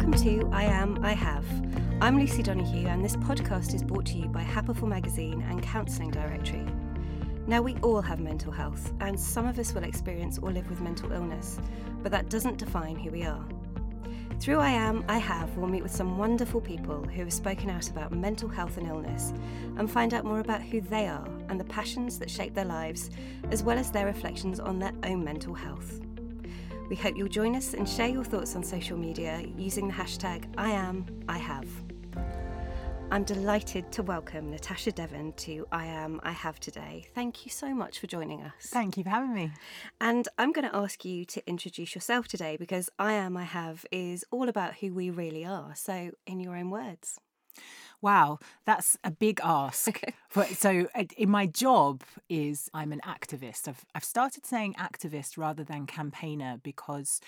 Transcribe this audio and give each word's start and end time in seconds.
Welcome 0.00 0.24
to 0.24 0.48
I 0.50 0.62
Am, 0.64 1.04
I 1.04 1.12
Have. 1.12 1.44
I'm 2.00 2.18
Lucy 2.18 2.42
Donahue, 2.42 2.86
and 2.86 3.04
this 3.04 3.16
podcast 3.16 3.74
is 3.74 3.82
brought 3.82 4.06
to 4.06 4.16
you 4.16 4.28
by 4.28 4.42
Happiful 4.42 4.88
Magazine 4.88 5.42
and 5.42 5.62
Counselling 5.62 6.10
Directory. 6.10 6.64
Now, 7.46 7.60
we 7.60 7.74
all 7.82 8.00
have 8.00 8.18
mental 8.18 8.50
health, 8.50 8.94
and 9.00 9.20
some 9.20 9.46
of 9.46 9.58
us 9.58 9.74
will 9.74 9.84
experience 9.84 10.38
or 10.38 10.52
live 10.52 10.70
with 10.70 10.80
mental 10.80 11.12
illness, 11.12 11.60
but 12.02 12.10
that 12.12 12.30
doesn't 12.30 12.56
define 12.56 12.96
who 12.96 13.10
we 13.10 13.24
are. 13.24 13.46
Through 14.40 14.60
I 14.60 14.70
Am, 14.70 15.04
I 15.06 15.18
Have, 15.18 15.54
we'll 15.58 15.68
meet 15.68 15.82
with 15.82 15.94
some 15.94 16.16
wonderful 16.16 16.62
people 16.62 17.04
who 17.04 17.20
have 17.20 17.30
spoken 17.30 17.68
out 17.68 17.90
about 17.90 18.10
mental 18.10 18.48
health 18.48 18.78
and 18.78 18.86
illness 18.86 19.34
and 19.76 19.90
find 19.90 20.14
out 20.14 20.24
more 20.24 20.40
about 20.40 20.62
who 20.62 20.80
they 20.80 21.08
are 21.08 21.28
and 21.50 21.60
the 21.60 21.64
passions 21.64 22.18
that 22.20 22.30
shape 22.30 22.54
their 22.54 22.64
lives, 22.64 23.10
as 23.50 23.62
well 23.62 23.76
as 23.76 23.90
their 23.90 24.06
reflections 24.06 24.60
on 24.60 24.78
their 24.78 24.94
own 25.04 25.22
mental 25.22 25.52
health. 25.52 26.00
We 26.90 26.96
hope 26.96 27.16
you'll 27.16 27.28
join 27.28 27.54
us 27.54 27.74
and 27.74 27.88
share 27.88 28.08
your 28.08 28.24
thoughts 28.24 28.56
on 28.56 28.64
social 28.64 28.98
media 28.98 29.44
using 29.56 29.86
the 29.86 29.94
hashtag 29.94 30.52
I 30.58 30.70
Am, 30.70 31.06
I 31.28 31.38
Have. 31.38 31.68
I'm 33.12 33.22
delighted 33.22 33.92
to 33.92 34.02
welcome 34.02 34.50
Natasha 34.50 34.90
Devon 34.90 35.32
to 35.34 35.68
I 35.70 35.86
Am, 35.86 36.20
I 36.24 36.32
Have 36.32 36.58
today. 36.58 37.06
Thank 37.14 37.46
you 37.46 37.52
so 37.52 37.72
much 37.72 38.00
for 38.00 38.08
joining 38.08 38.42
us. 38.42 38.66
Thank 38.70 38.96
you 38.96 39.04
for 39.04 39.10
having 39.10 39.32
me. 39.32 39.52
And 40.00 40.26
I'm 40.36 40.50
going 40.50 40.68
to 40.68 40.74
ask 40.74 41.04
you 41.04 41.24
to 41.26 41.48
introduce 41.48 41.94
yourself 41.94 42.26
today 42.26 42.56
because 42.56 42.90
I 42.98 43.12
Am, 43.12 43.36
I 43.36 43.44
Have 43.44 43.86
is 43.92 44.24
all 44.32 44.48
about 44.48 44.74
who 44.78 44.92
we 44.92 45.10
really 45.10 45.44
are. 45.44 45.76
So, 45.76 46.10
in 46.26 46.40
your 46.40 46.56
own 46.56 46.70
words. 46.70 47.20
Wow, 48.02 48.38
that's 48.64 48.96
a 49.04 49.10
big 49.10 49.40
ask. 49.44 50.00
so, 50.56 50.88
in 51.16 51.30
my 51.30 51.46
job 51.46 52.02
is 52.28 52.70
I'm 52.72 52.92
an 52.92 53.00
activist. 53.06 53.68
I've 53.68 53.84
I've 53.94 54.04
started 54.04 54.46
saying 54.46 54.74
activist 54.78 55.36
rather 55.36 55.64
than 55.64 55.86
campaigner 55.86 56.60
because 56.62 57.20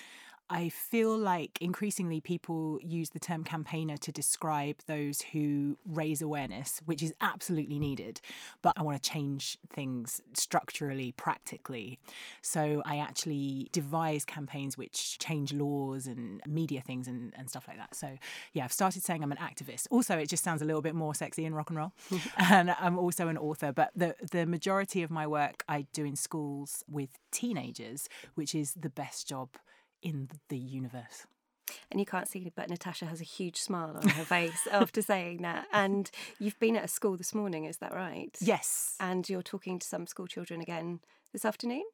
I 0.52 0.68
feel 0.68 1.16
like 1.16 1.56
increasingly 1.62 2.20
people 2.20 2.78
use 2.82 3.08
the 3.08 3.18
term 3.18 3.42
campaigner 3.42 3.96
to 3.96 4.12
describe 4.12 4.76
those 4.86 5.22
who 5.22 5.78
raise 5.86 6.20
awareness, 6.20 6.82
which 6.84 7.02
is 7.02 7.14
absolutely 7.22 7.78
needed. 7.78 8.20
But 8.60 8.74
I 8.76 8.82
want 8.82 9.02
to 9.02 9.10
change 9.10 9.56
things 9.70 10.20
structurally, 10.34 11.12
practically. 11.12 11.98
So 12.42 12.82
I 12.84 12.98
actually 12.98 13.70
devise 13.72 14.26
campaigns 14.26 14.76
which 14.76 15.18
change 15.18 15.54
laws 15.54 16.06
and 16.06 16.42
media 16.46 16.82
things 16.82 17.08
and, 17.08 17.32
and 17.34 17.48
stuff 17.48 17.64
like 17.66 17.78
that. 17.78 17.94
So 17.94 18.18
yeah, 18.52 18.64
I've 18.64 18.74
started 18.74 19.02
saying 19.02 19.22
I'm 19.22 19.32
an 19.32 19.38
activist. 19.38 19.86
Also, 19.90 20.18
it 20.18 20.28
just 20.28 20.44
sounds 20.44 20.60
a 20.60 20.66
little 20.66 20.82
bit 20.82 20.94
more 20.94 21.14
sexy 21.14 21.46
in 21.46 21.54
rock 21.54 21.70
and 21.70 21.78
roll. 21.78 21.92
and 22.36 22.76
I'm 22.78 22.98
also 22.98 23.28
an 23.28 23.38
author, 23.38 23.72
but 23.72 23.90
the, 23.96 24.16
the 24.30 24.44
majority 24.44 25.02
of 25.02 25.10
my 25.10 25.26
work 25.26 25.64
I 25.66 25.86
do 25.94 26.04
in 26.04 26.14
schools 26.14 26.84
with 26.86 27.08
teenagers, 27.30 28.06
which 28.34 28.54
is 28.54 28.74
the 28.74 28.90
best 28.90 29.26
job 29.26 29.48
in 30.02 30.28
the 30.48 30.58
universe. 30.58 31.26
And 31.90 32.00
you 32.00 32.06
can't 32.06 32.28
see, 32.28 32.40
it, 32.40 32.52
but 32.54 32.68
Natasha 32.68 33.06
has 33.06 33.20
a 33.20 33.24
huge 33.24 33.56
smile 33.56 33.96
on 33.96 34.08
her 34.08 34.24
face 34.24 34.66
after 34.72 35.00
saying 35.00 35.42
that. 35.42 35.66
And 35.72 36.10
you've 36.38 36.58
been 36.58 36.76
at 36.76 36.84
a 36.84 36.88
school 36.88 37.16
this 37.16 37.34
morning, 37.34 37.64
is 37.64 37.78
that 37.78 37.94
right? 37.94 38.36
Yes. 38.40 38.96
And 39.00 39.28
you're 39.28 39.42
talking 39.42 39.78
to 39.78 39.86
some 39.86 40.06
school 40.06 40.26
children 40.26 40.60
again 40.60 41.00
this 41.32 41.44
afternoon? 41.44 41.84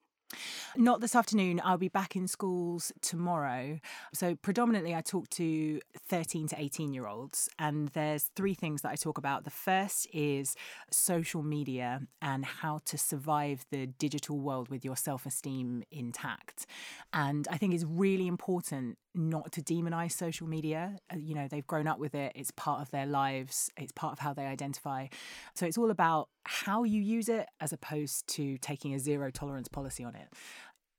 Not 0.76 1.00
this 1.00 1.14
afternoon. 1.14 1.60
I'll 1.64 1.78
be 1.78 1.88
back 1.88 2.14
in 2.14 2.28
schools 2.28 2.92
tomorrow. 3.00 3.80
So, 4.12 4.34
predominantly, 4.36 4.94
I 4.94 5.00
talk 5.00 5.28
to 5.30 5.80
13 6.08 6.48
to 6.48 6.60
18 6.60 6.92
year 6.92 7.06
olds, 7.06 7.48
and 7.58 7.88
there's 7.88 8.30
three 8.36 8.54
things 8.54 8.82
that 8.82 8.90
I 8.90 8.96
talk 8.96 9.18
about. 9.18 9.44
The 9.44 9.50
first 9.50 10.06
is 10.12 10.54
social 10.90 11.42
media 11.42 12.02
and 12.20 12.44
how 12.44 12.80
to 12.86 12.98
survive 12.98 13.64
the 13.70 13.86
digital 13.86 14.38
world 14.38 14.68
with 14.68 14.84
your 14.84 14.96
self 14.96 15.24
esteem 15.24 15.82
intact. 15.90 16.66
And 17.12 17.48
I 17.50 17.56
think 17.56 17.74
it's 17.74 17.84
really 17.84 18.26
important 18.26 18.98
not 19.14 19.52
to 19.52 19.62
demonize 19.62 20.12
social 20.12 20.46
media. 20.46 20.96
Uh, 21.12 21.16
you 21.16 21.34
know, 21.34 21.48
they've 21.48 21.66
grown 21.66 21.86
up 21.86 21.98
with 21.98 22.14
it, 22.14 22.32
it's 22.34 22.50
part 22.52 22.80
of 22.80 22.90
their 22.90 23.06
lives, 23.06 23.70
it's 23.76 23.92
part 23.92 24.12
of 24.12 24.18
how 24.18 24.32
they 24.32 24.46
identify. 24.46 25.06
So 25.54 25.66
it's 25.66 25.78
all 25.78 25.90
about 25.90 26.28
how 26.44 26.84
you 26.84 27.02
use 27.02 27.28
it 27.28 27.46
as 27.60 27.72
opposed 27.72 28.26
to 28.28 28.58
taking 28.58 28.94
a 28.94 28.98
zero 28.98 29.30
tolerance 29.30 29.68
policy 29.68 30.04
on 30.04 30.14
it. 30.14 30.17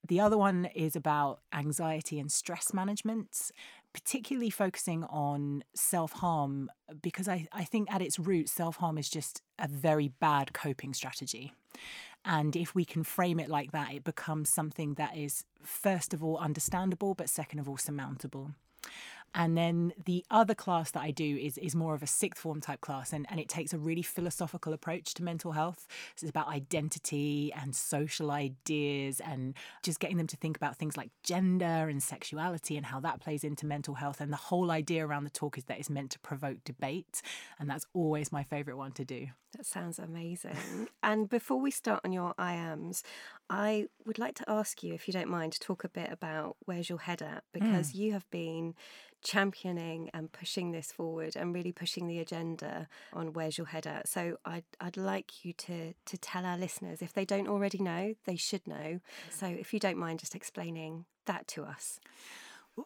The 0.07 0.19
other 0.19 0.38
one 0.38 0.66
is 0.74 0.96
about 0.96 1.41
anxiety 1.53 2.19
and 2.19 2.31
stress 2.31 2.74
management, 2.74 3.52
particularly 3.94 4.50
focusing 4.50 5.03
on 5.03 5.63
self 5.75 6.13
harm, 6.13 6.69
because 7.02 7.28
I, 7.28 7.47
I 7.52 7.63
think 7.66 7.91
at 7.91 8.02
its 8.02 8.18
root, 8.18 8.50
self 8.50 8.78
harm 8.78 8.97
is 8.97 9.09
just 9.09 9.41
a 9.59 9.68
very 9.68 10.07
bad 10.07 10.53
coping 10.53 10.94
strategy. 10.94 11.53
And 12.25 12.56
if 12.56 12.75
we 12.75 12.85
can 12.85 13.03
frame 13.03 13.40
it 13.40 13.50
like 13.50 13.72
that, 13.72 13.94
it 13.94 14.03
becomes 14.03 14.50
something 14.50 14.96
that 14.96 15.16
is, 15.16 15.46
first 15.63 16.13
of 16.13 16.24
all, 16.24 16.38
understandable, 16.38 17.13
but 17.13 17.30
second 17.30 17.59
of 17.59 17.69
all, 17.69 17.78
surmountable. 17.78 18.51
And 19.34 19.58
then 19.58 19.94
the 20.06 20.26
other 20.30 20.56
class 20.56 20.92
that 20.92 21.02
I 21.02 21.12
do 21.12 21.38
is 21.38 21.58
is 21.58 21.76
more 21.76 21.94
of 21.94 22.04
a 22.04 22.08
sixth 22.08 22.42
form 22.42 22.62
type 22.62 22.82
class, 22.82 23.14
and, 23.14 23.26
and 23.30 23.40
it 23.40 23.50
takes 23.50 23.74
a 23.74 23.78
really 23.78 24.02
philosophical 24.02 24.74
approach 24.74 25.14
to 25.16 25.24
mental 25.24 25.52
health. 25.52 25.88
So 26.16 26.26
it's 26.26 26.30
about 26.30 26.48
identity 26.48 27.52
and 27.54 27.76
social 27.76 28.32
ideas, 28.32 29.20
and 29.20 29.56
just 29.84 30.00
getting 30.00 30.18
them 30.18 30.28
to 30.28 30.38
think 30.38 30.58
about 30.58 30.78
things 30.78 30.98
like 30.98 31.10
gender 31.24 31.88
and 31.90 32.02
sexuality 32.02 32.78
and 32.78 32.86
how 32.86 33.00
that 33.02 33.20
plays 33.20 33.44
into 33.44 33.66
mental 33.66 33.96
health. 33.96 34.22
And 34.22 34.32
the 34.32 34.38
whole 34.38 34.72
idea 34.72 35.06
around 35.06 35.24
the 35.24 35.30
talk 35.30 35.58
is 35.58 35.66
that 35.66 35.80
it's 35.80 35.90
meant 35.90 36.12
to 36.12 36.20
provoke 36.20 36.64
debate, 36.64 37.22
and 37.60 37.70
that's 37.70 37.86
always 37.94 38.32
my 38.32 38.44
favourite 38.44 38.78
one 38.78 38.92
to 38.94 39.06
do. 39.06 39.28
That 39.58 39.66
sounds 39.66 39.98
amazing. 39.98 40.88
and 41.04 41.28
before 41.28 41.60
we 41.60 41.72
start 41.72 42.02
on 42.06 42.12
your 42.12 42.34
IAMs, 42.36 43.02
I 43.50 43.88
would 44.06 44.20
like 44.20 44.36
to 44.36 44.50
ask 44.50 44.84
you, 44.84 44.94
if 44.94 45.08
you 45.08 45.14
don't 45.14 45.30
mind, 45.30 45.54
to 45.54 45.60
talk 45.60 45.84
a 45.84 45.90
bit 45.90 46.12
about 46.12 46.58
where's 46.66 46.90
your 46.90 47.00
head 47.00 47.22
at 47.22 47.44
because 47.52 47.92
mm. 47.92 47.96
you 47.96 48.14
have 48.14 48.30
been 48.30 48.76
championing 49.24 50.09
and 50.13 50.31
pushing 50.31 50.72
this 50.72 50.91
forward 50.91 51.35
and 51.35 51.53
really 51.53 51.72
pushing 51.72 52.07
the 52.07 52.19
agenda 52.19 52.88
on 53.13 53.34
where's 53.34 53.57
your 53.57 53.68
head 53.68 53.85
at. 53.85 54.07
So 54.07 54.38
I'd, 54.46 54.63
I'd 54.80 54.97
like 54.97 55.46
you 55.46 55.53
to, 55.53 55.94
to 55.94 56.18
tell 56.18 56.46
our 56.46 56.57
listeners, 56.57 57.02
if 57.02 57.13
they 57.13 57.25
don't 57.25 57.47
already 57.47 57.80
know, 57.80 58.16
they 58.25 58.35
should 58.35 58.66
know. 58.68 59.00
So 59.30 59.47
if 59.47 59.74
you 59.74 59.80
don't 59.80 59.97
mind 59.97 60.19
just 60.19 60.35
explaining 60.35 61.06
that 61.25 61.47
to 61.50 61.63
us. 61.63 62.00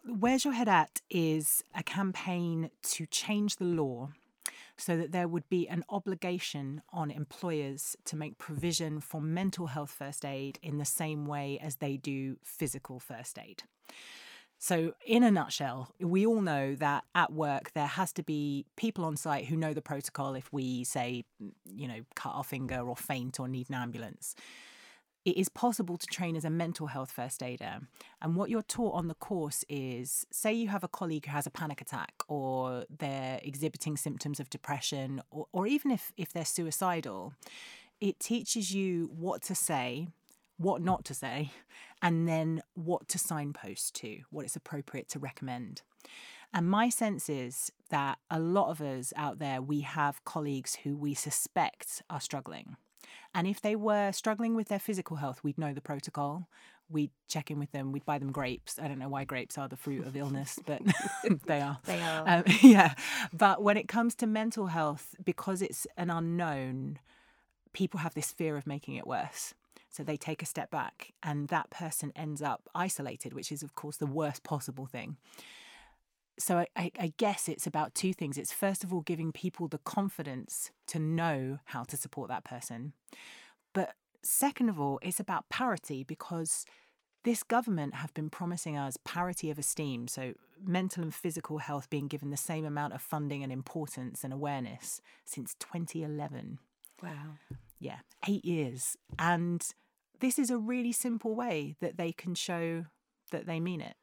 Where's 0.04 0.44
Your 0.44 0.54
Head 0.54 0.68
At 0.68 1.00
is 1.08 1.62
a 1.74 1.82
campaign 1.82 2.70
to 2.82 3.06
change 3.06 3.56
the 3.56 3.64
law 3.64 4.10
so 4.76 4.96
that 4.96 5.12
there 5.12 5.28
would 5.28 5.48
be 5.48 5.68
an 5.68 5.84
obligation 5.88 6.82
on 6.92 7.10
employers 7.10 7.96
to 8.04 8.16
make 8.16 8.38
provision 8.38 9.00
for 9.00 9.20
mental 9.20 9.68
health 9.68 9.90
first 9.90 10.24
aid 10.24 10.58
in 10.62 10.78
the 10.78 10.84
same 10.84 11.26
way 11.26 11.58
as 11.62 11.76
they 11.76 11.96
do 11.96 12.36
physical 12.42 12.98
first 12.98 13.38
aid. 13.38 13.62
So, 14.58 14.94
in 15.06 15.22
a 15.22 15.30
nutshell, 15.30 15.92
we 16.00 16.24
all 16.24 16.40
know 16.40 16.74
that 16.76 17.04
at 17.14 17.32
work 17.32 17.72
there 17.74 17.86
has 17.86 18.12
to 18.14 18.22
be 18.22 18.64
people 18.76 19.04
on 19.04 19.16
site 19.16 19.46
who 19.46 19.56
know 19.56 19.74
the 19.74 19.82
protocol 19.82 20.34
if 20.34 20.50
we 20.52 20.84
say, 20.84 21.24
mm, 21.42 21.52
you 21.74 21.86
know, 21.86 22.00
cut 22.14 22.30
our 22.30 22.44
finger 22.44 22.80
or 22.80 22.96
faint 22.96 23.38
or 23.38 23.46
need 23.46 23.68
an 23.68 23.74
ambulance 23.74 24.34
it 25.24 25.38
is 25.38 25.48
possible 25.48 25.96
to 25.96 26.06
train 26.06 26.36
as 26.36 26.44
a 26.44 26.50
mental 26.50 26.88
health 26.88 27.10
first 27.10 27.42
aider. 27.42 27.80
And 28.20 28.36
what 28.36 28.50
you're 28.50 28.62
taught 28.62 28.94
on 28.94 29.08
the 29.08 29.14
course 29.14 29.64
is 29.68 30.26
say 30.30 30.52
you 30.52 30.68
have 30.68 30.84
a 30.84 30.88
colleague 30.88 31.26
who 31.26 31.32
has 31.32 31.46
a 31.46 31.50
panic 31.50 31.80
attack 31.80 32.12
or 32.28 32.84
they're 32.90 33.40
exhibiting 33.42 33.96
symptoms 33.96 34.38
of 34.38 34.50
depression 34.50 35.22
or, 35.30 35.46
or 35.52 35.66
even 35.66 35.90
if, 35.90 36.12
if 36.16 36.32
they're 36.32 36.44
suicidal, 36.44 37.32
it 38.00 38.20
teaches 38.20 38.74
you 38.74 39.10
what 39.16 39.40
to 39.42 39.54
say, 39.54 40.08
what 40.58 40.82
not 40.82 41.06
to 41.06 41.14
say, 41.14 41.52
and 42.04 42.28
then 42.28 42.62
what 42.74 43.08
to 43.08 43.18
signpost 43.18 43.94
to, 43.94 44.18
what 44.30 44.44
it's 44.44 44.56
appropriate 44.56 45.08
to 45.08 45.18
recommend. 45.18 45.80
And 46.52 46.68
my 46.70 46.90
sense 46.90 47.30
is 47.30 47.72
that 47.88 48.18
a 48.30 48.38
lot 48.38 48.68
of 48.68 48.82
us 48.82 49.14
out 49.16 49.38
there, 49.38 49.62
we 49.62 49.80
have 49.80 50.22
colleagues 50.24 50.76
who 50.84 50.96
we 50.96 51.14
suspect 51.14 52.02
are 52.10 52.20
struggling. 52.20 52.76
And 53.34 53.46
if 53.46 53.60
they 53.60 53.74
were 53.74 54.12
struggling 54.12 54.54
with 54.54 54.68
their 54.68 54.78
physical 54.78 55.16
health, 55.16 55.42
we'd 55.42 55.56
know 55.56 55.72
the 55.72 55.80
protocol. 55.80 56.46
We'd 56.90 57.10
check 57.26 57.50
in 57.50 57.58
with 57.58 57.72
them. 57.72 57.90
We'd 57.90 58.04
buy 58.04 58.18
them 58.18 58.32
grapes. 58.32 58.78
I 58.78 58.86
don't 58.86 58.98
know 58.98 59.08
why 59.08 59.24
grapes 59.24 59.56
are 59.56 59.66
the 59.66 59.76
fruit 59.76 60.06
of 60.06 60.14
illness, 60.14 60.58
but 60.66 60.82
they 61.46 61.62
are. 61.62 61.78
They 61.86 62.02
are. 62.02 62.24
Um, 62.28 62.44
yeah. 62.60 62.94
But 63.32 63.62
when 63.62 63.78
it 63.78 63.88
comes 63.88 64.14
to 64.16 64.26
mental 64.26 64.66
health, 64.66 65.14
because 65.24 65.62
it's 65.62 65.86
an 65.96 66.10
unknown, 66.10 66.98
people 67.72 68.00
have 68.00 68.12
this 68.12 68.30
fear 68.30 68.58
of 68.58 68.66
making 68.66 68.96
it 68.96 69.06
worse. 69.06 69.54
So 69.94 70.02
they 70.02 70.16
take 70.16 70.42
a 70.42 70.46
step 70.46 70.70
back, 70.70 71.12
and 71.22 71.46
that 71.48 71.70
person 71.70 72.12
ends 72.16 72.42
up 72.42 72.68
isolated, 72.74 73.32
which 73.32 73.52
is, 73.52 73.62
of 73.62 73.76
course, 73.76 73.96
the 73.96 74.06
worst 74.06 74.42
possible 74.42 74.86
thing 74.86 75.16
so 76.38 76.64
I, 76.76 76.90
I, 76.98 77.12
guess 77.16 77.48
it's 77.48 77.66
about 77.66 77.94
two 77.94 78.12
things. 78.12 78.36
It's 78.36 78.52
first 78.52 78.82
of 78.82 78.92
all 78.92 79.02
giving 79.02 79.32
people 79.32 79.68
the 79.68 79.78
confidence 79.78 80.70
to 80.88 80.98
know 80.98 81.58
how 81.66 81.84
to 81.84 81.96
support 81.96 82.28
that 82.28 82.44
person. 82.44 82.92
But 83.72 83.94
second 84.22 84.68
of 84.68 84.80
all, 84.80 84.98
it's 85.02 85.20
about 85.20 85.48
parity 85.48 86.02
because 86.02 86.64
this 87.24 87.42
government 87.42 87.94
have 87.94 88.12
been 88.14 88.30
promising 88.30 88.76
us 88.76 88.96
parity 89.04 89.50
of 89.50 89.58
esteem, 89.58 90.08
so 90.08 90.34
mental 90.62 91.02
and 91.02 91.14
physical 91.14 91.58
health 91.58 91.88
being 91.88 92.08
given 92.08 92.30
the 92.30 92.36
same 92.36 92.64
amount 92.64 92.92
of 92.94 93.00
funding 93.00 93.42
and 93.42 93.52
importance 93.52 94.24
and 94.24 94.32
awareness 94.32 95.00
since 95.24 95.54
2011. 95.60 96.58
Wow. 97.02 97.10
Yeah, 97.78 97.98
eight 98.28 98.44
years. 98.44 98.96
And 99.18 99.64
this 100.24 100.38
is 100.38 100.48
a 100.48 100.56
really 100.56 100.92
simple 100.92 101.34
way 101.34 101.76
that 101.80 101.98
they 101.98 102.10
can 102.10 102.34
show 102.34 102.86
that 103.30 103.44
they 103.46 103.60
mean 103.60 103.82
it. 103.82 103.96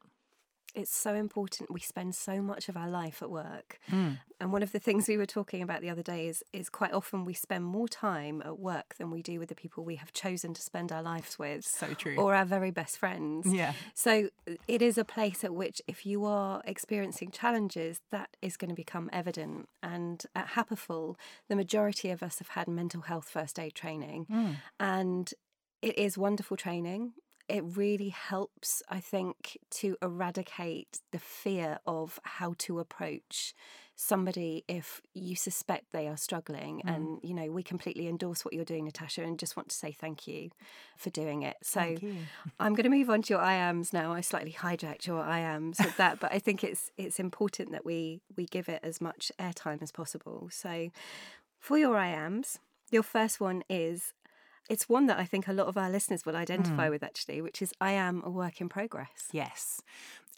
It's 0.72 0.94
so 0.94 1.14
important. 1.14 1.70
We 1.70 1.80
spend 1.80 2.14
so 2.14 2.40
much 2.40 2.68
of 2.68 2.76
our 2.76 2.88
life 2.88 3.22
at 3.22 3.28
work. 3.28 3.78
Mm. 3.90 4.20
And 4.40 4.52
one 4.52 4.62
of 4.62 4.72
the 4.72 4.78
things 4.78 5.06
we 5.06 5.18
were 5.18 5.26
talking 5.26 5.62
about 5.62 5.82
the 5.82 5.90
other 5.90 6.02
day 6.02 6.28
is, 6.28 6.42
is 6.52 6.70
quite 6.70 6.92
often 6.92 7.24
we 7.24 7.34
spend 7.34 7.64
more 7.64 7.88
time 7.88 8.40
at 8.46 8.58
work 8.58 8.94
than 8.98 9.10
we 9.10 9.20
do 9.20 9.38
with 9.38 9.48
the 9.48 9.54
people 9.54 9.84
we 9.84 9.96
have 9.96 10.12
chosen 10.12 10.54
to 10.54 10.62
spend 10.62 10.92
our 10.92 11.02
lives 11.02 11.38
with. 11.38 11.66
So 11.66 11.88
true. 11.88 12.16
Or 12.16 12.34
our 12.34 12.46
very 12.46 12.70
best 12.70 12.96
friends. 12.96 13.52
Yeah. 13.52 13.72
So 13.92 14.30
it 14.66 14.80
is 14.80 14.96
a 14.96 15.04
place 15.04 15.44
at 15.44 15.52
which, 15.52 15.82
if 15.86 16.06
you 16.06 16.24
are 16.24 16.62
experiencing 16.64 17.32
challenges, 17.32 18.00
that 18.10 18.36
is 18.40 18.56
going 18.56 18.70
to 18.70 18.74
become 18.74 19.10
evident. 19.12 19.68
And 19.82 20.24
at 20.34 20.50
Happiful, 20.50 21.16
the 21.48 21.56
majority 21.56 22.10
of 22.10 22.22
us 22.22 22.38
have 22.38 22.48
had 22.48 22.68
mental 22.68 23.02
health 23.02 23.28
first 23.28 23.58
aid 23.58 23.74
training. 23.74 24.26
Mm. 24.30 24.56
And 24.80 25.34
it 25.82 25.98
is 25.98 26.16
wonderful 26.16 26.56
training 26.56 27.12
it 27.48 27.64
really 27.76 28.08
helps, 28.08 28.82
I 28.88 29.00
think, 29.00 29.58
to 29.72 29.96
eradicate 30.00 31.00
the 31.10 31.18
fear 31.18 31.80
of 31.86 32.18
how 32.22 32.54
to 32.58 32.78
approach 32.78 33.54
somebody 33.94 34.64
if 34.68 35.02
you 35.12 35.36
suspect 35.36 35.92
they 35.92 36.08
are 36.08 36.16
struggling. 36.16 36.82
Mm. 36.86 36.96
And, 36.96 37.18
you 37.22 37.34
know, 37.34 37.50
we 37.50 37.62
completely 37.62 38.08
endorse 38.08 38.44
what 38.44 38.54
you're 38.54 38.64
doing, 38.64 38.86
Natasha, 38.86 39.22
and 39.22 39.38
just 39.38 39.56
want 39.56 39.68
to 39.68 39.76
say 39.76 39.92
thank 39.92 40.26
you 40.26 40.50
for 40.96 41.10
doing 41.10 41.42
it. 41.42 41.56
So 41.62 41.80
I'm 42.60 42.74
going 42.74 42.84
to 42.84 42.88
move 42.88 43.10
on 43.10 43.22
to 43.22 43.34
your 43.34 43.42
I 43.42 43.54
ams 43.54 43.92
now. 43.92 44.12
I 44.12 44.22
slightly 44.22 44.52
hijacked 44.52 45.06
your 45.06 45.20
I 45.20 45.40
ams 45.40 45.78
with 45.78 45.96
that, 45.98 46.20
but 46.20 46.32
I 46.32 46.38
think 46.38 46.64
it's 46.64 46.90
it's 46.96 47.20
important 47.20 47.72
that 47.72 47.84
we 47.84 48.22
we 48.36 48.46
give 48.46 48.68
it 48.68 48.80
as 48.82 49.00
much 49.00 49.30
airtime 49.38 49.82
as 49.82 49.92
possible. 49.92 50.48
So 50.50 50.90
for 51.58 51.76
your 51.76 51.96
I 51.96 52.08
ams, 52.08 52.58
your 52.90 53.02
first 53.02 53.40
one 53.40 53.62
is 53.68 54.14
it's 54.70 54.88
one 54.88 55.06
that 55.06 55.18
I 55.18 55.24
think 55.24 55.48
a 55.48 55.52
lot 55.52 55.66
of 55.66 55.76
our 55.76 55.90
listeners 55.90 56.24
will 56.24 56.36
identify 56.36 56.88
Mm. 56.88 56.90
with 56.90 57.02
actually, 57.02 57.40
which 57.40 57.60
is 57.62 57.72
I 57.80 57.92
am 57.92 58.22
a 58.24 58.30
work 58.30 58.60
in 58.60 58.68
progress. 58.68 59.28
Yes. 59.32 59.82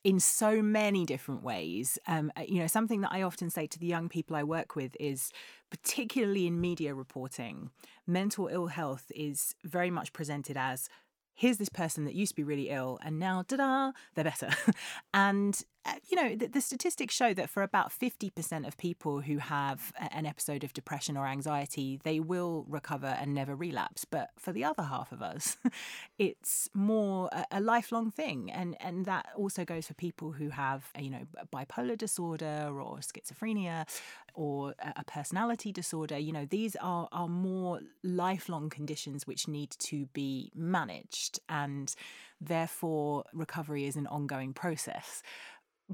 In 0.03 0.21
so 0.21 0.61
many 0.61 1.07
different 1.07 1.43
ways. 1.43 1.99
Um, 2.07 2.31
uh, 2.37 2.43
you 2.47 2.59
know, 2.59 2.67
something 2.67 3.01
that 3.03 3.13
I 3.13 3.23
often 3.23 3.49
say 3.51 3.67
to 3.67 3.79
the 3.79 3.87
young 3.87 4.09
people 4.09 4.37
I 4.37 4.43
work 4.43 4.77
with 4.77 4.97
is, 5.01 5.31
particularly 5.71 6.47
in 6.47 6.61
media 6.61 6.95
reporting, 6.95 7.71
mental 8.07 8.49
ill 8.49 8.67
health 8.67 9.11
is 9.15 9.55
very 9.65 9.91
much 9.91 10.13
presented 10.13 10.57
as 10.57 10.89
here's 11.37 11.57
this 11.57 11.69
person 11.69 12.05
that 12.05 12.15
used 12.15 12.31
to 12.33 12.37
be 12.37 12.45
really 12.45 12.69
ill 12.71 12.99
and 13.05 13.19
now 13.19 13.43
da-da 13.49 13.91
they're 14.15 14.23
better 14.25 14.51
and 15.15 15.65
Uh, 15.87 15.93
you 16.09 16.17
know 16.17 16.35
the, 16.35 16.47
the, 16.47 16.61
statistics 16.63 17.15
show 17.15 17.35
that 17.35 17.51
for 17.51 17.63
about 17.63 17.93
50% 17.93 18.67
of 18.67 18.79
people 18.79 19.21
who 19.21 19.37
have 19.37 19.93
a, 20.01 20.15
an 20.15 20.25
episode 20.25 20.65
of 20.65 20.73
depression 20.73 21.15
or 21.15 21.27
anxiety 21.27 22.01
they 22.05 22.21
will 22.21 22.65
recover 22.69 23.17
and 23.21 23.35
never 23.35 23.55
relapse. 23.55 24.07
But 24.07 24.31
for 24.39 24.53
the 24.53 24.65
other 24.65 24.85
half 24.85 25.13
of 25.13 25.21
us 25.21 25.59
it's 26.19 26.71
more 26.73 27.29
a, 27.33 27.45
a 27.53 27.61
lifelong 27.61 28.11
thing. 28.11 28.51
And 28.51 28.77
and 28.81 29.05
that 29.05 29.27
also 29.37 29.65
goes 29.67 29.87
for 29.87 29.95
people 29.95 30.33
who 30.33 30.49
have 30.49 30.91
you 30.99 31.11
know 31.11 31.27
bipolar 31.53 31.99
disorder 31.99 32.71
or 32.71 32.99
schizophrenia 32.99 33.87
or 34.33 34.75
a 34.81 35.05
personality 35.05 35.71
disorder. 35.71 36.19
You 36.19 36.33
know 36.33 36.47
these 36.47 36.77
are 36.77 37.09
are 37.13 37.29
more 37.29 37.81
lifelong 38.03 38.71
conditions 38.71 39.27
which 39.27 39.49
need 39.49 39.71
to 39.81 40.07
be 40.15 40.51
managed 40.55 41.41
and 41.49 41.95
therefore 42.41 43.25
recovery 43.33 43.87
is 43.87 43.97
an 43.97 44.07
ongoing 44.07 44.53
process 44.53 45.23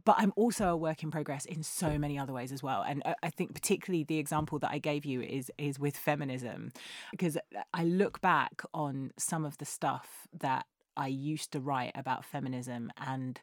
but 0.05 0.17
I'm 0.19 0.33
also 0.37 0.69
a 0.69 0.77
work 0.77 1.03
in 1.03 1.11
progress 1.11 1.45
in 1.45 1.63
so 1.63 1.99
many 1.99 2.19
other 2.19 2.33
ways 2.33 2.53
as 2.53 2.63
well. 2.63 2.83
And 2.83 3.03
uh, 3.05 3.15
I 3.23 3.31
think 3.31 3.55
particularly 3.55 4.05
the 4.05 4.19
example 4.19 4.59
that 4.61 4.71
I 4.71 4.79
gave 4.79 5.05
you 5.05 5.21
is 5.21 5.51
is 5.59 5.79
with 5.79 5.97
feminism, 5.97 6.73
because 7.11 7.37
I 7.75 7.85
look 7.85 8.21
back 8.21 8.63
on 8.73 9.13
some 9.19 9.45
of 9.45 9.59
the 9.59 9.65
stuff 9.65 10.29
that 10.39 10.67
I 10.97 11.09
used 11.09 11.53
to 11.53 11.61
write 11.61 11.93
about 11.95 12.25
feminism 12.25 12.93
and 12.97 13.41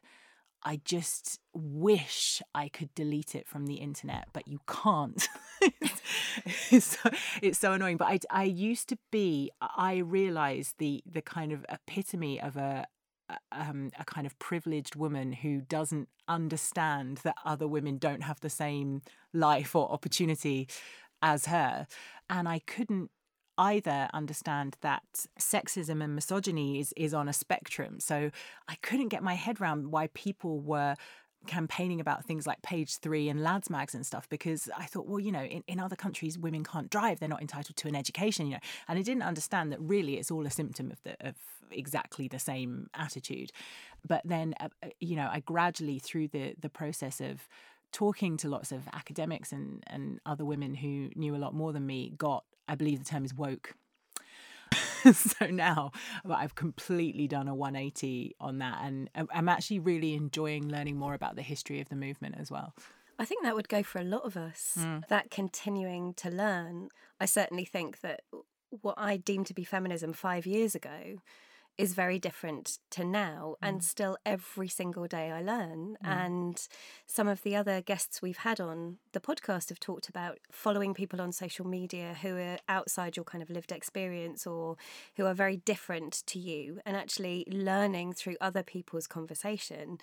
I 0.62 0.80
just 0.84 1.38
wish 1.54 2.42
I 2.54 2.68
could 2.68 2.92
delete 2.94 3.34
it 3.34 3.46
from 3.46 3.66
the 3.66 3.76
internet, 3.76 4.28
but 4.32 4.48
you 4.48 4.60
can't. 4.66 5.28
it's, 6.70 6.98
so, 6.98 7.10
it's 7.40 7.58
so 7.58 7.72
annoying. 7.72 7.96
But 7.96 8.08
I, 8.08 8.42
I 8.42 8.44
used 8.44 8.88
to 8.88 8.98
be, 9.10 9.50
I 9.60 9.98
realized 9.98 10.74
the 10.78 11.02
the 11.10 11.22
kind 11.22 11.52
of 11.52 11.64
epitome 11.68 12.40
of 12.40 12.56
a 12.56 12.86
um, 13.52 13.90
a 13.98 14.04
kind 14.04 14.26
of 14.26 14.38
privileged 14.38 14.96
woman 14.96 15.32
who 15.32 15.60
doesn't 15.60 16.08
understand 16.26 17.18
that 17.18 17.36
other 17.44 17.68
women 17.68 17.98
don't 17.98 18.22
have 18.22 18.40
the 18.40 18.50
same 18.50 19.02
life 19.32 19.74
or 19.74 19.90
opportunity 19.90 20.68
as 21.22 21.46
her. 21.46 21.86
And 22.30 22.48
I 22.48 22.60
couldn't 22.60 23.10
either 23.56 24.08
understand 24.14 24.76
that 24.82 25.02
sexism 25.38 26.02
and 26.02 26.14
misogyny 26.14 26.78
is, 26.78 26.94
is 26.96 27.12
on 27.12 27.28
a 27.28 27.32
spectrum. 27.32 27.98
So 27.98 28.30
I 28.68 28.76
couldn't 28.82 29.08
get 29.08 29.22
my 29.22 29.34
head 29.34 29.60
around 29.60 29.90
why 29.90 30.08
people 30.14 30.60
were 30.60 30.94
campaigning 31.48 32.00
about 32.00 32.24
things 32.24 32.46
like 32.46 32.62
page 32.62 32.98
three 32.98 33.28
and 33.28 33.42
lads 33.42 33.68
mags 33.68 33.94
and 33.94 34.06
stuff 34.06 34.28
because 34.28 34.68
I 34.76 34.84
thought, 34.84 35.06
well, 35.06 35.18
you 35.18 35.32
know, 35.32 35.42
in, 35.42 35.64
in 35.66 35.80
other 35.80 35.96
countries 35.96 36.38
women 36.38 36.62
can't 36.62 36.90
drive, 36.90 37.18
they're 37.18 37.28
not 37.28 37.40
entitled 37.40 37.76
to 37.76 37.88
an 37.88 37.96
education, 37.96 38.46
you 38.46 38.52
know. 38.52 38.60
And 38.86 38.98
I 38.98 39.02
didn't 39.02 39.22
understand 39.22 39.72
that 39.72 39.80
really 39.80 40.16
it's 40.16 40.30
all 40.30 40.46
a 40.46 40.50
symptom 40.50 40.90
of 40.90 41.02
the 41.02 41.16
of 41.26 41.34
exactly 41.70 42.28
the 42.28 42.38
same 42.38 42.88
attitude. 42.94 43.50
But 44.06 44.22
then 44.24 44.54
uh, 44.60 44.68
you 45.00 45.16
know, 45.16 45.28
I 45.30 45.40
gradually 45.40 45.98
through 45.98 46.28
the 46.28 46.54
the 46.60 46.70
process 46.70 47.20
of 47.20 47.48
talking 47.90 48.36
to 48.36 48.48
lots 48.48 48.70
of 48.70 48.86
academics 48.92 49.52
and 49.52 49.82
and 49.86 50.20
other 50.26 50.44
women 50.44 50.74
who 50.74 51.10
knew 51.16 51.34
a 51.34 51.38
lot 51.38 51.54
more 51.54 51.72
than 51.72 51.86
me 51.86 52.12
got 52.16 52.44
I 52.68 52.74
believe 52.74 52.98
the 52.98 53.04
term 53.04 53.24
is 53.24 53.34
woke 53.34 53.74
so 55.12 55.46
now 55.46 55.92
I've 56.28 56.54
completely 56.54 57.26
done 57.28 57.48
a 57.48 57.54
180 57.54 58.36
on 58.40 58.58
that, 58.58 58.80
and 58.82 59.10
I'm 59.14 59.48
actually 59.48 59.78
really 59.80 60.14
enjoying 60.14 60.68
learning 60.68 60.96
more 60.96 61.14
about 61.14 61.36
the 61.36 61.42
history 61.42 61.80
of 61.80 61.88
the 61.88 61.96
movement 61.96 62.36
as 62.38 62.50
well. 62.50 62.74
I 63.18 63.24
think 63.24 63.42
that 63.42 63.56
would 63.56 63.68
go 63.68 63.82
for 63.82 63.98
a 63.98 64.04
lot 64.04 64.24
of 64.24 64.36
us, 64.36 64.76
mm. 64.78 65.06
that 65.08 65.30
continuing 65.30 66.14
to 66.14 66.30
learn. 66.30 66.88
I 67.20 67.26
certainly 67.26 67.64
think 67.64 68.00
that 68.00 68.20
what 68.70 68.94
I 68.96 69.16
deemed 69.16 69.46
to 69.46 69.54
be 69.54 69.64
feminism 69.64 70.12
five 70.12 70.46
years 70.46 70.74
ago 70.74 71.18
is 71.78 71.94
very 71.94 72.18
different 72.18 72.78
to 72.90 73.04
now 73.04 73.54
mm. 73.62 73.68
and 73.68 73.84
still 73.84 74.18
every 74.26 74.68
single 74.68 75.06
day 75.06 75.30
I 75.30 75.40
learn 75.40 75.96
mm. 76.04 76.08
and 76.08 76.68
some 77.06 77.28
of 77.28 77.42
the 77.42 77.54
other 77.54 77.80
guests 77.80 78.20
we've 78.20 78.38
had 78.38 78.60
on 78.60 78.98
the 79.12 79.20
podcast 79.20 79.68
have 79.68 79.80
talked 79.80 80.08
about 80.08 80.38
following 80.50 80.92
people 80.92 81.20
on 81.20 81.32
social 81.32 81.66
media 81.66 82.16
who 82.20 82.36
are 82.36 82.58
outside 82.68 83.16
your 83.16 83.24
kind 83.24 83.42
of 83.42 83.48
lived 83.48 83.70
experience 83.70 84.46
or 84.46 84.76
who 85.16 85.24
are 85.24 85.34
very 85.34 85.56
different 85.56 86.22
to 86.26 86.38
you 86.38 86.80
and 86.84 86.96
actually 86.96 87.46
learning 87.48 88.12
through 88.12 88.36
other 88.40 88.64
people's 88.64 89.06
conversation 89.06 89.98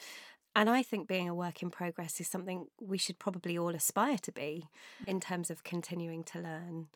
and 0.56 0.70
I 0.70 0.84
think 0.84 1.08
being 1.08 1.28
a 1.28 1.36
work 1.36 1.62
in 1.62 1.70
progress 1.70 2.22
is 2.22 2.30
something 2.30 2.68
we 2.80 2.98
should 2.98 3.20
probably 3.20 3.58
all 3.58 3.76
aspire 3.76 4.18
to 4.20 4.32
be 4.32 4.70
in 5.06 5.20
terms 5.20 5.52
of 5.52 5.66
continuing 5.66 6.24
to 6.24 6.40
learn. 6.40 6.88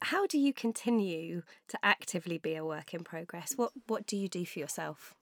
How 0.00 0.26
do 0.26 0.38
you 0.38 0.52
continue 0.52 1.42
to 1.68 1.78
actively 1.82 2.38
be 2.38 2.54
a 2.54 2.64
work 2.64 2.94
in 2.94 3.04
progress? 3.04 3.52
What 3.56 3.72
what 3.86 4.06
do 4.06 4.16
you 4.16 4.28
do 4.28 4.44
for 4.44 4.58
yourself? 4.58 5.14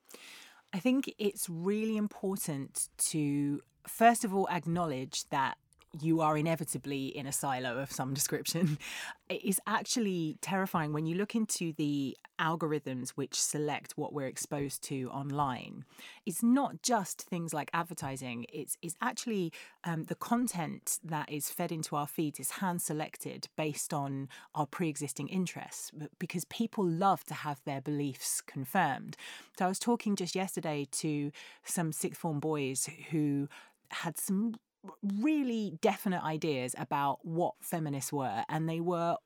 I 0.73 0.79
think 0.79 1.13
it's 1.17 1.49
really 1.49 1.97
important 1.97 2.89
to 3.09 3.61
first 3.87 4.23
of 4.23 4.33
all 4.33 4.47
acknowledge 4.49 5.25
that 5.29 5.57
you 5.99 6.21
are 6.21 6.37
inevitably 6.37 7.07
in 7.07 7.25
a 7.27 7.31
silo 7.31 7.77
of 7.77 7.91
some 7.91 8.13
description. 8.13 8.77
It 9.29 9.45
is 9.45 9.61
actually 9.65 10.37
terrifying 10.41 10.91
when 10.91 11.05
you 11.05 11.15
look 11.15 11.35
into 11.35 11.71
the 11.71 12.17
algorithms 12.37 13.11
which 13.11 13.41
select 13.41 13.93
what 13.95 14.11
we're 14.11 14.27
exposed 14.27 14.83
to 14.89 15.09
online. 15.09 15.85
It's 16.25 16.43
not 16.43 16.81
just 16.81 17.21
things 17.21 17.53
like 17.53 17.69
advertising, 17.73 18.45
it's, 18.51 18.77
it's 18.81 18.95
actually 19.01 19.53
um, 19.85 20.03
the 20.03 20.15
content 20.15 20.99
that 21.01 21.31
is 21.31 21.49
fed 21.49 21.71
into 21.71 21.95
our 21.95 22.07
feeds 22.07 22.41
is 22.41 22.51
hand 22.51 22.81
selected 22.81 23.47
based 23.55 23.93
on 23.93 24.27
our 24.53 24.65
pre 24.65 24.89
existing 24.89 25.29
interests 25.29 25.91
because 26.19 26.43
people 26.43 26.85
love 26.85 27.23
to 27.27 27.33
have 27.33 27.61
their 27.63 27.79
beliefs 27.79 28.41
confirmed. 28.41 29.15
So 29.57 29.63
I 29.63 29.69
was 29.69 29.79
talking 29.79 30.17
just 30.17 30.35
yesterday 30.35 30.89
to 30.91 31.31
some 31.63 31.93
sixth 31.93 32.19
form 32.19 32.41
boys 32.41 32.89
who 33.11 33.47
had 33.91 34.17
some 34.17 34.55
really 35.03 35.77
definite 35.81 36.23
ideas 36.23 36.75
about 36.77 37.19
what 37.23 37.53
feminists 37.61 38.11
were, 38.11 38.43
and 38.49 38.67
they 38.67 38.79
were 38.79 39.17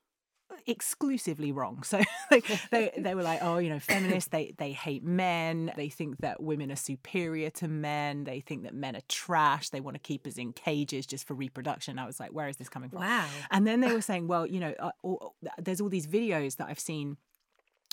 exclusively 0.66 1.52
wrong. 1.52 1.82
So 1.86 2.02
they, 2.30 2.42
they, 2.72 2.92
they 2.98 3.14
were 3.14 3.22
like, 3.22 3.40
oh, 3.42 3.58
you 3.58 3.68
know, 3.68 3.78
feminists, 3.78 4.30
they, 4.30 4.54
they 4.58 4.72
hate 4.72 5.04
men. 5.04 5.72
They 5.76 5.88
think 5.88 6.18
that 6.18 6.42
women 6.42 6.72
are 6.72 6.76
superior 6.76 7.50
to 7.50 7.68
men. 7.68 8.24
They 8.24 8.40
think 8.40 8.64
that 8.64 8.74
men 8.74 8.96
are 8.96 9.02
trash. 9.08 9.68
They 9.68 9.80
want 9.80 9.94
to 9.94 10.00
keep 10.00 10.26
us 10.26 10.36
in 10.36 10.52
cages 10.52 11.06
just 11.06 11.28
for 11.28 11.34
reproduction. 11.34 11.98
I 11.98 12.06
was 12.06 12.18
like, 12.18 12.32
where 12.32 12.48
is 12.48 12.56
this 12.56 12.68
coming 12.68 12.90
from? 12.90 13.00
Wow. 13.00 13.26
And 13.52 13.66
then 13.66 13.80
they 13.80 13.92
were 13.92 14.02
saying, 14.02 14.26
well, 14.26 14.46
you 14.46 14.58
know, 14.58 14.74
uh, 14.80 14.90
all, 15.02 15.36
there's 15.58 15.80
all 15.80 15.88
these 15.88 16.08
videos 16.08 16.56
that 16.56 16.68
I've 16.68 16.80
seen 16.80 17.18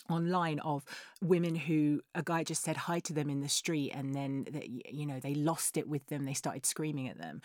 online 0.10 0.60
of 0.60 0.84
women 1.22 1.56
who 1.56 2.02
a 2.14 2.22
guy 2.24 2.44
just 2.44 2.64
said 2.64 2.76
hi 2.76 3.00
to 3.00 3.14
them 3.14 3.30
in 3.30 3.42
the 3.42 3.50
street 3.50 3.92
and 3.92 4.14
then 4.14 4.46
you 4.90 5.06
know 5.06 5.20
they 5.20 5.34
lost 5.34 5.78
it 5.78 5.88
with 5.88 6.06
them 6.08 6.26
they 6.26 6.34
started 6.34 6.66
screaming 6.66 7.08
at 7.08 7.18
them. 7.18 7.42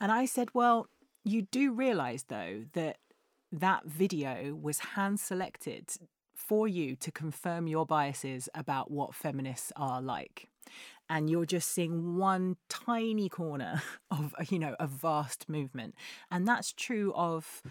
And 0.00 0.10
i 0.10 0.24
said 0.24 0.48
well 0.54 0.88
you 1.24 1.42
do 1.42 1.72
realize 1.72 2.24
though 2.28 2.64
that 2.72 2.98
that 3.52 3.84
video 3.84 4.54
was 4.54 4.78
hand 4.78 5.20
selected 5.20 5.92
for 6.34 6.66
you 6.66 6.96
to 6.96 7.12
confirm 7.12 7.66
your 7.66 7.86
biases 7.86 8.48
about 8.54 8.90
what 8.90 9.14
feminists 9.14 9.72
are 9.76 10.02
like. 10.02 10.48
And 11.08 11.28
you're 11.28 11.46
just 11.46 11.70
seeing 11.70 12.16
one 12.16 12.56
tiny 12.68 13.28
corner 13.28 13.82
of 14.10 14.34
you 14.50 14.58
know 14.58 14.74
a 14.80 14.86
vast 14.86 15.48
movement. 15.48 15.94
And 16.30 16.48
that's 16.48 16.72
true 16.72 17.12
of 17.14 17.62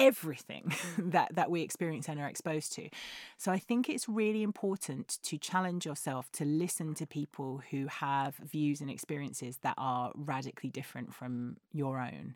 everything 0.00 0.72
that 0.98 1.34
that 1.34 1.50
we 1.50 1.62
experience 1.62 2.08
and 2.08 2.18
are 2.18 2.26
exposed 2.26 2.72
to 2.72 2.88
so 3.36 3.52
i 3.52 3.58
think 3.58 3.88
it's 3.88 4.08
really 4.08 4.42
important 4.42 5.18
to 5.22 5.38
challenge 5.38 5.86
yourself 5.86 6.30
to 6.32 6.44
listen 6.44 6.94
to 6.94 7.06
people 7.06 7.62
who 7.70 7.86
have 7.86 8.34
views 8.36 8.80
and 8.80 8.90
experiences 8.90 9.58
that 9.62 9.74
are 9.78 10.10
radically 10.14 10.70
different 10.70 11.14
from 11.14 11.56
your 11.72 12.00
own 12.00 12.34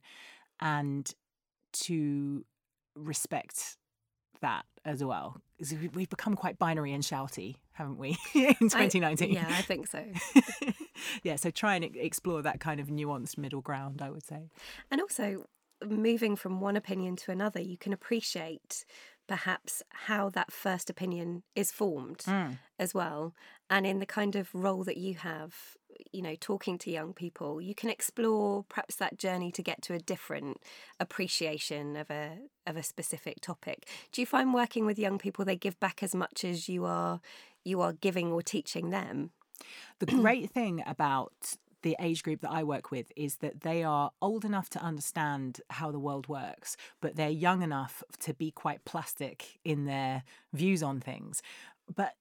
and 0.61 1.14
to 1.73 2.44
respect 2.94 3.76
that 4.40 4.64
as 4.85 5.02
well. 5.02 5.40
We've 5.94 6.09
become 6.09 6.35
quite 6.35 6.59
binary 6.59 6.92
and 6.92 7.02
shouty, 7.02 7.56
haven't 7.73 7.99
we, 7.99 8.16
in 8.35 8.54
2019? 8.61 9.30
I, 9.37 9.40
yeah, 9.40 9.47
I 9.49 9.62
think 9.62 9.87
so. 9.88 10.04
yeah, 11.23 11.37
so 11.37 11.50
try 11.50 11.76
and 11.76 11.85
explore 11.97 12.42
that 12.42 12.61
kind 12.61 12.80
of 12.80 12.88
nuanced 12.88 13.38
middle 13.38 13.62
ground, 13.62 14.02
I 14.02 14.11
would 14.11 14.25
say. 14.25 14.50
And 14.90 15.00
also, 15.00 15.47
moving 15.86 16.36
from 16.36 16.60
one 16.60 16.76
opinion 16.76 17.16
to 17.16 17.30
another, 17.30 17.60
you 17.60 17.76
can 17.76 17.92
appreciate 17.92 18.84
perhaps 19.26 19.82
how 19.90 20.28
that 20.30 20.52
first 20.52 20.90
opinion 20.90 21.42
is 21.54 21.72
formed 21.72 22.18
mm. 22.18 22.58
as 22.78 22.92
well. 22.92 23.34
And 23.70 23.86
in 23.86 23.98
the 23.98 24.06
kind 24.06 24.36
of 24.36 24.54
role 24.54 24.84
that 24.84 24.98
you 24.98 25.14
have, 25.14 25.54
you 26.12 26.20
know, 26.20 26.34
talking 26.38 26.76
to 26.78 26.90
young 26.90 27.14
people, 27.14 27.60
you 27.60 27.74
can 27.74 27.88
explore 27.88 28.64
perhaps 28.68 28.96
that 28.96 29.18
journey 29.18 29.50
to 29.52 29.62
get 29.62 29.80
to 29.82 29.94
a 29.94 29.98
different 29.98 30.58
appreciation 31.00 31.96
of 31.96 32.10
a 32.10 32.38
of 32.66 32.76
a 32.76 32.82
specific 32.82 33.40
topic. 33.40 33.88
Do 34.12 34.20
you 34.20 34.26
find 34.26 34.52
working 34.52 34.84
with 34.84 34.98
young 34.98 35.18
people 35.18 35.44
they 35.44 35.56
give 35.56 35.80
back 35.80 36.02
as 36.02 36.14
much 36.14 36.44
as 36.44 36.68
you 36.68 36.84
are 36.84 37.20
you 37.64 37.80
are 37.80 37.94
giving 37.94 38.32
or 38.32 38.42
teaching 38.42 38.90
them? 38.90 39.30
The 40.00 40.06
great 40.22 40.50
thing 40.50 40.82
about 40.86 41.56
the 41.84 41.96
age 42.00 42.22
group 42.24 42.40
that 42.40 42.50
I 42.50 42.64
work 42.64 42.90
with 42.90 43.12
is 43.14 43.36
that 43.36 43.60
they 43.60 43.84
are 43.84 44.10
old 44.20 44.44
enough 44.44 44.68
to 44.70 44.82
understand 44.82 45.60
how 45.70 45.92
the 45.92 45.98
world 46.00 46.26
works, 46.26 46.76
but 47.00 47.14
they're 47.14 47.28
young 47.28 47.62
enough 47.62 48.02
to 48.20 48.34
be 48.34 48.50
quite 48.50 48.84
plastic 48.84 49.60
in 49.64 49.84
their 49.84 50.24
views 50.52 50.82
on 50.82 50.98
things. 50.98 51.42
But 51.94 52.14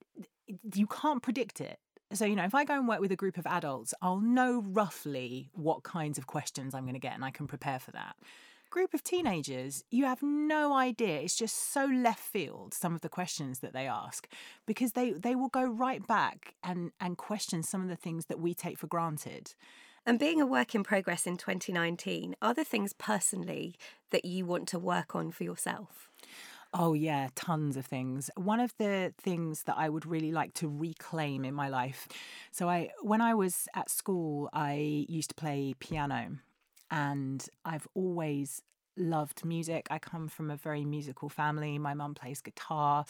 you 0.75 0.85
can't 0.85 1.23
predict 1.23 1.61
it. 1.61 1.79
So, 2.11 2.25
you 2.25 2.35
know, 2.35 2.43
if 2.43 2.53
I 2.53 2.65
go 2.65 2.75
and 2.75 2.87
work 2.87 2.99
with 2.99 3.11
a 3.11 3.15
group 3.15 3.37
of 3.37 3.47
adults, 3.47 3.93
I'll 4.01 4.19
know 4.19 4.61
roughly 4.67 5.49
what 5.53 5.83
kinds 5.83 6.17
of 6.17 6.27
questions 6.27 6.75
I'm 6.75 6.83
going 6.83 6.93
to 6.93 6.99
get 6.99 7.15
and 7.15 7.25
I 7.25 7.31
can 7.31 7.47
prepare 7.47 7.79
for 7.79 7.91
that. 7.91 8.15
Group 8.73 8.95
of 8.95 9.03
teenagers, 9.03 9.83
you 9.91 10.05
have 10.05 10.23
no 10.23 10.73
idea. 10.73 11.19
It's 11.19 11.35
just 11.35 11.71
so 11.71 11.85
left 11.85 12.19
field, 12.19 12.73
some 12.73 12.95
of 12.95 13.01
the 13.01 13.07
questions 13.07 13.59
that 13.59 13.71
they 13.71 13.87
ask, 13.87 14.27
because 14.65 14.93
they, 14.93 15.11
they 15.11 15.35
will 15.35 15.49
go 15.49 15.63
right 15.63 16.05
back 16.07 16.55
and, 16.63 16.89
and 16.99 17.15
question 17.15 17.61
some 17.61 17.83
of 17.83 17.87
the 17.87 17.95
things 17.95 18.25
that 18.25 18.39
we 18.39 18.55
take 18.55 18.79
for 18.79 18.87
granted. 18.87 19.53
And 20.07 20.17
being 20.17 20.41
a 20.41 20.47
work 20.47 20.73
in 20.73 20.81
progress 20.81 21.27
in 21.27 21.37
2019, 21.37 22.35
are 22.41 22.55
there 22.55 22.65
things 22.65 22.93
personally 22.93 23.75
that 24.09 24.25
you 24.25 24.43
want 24.43 24.67
to 24.69 24.79
work 24.79 25.15
on 25.15 25.29
for 25.29 25.43
yourself? 25.43 26.09
Oh, 26.73 26.95
yeah, 26.95 27.29
tons 27.35 27.77
of 27.77 27.85
things. 27.85 28.31
One 28.35 28.59
of 28.59 28.73
the 28.79 29.13
things 29.21 29.65
that 29.65 29.75
I 29.77 29.87
would 29.87 30.07
really 30.07 30.31
like 30.31 30.55
to 30.55 30.67
reclaim 30.67 31.45
in 31.45 31.53
my 31.53 31.69
life. 31.69 32.07
So, 32.49 32.67
I, 32.69 32.89
when 33.03 33.21
I 33.21 33.35
was 33.35 33.67
at 33.75 33.91
school, 33.91 34.49
I 34.51 35.05
used 35.07 35.29
to 35.29 35.35
play 35.35 35.75
piano, 35.77 36.39
and 36.93 37.43
I've 37.65 37.87
always 37.95 38.61
loved 38.95 39.43
music. 39.43 39.87
I 39.89 39.97
come 39.97 40.27
from 40.27 40.51
a 40.51 40.55
very 40.55 40.85
musical 40.85 41.27
family. 41.27 41.79
My 41.79 41.95
mum 41.95 42.13
plays 42.13 42.39
guitar, 42.41 43.05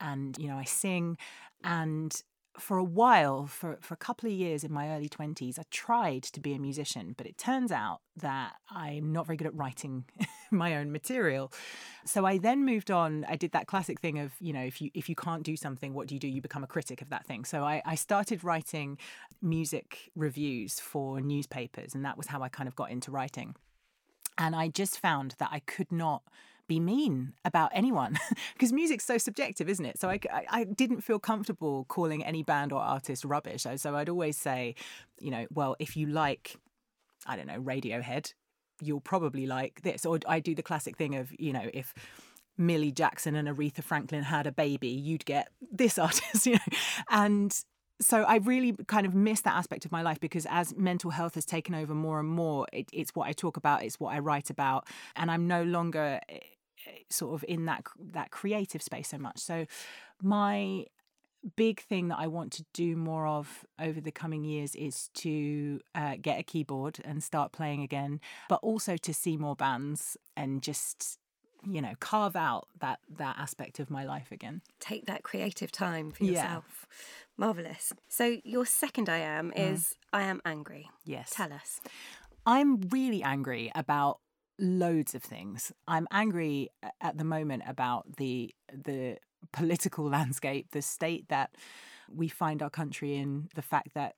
and, 0.00 0.34
you 0.38 0.48
know, 0.48 0.56
I 0.56 0.64
sing. 0.64 1.18
And 1.62 2.10
for 2.60 2.78
a 2.78 2.84
while, 2.84 3.46
for, 3.46 3.78
for 3.80 3.94
a 3.94 3.96
couple 3.96 4.28
of 4.28 4.34
years 4.34 4.64
in 4.64 4.72
my 4.72 4.90
early 4.90 5.08
20s, 5.08 5.58
I 5.58 5.62
tried 5.70 6.22
to 6.24 6.40
be 6.40 6.54
a 6.54 6.58
musician, 6.58 7.14
but 7.16 7.26
it 7.26 7.38
turns 7.38 7.72
out 7.72 8.00
that 8.16 8.54
I'm 8.70 9.12
not 9.12 9.26
very 9.26 9.36
good 9.36 9.46
at 9.46 9.54
writing 9.54 10.04
my 10.50 10.76
own 10.76 10.92
material. 10.92 11.52
So 12.04 12.24
I 12.24 12.38
then 12.38 12.64
moved 12.64 12.90
on. 12.90 13.24
I 13.28 13.36
did 13.36 13.52
that 13.52 13.66
classic 13.66 14.00
thing 14.00 14.18
of, 14.18 14.32
you 14.40 14.52
know, 14.52 14.62
if 14.62 14.80
you 14.80 14.90
if 14.94 15.08
you 15.08 15.14
can't 15.14 15.42
do 15.42 15.56
something, 15.56 15.94
what 15.94 16.08
do 16.08 16.14
you 16.14 16.18
do? 16.20 16.28
You 16.28 16.40
become 16.40 16.64
a 16.64 16.68
critic 16.68 17.02
of 17.02 17.10
that 17.10 17.26
thing. 17.26 17.44
So 17.44 17.64
I, 17.64 17.82
I 17.84 17.94
started 17.94 18.44
writing 18.44 18.98
music 19.42 20.10
reviews 20.14 20.80
for 20.80 21.20
newspapers, 21.20 21.94
and 21.94 22.04
that 22.04 22.16
was 22.16 22.26
how 22.28 22.42
I 22.42 22.48
kind 22.48 22.68
of 22.68 22.76
got 22.76 22.90
into 22.90 23.10
writing. 23.10 23.54
And 24.36 24.54
I 24.54 24.68
just 24.68 24.98
found 25.00 25.34
that 25.38 25.50
I 25.52 25.60
could 25.60 25.90
not 25.90 26.22
be 26.68 26.78
mean 26.78 27.32
about 27.44 27.70
anyone 27.74 28.18
because 28.52 28.72
music's 28.72 29.04
so 29.04 29.18
subjective, 29.18 29.68
isn't 29.68 29.84
it? 29.84 29.98
So 29.98 30.08
I, 30.08 30.20
I, 30.50 30.64
didn't 30.64 31.00
feel 31.00 31.18
comfortable 31.18 31.84
calling 31.88 32.24
any 32.24 32.42
band 32.42 32.72
or 32.72 32.80
artist 32.80 33.24
rubbish. 33.24 33.66
So 33.76 33.96
I'd 33.96 34.08
always 34.08 34.36
say, 34.36 34.74
you 35.18 35.30
know, 35.30 35.46
well, 35.52 35.74
if 35.78 35.96
you 35.96 36.06
like, 36.06 36.56
I 37.26 37.36
don't 37.36 37.46
know, 37.46 37.60
Radiohead, 37.60 38.34
you'll 38.80 39.00
probably 39.00 39.46
like 39.46 39.82
this. 39.82 40.06
Or 40.06 40.18
I 40.26 40.40
do 40.40 40.54
the 40.54 40.62
classic 40.62 40.96
thing 40.96 41.16
of, 41.16 41.32
you 41.38 41.52
know, 41.52 41.68
if 41.72 41.94
Millie 42.56 42.92
Jackson 42.92 43.34
and 43.34 43.48
Aretha 43.48 43.82
Franklin 43.82 44.22
had 44.22 44.46
a 44.46 44.52
baby, 44.52 44.88
you'd 44.88 45.24
get 45.24 45.48
this 45.72 45.98
artist, 45.98 46.46
you 46.46 46.54
know. 46.54 46.78
And 47.10 47.58
so 48.00 48.22
I 48.22 48.36
really 48.36 48.76
kind 48.86 49.06
of 49.06 49.14
miss 49.14 49.40
that 49.42 49.54
aspect 49.54 49.84
of 49.84 49.92
my 49.92 50.02
life 50.02 50.20
because 50.20 50.46
as 50.48 50.76
mental 50.76 51.10
health 51.10 51.34
has 51.34 51.44
taken 51.44 51.74
over 51.74 51.94
more 51.94 52.20
and 52.20 52.28
more, 52.28 52.66
it, 52.72 52.88
it's 52.92 53.14
what 53.14 53.26
I 53.26 53.32
talk 53.32 53.56
about, 53.56 53.82
it's 53.82 53.98
what 53.98 54.14
I 54.14 54.18
write 54.20 54.50
about, 54.50 54.86
and 55.16 55.30
I'm 55.30 55.46
no 55.46 55.62
longer 55.64 56.20
eh, 56.28 56.38
sort 57.10 57.34
of 57.34 57.44
in 57.48 57.66
that 57.66 57.84
that 58.12 58.30
creative 58.30 58.82
space 58.82 59.08
so 59.08 59.18
much. 59.18 59.38
So 59.38 59.66
my 60.22 60.86
big 61.56 61.80
thing 61.80 62.08
that 62.08 62.18
I 62.18 62.26
want 62.26 62.52
to 62.54 62.64
do 62.74 62.96
more 62.96 63.26
of 63.26 63.64
over 63.80 64.00
the 64.00 64.10
coming 64.10 64.44
years 64.44 64.74
is 64.74 65.08
to 65.14 65.80
uh, 65.94 66.16
get 66.20 66.40
a 66.40 66.42
keyboard 66.42 66.98
and 67.04 67.22
start 67.22 67.52
playing 67.52 67.82
again, 67.82 68.20
but 68.48 68.60
also 68.62 68.96
to 68.96 69.14
see 69.14 69.36
more 69.36 69.56
bands 69.56 70.16
and 70.36 70.62
just 70.62 71.18
you 71.66 71.82
know 71.82 71.92
carve 71.98 72.36
out 72.36 72.68
that 72.80 73.00
that 73.08 73.36
aspect 73.38 73.80
of 73.80 73.90
my 73.90 74.04
life 74.04 74.30
again 74.30 74.62
take 74.78 75.06
that 75.06 75.24
creative 75.24 75.72
time 75.72 76.12
for 76.12 76.22
yourself 76.22 76.86
yeah. 76.88 76.94
marvelous 77.36 77.92
so 78.08 78.36
your 78.44 78.64
second 78.64 79.08
i 79.08 79.18
am 79.18 79.50
mm. 79.50 79.72
is 79.72 79.80
mm. 79.80 79.94
i 80.12 80.22
am 80.22 80.40
angry 80.44 80.88
yes 81.04 81.32
tell 81.34 81.52
us 81.52 81.80
i'm 82.46 82.80
really 82.90 83.24
angry 83.24 83.72
about 83.74 84.20
loads 84.58 85.14
of 85.14 85.22
things. 85.22 85.72
I'm 85.86 86.06
angry 86.10 86.70
at 87.00 87.18
the 87.18 87.24
moment 87.24 87.62
about 87.66 88.16
the 88.16 88.54
the 88.72 89.18
political 89.52 90.04
landscape, 90.08 90.70
the 90.72 90.82
state 90.82 91.28
that 91.28 91.50
we 92.10 92.28
find 92.28 92.62
our 92.62 92.70
country 92.70 93.16
in, 93.16 93.48
the 93.54 93.62
fact 93.62 93.94
that 93.94 94.14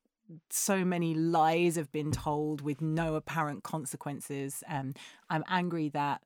so 0.49 0.85
many 0.85 1.15
lies 1.15 1.77
have 1.77 1.91
been 1.91 2.13
told 2.13 2.61
with 2.61 2.81
no 2.81 3.17
apparent 3.17 3.65
consequences. 3.65 4.63
Um, 4.69 4.95
I'm 5.29 5.45
angry 5.49 5.89
that 5.91 6.23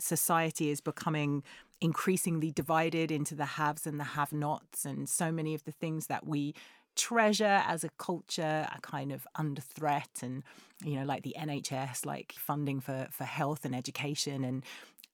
society 0.00 0.70
is 0.70 0.80
becoming 0.80 1.44
increasingly 1.80 2.50
divided 2.50 3.12
into 3.12 3.36
the 3.36 3.44
haves 3.44 3.86
and 3.86 4.00
the 4.00 4.04
have 4.04 4.32
nots, 4.32 4.84
and 4.84 5.08
so 5.08 5.30
many 5.30 5.54
of 5.54 5.64
the 5.64 5.72
things 5.72 6.08
that 6.08 6.26
we 6.26 6.54
treasure 6.98 7.62
as 7.66 7.84
a 7.84 7.88
culture 7.90 8.66
are 8.70 8.80
kind 8.82 9.12
of 9.12 9.26
under 9.36 9.62
threat 9.62 10.10
and 10.20 10.42
you 10.84 10.96
know 10.96 11.04
like 11.04 11.22
the 11.22 11.34
NHS 11.38 12.04
like 12.04 12.34
funding 12.36 12.80
for 12.80 13.06
for 13.10 13.24
health 13.24 13.64
and 13.64 13.74
education 13.74 14.44
and 14.44 14.64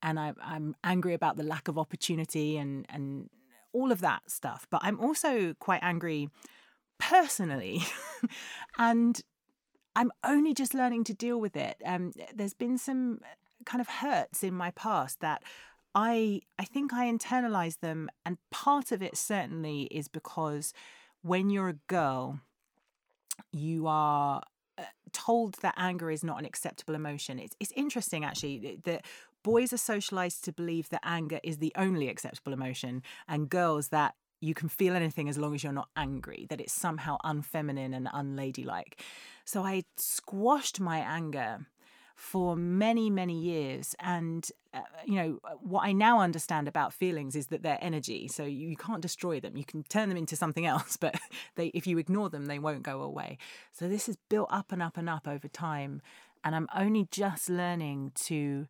and 0.02 0.18
I, 0.18 0.32
I'm 0.42 0.74
angry 0.82 1.14
about 1.14 1.36
the 1.36 1.44
lack 1.44 1.68
of 1.68 1.78
opportunity 1.78 2.56
and 2.56 2.86
and 2.88 3.28
all 3.72 3.92
of 3.92 4.00
that 4.00 4.30
stuff. 4.30 4.66
But 4.70 4.80
I'm 4.82 4.98
also 5.00 5.54
quite 5.58 5.80
angry 5.82 6.28
personally. 6.98 7.82
And 8.78 9.20
I'm 9.94 10.10
only 10.24 10.54
just 10.54 10.74
learning 10.74 11.04
to 11.04 11.14
deal 11.14 11.38
with 11.38 11.56
it. 11.56 11.76
Um 11.84 12.12
there's 12.34 12.54
been 12.54 12.78
some 12.78 13.20
kind 13.66 13.80
of 13.80 13.88
hurts 13.88 14.42
in 14.42 14.54
my 14.54 14.70
past 14.70 15.20
that 15.20 15.42
I 15.94 16.40
I 16.58 16.64
think 16.64 16.92
I 16.94 17.12
internalized 17.12 17.80
them 17.80 18.08
and 18.24 18.38
part 18.50 18.90
of 18.90 19.02
it 19.02 19.16
certainly 19.16 19.82
is 19.90 20.08
because 20.08 20.72
when 21.24 21.48
you're 21.48 21.70
a 21.70 21.78
girl, 21.86 22.38
you 23.50 23.86
are 23.86 24.42
uh, 24.76 24.82
told 25.12 25.54
that 25.62 25.74
anger 25.76 26.10
is 26.10 26.22
not 26.22 26.38
an 26.38 26.44
acceptable 26.44 26.94
emotion. 26.94 27.38
It's, 27.38 27.56
it's 27.58 27.72
interesting 27.72 28.24
actually 28.24 28.78
that 28.84 29.06
boys 29.42 29.72
are 29.72 29.78
socialized 29.78 30.44
to 30.44 30.52
believe 30.52 30.90
that 30.90 31.00
anger 31.02 31.40
is 31.42 31.58
the 31.58 31.72
only 31.76 32.08
acceptable 32.08 32.52
emotion, 32.52 33.02
and 33.26 33.48
girls 33.48 33.88
that 33.88 34.14
you 34.40 34.52
can 34.52 34.68
feel 34.68 34.94
anything 34.94 35.30
as 35.30 35.38
long 35.38 35.54
as 35.54 35.64
you're 35.64 35.72
not 35.72 35.88
angry, 35.96 36.46
that 36.50 36.60
it's 36.60 36.74
somehow 36.74 37.16
unfeminine 37.24 37.94
and 37.94 38.06
unladylike. 38.12 39.00
So 39.46 39.62
I 39.62 39.84
squashed 39.96 40.78
my 40.78 40.98
anger 40.98 41.66
for 42.14 42.56
many, 42.56 43.10
many 43.10 43.38
years. 43.38 43.94
And, 44.00 44.48
uh, 44.72 44.80
you 45.04 45.16
know, 45.16 45.38
what 45.60 45.84
I 45.84 45.92
now 45.92 46.20
understand 46.20 46.68
about 46.68 46.92
feelings 46.92 47.34
is 47.34 47.48
that 47.48 47.62
they're 47.62 47.78
energy. 47.80 48.28
So 48.28 48.44
you, 48.44 48.68
you 48.68 48.76
can't 48.76 49.02
destroy 49.02 49.40
them. 49.40 49.56
You 49.56 49.64
can 49.64 49.82
turn 49.84 50.08
them 50.08 50.18
into 50.18 50.36
something 50.36 50.64
else, 50.64 50.96
but 51.00 51.18
they, 51.56 51.66
if 51.68 51.86
you 51.86 51.98
ignore 51.98 52.30
them, 52.30 52.46
they 52.46 52.58
won't 52.58 52.82
go 52.82 53.02
away. 53.02 53.38
So 53.72 53.88
this 53.88 54.08
is 54.08 54.16
built 54.28 54.48
up 54.50 54.72
and 54.72 54.82
up 54.82 54.96
and 54.96 55.08
up 55.08 55.26
over 55.26 55.48
time. 55.48 56.00
And 56.44 56.54
I'm 56.54 56.68
only 56.74 57.08
just 57.10 57.48
learning 57.48 58.12
to 58.26 58.68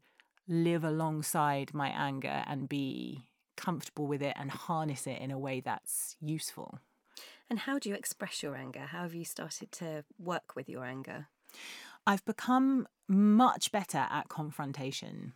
live 0.49 0.85
alongside 0.85 1.75
my 1.75 1.89
anger 1.89 2.45
and 2.47 2.69
be 2.69 3.25
comfortable 3.57 4.07
with 4.07 4.23
it 4.23 4.35
and 4.39 4.51
harness 4.51 5.07
it 5.07 5.21
in 5.21 5.31
a 5.31 5.39
way 5.39 5.61
that's 5.61 6.17
useful. 6.21 6.79
And 7.51 7.61
how 7.61 7.79
do 7.79 7.89
you 7.89 7.95
express 7.95 8.43
your 8.43 8.57
anger? 8.57 8.81
How 8.81 9.03
have 9.03 9.15
you 9.15 9.25
started 9.25 9.71
to 9.73 10.05
work 10.19 10.57
with 10.57 10.69
your 10.69 10.85
anger? 10.85 11.29
I've 12.07 12.25
become 12.25 12.87
much 13.09 13.73
better 13.73 14.07
at 14.11 14.29
confrontation. 14.29 15.33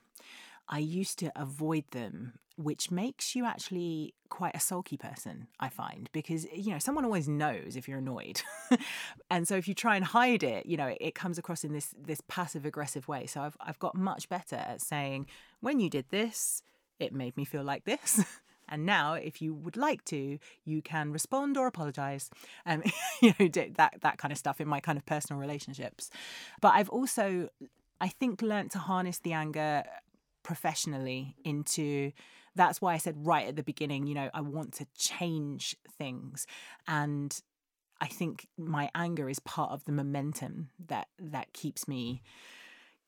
I 0.68 0.78
used 0.78 1.18
to 1.20 1.32
avoid 1.34 1.84
them, 1.92 2.34
which 2.56 2.90
makes 2.90 3.34
you 3.34 3.46
actually 3.46 4.14
quite 4.28 4.54
a 4.54 4.60
sulky 4.60 4.98
person, 4.98 5.48
I 5.58 5.70
find, 5.70 6.10
because, 6.12 6.46
you 6.52 6.72
know, 6.72 6.78
someone 6.78 7.06
always 7.06 7.26
knows 7.28 7.74
if 7.74 7.88
you're 7.88 7.98
annoyed. 7.98 8.42
and 9.30 9.48
so 9.48 9.56
if 9.56 9.66
you 9.66 9.74
try 9.74 9.96
and 9.96 10.04
hide 10.04 10.42
it, 10.42 10.66
you 10.66 10.76
know, 10.76 10.94
it 11.00 11.14
comes 11.14 11.38
across 11.38 11.64
in 11.64 11.72
this 11.72 11.94
this 11.98 12.20
passive 12.28 12.66
aggressive 12.66 13.08
way. 13.08 13.26
So 13.26 13.40
I've 13.40 13.56
I've 13.60 13.78
got 13.78 13.94
much 13.94 14.28
better 14.28 14.56
at 14.56 14.82
saying, 14.82 15.26
when 15.60 15.80
you 15.80 15.88
did 15.88 16.06
this, 16.10 16.62
it 16.98 17.14
made 17.14 17.36
me 17.36 17.44
feel 17.44 17.64
like 17.64 17.84
this. 17.84 18.22
And 18.68 18.86
now, 18.86 19.14
if 19.14 19.40
you 19.42 19.54
would 19.54 19.76
like 19.76 20.04
to, 20.06 20.38
you 20.64 20.82
can 20.82 21.12
respond 21.12 21.56
or 21.56 21.66
apologize. 21.66 22.30
Um, 22.66 22.82
you 23.22 23.34
know, 23.38 23.48
that 23.48 24.00
that 24.00 24.18
kind 24.18 24.32
of 24.32 24.38
stuff 24.38 24.60
in 24.60 24.68
my 24.68 24.80
kind 24.80 24.98
of 24.98 25.06
personal 25.06 25.40
relationships. 25.40 26.10
But 26.60 26.74
I've 26.74 26.88
also, 26.88 27.48
I 28.00 28.08
think, 28.08 28.42
learned 28.42 28.70
to 28.72 28.78
harness 28.78 29.18
the 29.18 29.32
anger 29.32 29.84
professionally 30.42 31.36
into 31.44 32.12
that's 32.54 32.80
why 32.80 32.94
I 32.94 32.98
said 32.98 33.14
right 33.26 33.46
at 33.46 33.56
the 33.56 33.62
beginning, 33.62 34.06
you 34.06 34.14
know, 34.14 34.30
I 34.34 34.40
want 34.40 34.72
to 34.74 34.86
change 34.96 35.76
things. 35.96 36.46
And 36.86 37.38
I 38.00 38.06
think 38.06 38.48
my 38.56 38.90
anger 38.94 39.28
is 39.28 39.38
part 39.38 39.70
of 39.70 39.84
the 39.84 39.92
momentum 39.92 40.70
that 40.88 41.08
that 41.18 41.52
keeps 41.52 41.88
me 41.88 42.22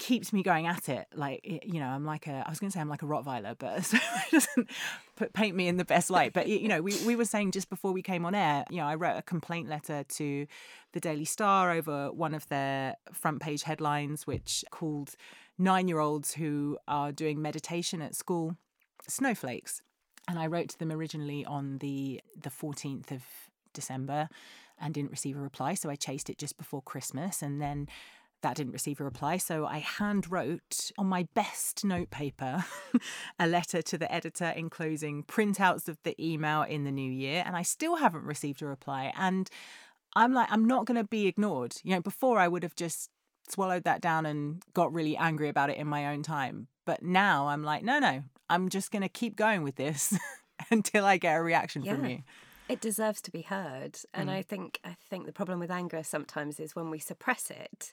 keeps 0.00 0.32
me 0.32 0.42
going 0.42 0.66
at 0.66 0.88
it. 0.88 1.06
Like 1.14 1.44
you 1.44 1.78
know, 1.78 1.86
I'm 1.86 2.04
like 2.04 2.26
a 2.26 2.42
I 2.44 2.50
was 2.50 2.58
going 2.58 2.70
to 2.70 2.74
say 2.74 2.80
I'm 2.80 2.88
like 2.88 3.02
a 3.02 3.06
Rottweiler, 3.06 3.54
but 3.56 3.84
so 3.84 3.98
it 4.26 4.32
doesn't 4.32 4.70
put, 5.14 5.32
paint 5.34 5.54
me 5.54 5.68
in 5.68 5.76
the 5.76 5.84
best 5.84 6.10
light. 6.10 6.32
But 6.32 6.48
you 6.48 6.66
know, 6.66 6.82
we 6.82 6.96
we 7.04 7.14
were 7.14 7.26
saying 7.26 7.52
just 7.52 7.68
before 7.68 7.92
we 7.92 8.02
came 8.02 8.24
on 8.24 8.34
air, 8.34 8.64
you 8.70 8.78
know, 8.78 8.86
I 8.86 8.96
wrote 8.96 9.16
a 9.16 9.22
complaint 9.22 9.68
letter 9.68 10.02
to 10.02 10.46
the 10.92 11.00
Daily 11.00 11.26
Star 11.26 11.70
over 11.70 12.10
one 12.10 12.34
of 12.34 12.48
their 12.48 12.96
front 13.12 13.40
page 13.40 13.62
headlines, 13.62 14.26
which 14.26 14.64
called 14.70 15.14
nine 15.58 15.86
year 15.86 16.00
olds 16.00 16.32
who 16.34 16.78
are 16.88 17.12
doing 17.12 17.40
meditation 17.40 18.02
at 18.02 18.16
school 18.16 18.56
snowflakes. 19.06 19.82
And 20.26 20.38
I 20.38 20.46
wrote 20.46 20.70
to 20.70 20.78
them 20.78 20.90
originally 20.90 21.44
on 21.44 21.78
the 21.78 22.22
the 22.42 22.50
14th 22.50 23.12
of 23.12 23.22
December 23.74 24.28
and 24.80 24.94
didn't 24.94 25.10
receive 25.10 25.36
a 25.36 25.40
reply. 25.40 25.74
So 25.74 25.90
I 25.90 25.96
chased 25.96 26.30
it 26.30 26.38
just 26.38 26.56
before 26.56 26.80
Christmas. 26.80 27.42
And 27.42 27.60
then 27.60 27.86
that 28.42 28.56
didn't 28.56 28.72
receive 28.72 29.00
a 29.00 29.04
reply. 29.04 29.36
So 29.36 29.66
I 29.66 29.78
hand 29.78 30.30
wrote 30.30 30.90
on 30.98 31.06
my 31.06 31.28
best 31.34 31.84
notepaper 31.84 32.64
a 33.38 33.46
letter 33.46 33.82
to 33.82 33.98
the 33.98 34.12
editor 34.12 34.52
enclosing 34.56 35.24
printouts 35.24 35.88
of 35.88 35.98
the 36.04 36.14
email 36.22 36.62
in 36.62 36.84
the 36.84 36.92
new 36.92 37.10
year. 37.10 37.42
And 37.46 37.56
I 37.56 37.62
still 37.62 37.96
haven't 37.96 38.24
received 38.24 38.62
a 38.62 38.66
reply. 38.66 39.12
And 39.16 39.48
I'm 40.16 40.32
like, 40.32 40.50
I'm 40.50 40.66
not 40.66 40.86
going 40.86 40.96
to 40.96 41.04
be 41.04 41.26
ignored. 41.26 41.76
You 41.82 41.94
know, 41.94 42.00
before 42.00 42.38
I 42.38 42.48
would 42.48 42.62
have 42.62 42.74
just 42.74 43.10
swallowed 43.48 43.84
that 43.84 44.00
down 44.00 44.26
and 44.26 44.62
got 44.74 44.92
really 44.92 45.16
angry 45.16 45.48
about 45.48 45.70
it 45.70 45.76
in 45.76 45.86
my 45.86 46.06
own 46.08 46.22
time. 46.22 46.68
But 46.86 47.02
now 47.02 47.48
I'm 47.48 47.62
like, 47.62 47.82
no, 47.82 47.98
no, 47.98 48.22
I'm 48.48 48.68
just 48.68 48.90
going 48.90 49.02
to 49.02 49.08
keep 49.08 49.36
going 49.36 49.62
with 49.62 49.76
this 49.76 50.16
until 50.70 51.04
I 51.04 51.18
get 51.18 51.36
a 51.36 51.42
reaction 51.42 51.82
yeah. 51.82 51.94
from 51.94 52.06
you. 52.06 52.22
It 52.70 52.80
deserves 52.80 53.20
to 53.22 53.30
be 53.30 53.42
heard, 53.42 53.98
and 54.14 54.28
mm. 54.28 54.32
I 54.32 54.42
think 54.42 54.78
I 54.84 54.96
think 55.08 55.26
the 55.26 55.32
problem 55.32 55.58
with 55.58 55.70
anger 55.70 56.02
sometimes 56.02 56.60
is 56.60 56.76
when 56.76 56.90
we 56.90 56.98
suppress 56.98 57.50
it, 57.50 57.92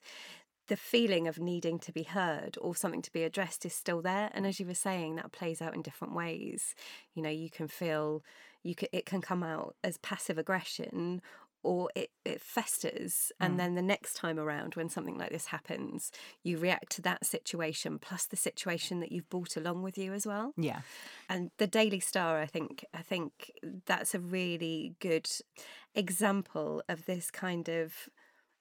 the 0.68 0.78
feeling 0.78 1.28
of 1.28 1.40
needing 1.40 1.80
to 1.80 1.92
be 1.92 2.04
heard 2.04 2.58
or 2.62 2.76
something 2.76 3.02
to 3.02 3.12
be 3.12 3.24
addressed 3.24 3.66
is 3.66 3.74
still 3.74 4.02
there. 4.02 4.30
And 4.34 4.46
as 4.46 4.60
you 4.60 4.66
were 4.66 4.74
saying, 4.74 5.16
that 5.16 5.32
plays 5.32 5.62
out 5.62 5.74
in 5.74 5.82
different 5.82 6.14
ways. 6.14 6.76
You 7.14 7.24
know, 7.24 7.30
you 7.30 7.50
can 7.50 7.68
feel 7.68 8.24
you 8.64 8.76
can 8.76 8.90
it 8.92 9.06
can 9.06 9.22
come 9.22 9.44
out 9.44 9.76
as 9.84 9.98
passive 9.98 10.38
aggression 10.38 11.22
or 11.68 11.90
it, 11.96 12.12
it 12.24 12.40
festers 12.40 13.30
and 13.42 13.56
mm. 13.56 13.58
then 13.58 13.76
the 13.76 13.82
next 13.82 14.14
time 14.14 14.40
around 14.40 14.76
when 14.76 14.88
something 14.88 15.18
like 15.18 15.32
this 15.32 15.48
happens 15.48 16.14
you 16.42 16.58
react 16.58 16.90
to 16.90 17.02
that 17.02 17.26
situation 17.26 18.00
plus 18.00 18.26
the 18.26 18.38
situation 18.38 19.02
that 19.02 19.12
you've 19.12 19.30
brought 19.30 19.58
along 19.58 19.84
with 19.84 19.98
you 19.98 20.14
as 20.14 20.26
well 20.26 20.54
yeah 20.56 20.80
and 21.28 21.52
the 21.58 21.68
daily 21.68 22.00
star 22.00 22.40
i 22.40 22.46
think 22.46 22.86
i 22.94 23.02
think 23.02 23.52
that's 23.86 24.16
a 24.16 24.20
really 24.20 24.96
good 25.02 25.30
example 25.94 26.82
of 26.88 27.06
this 27.06 27.30
kind 27.30 27.68
of 27.68 28.08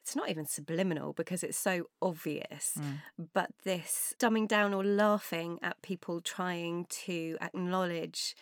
it's 0.03 0.17
not 0.17 0.29
even 0.29 0.47
subliminal 0.47 1.13
because 1.15 1.43
it's 1.43 1.59
so 1.59 1.89
obvious, 2.01 2.79
mm. 2.79 3.01
but 3.35 3.51
this 3.65 4.15
dumbing 4.21 4.47
down 4.47 4.73
or 4.73 4.85
laughing 4.85 5.59
at 5.63 5.83
people 5.83 6.21
trying 6.21 6.87
to 6.89 7.37
acknowledge 7.41 8.37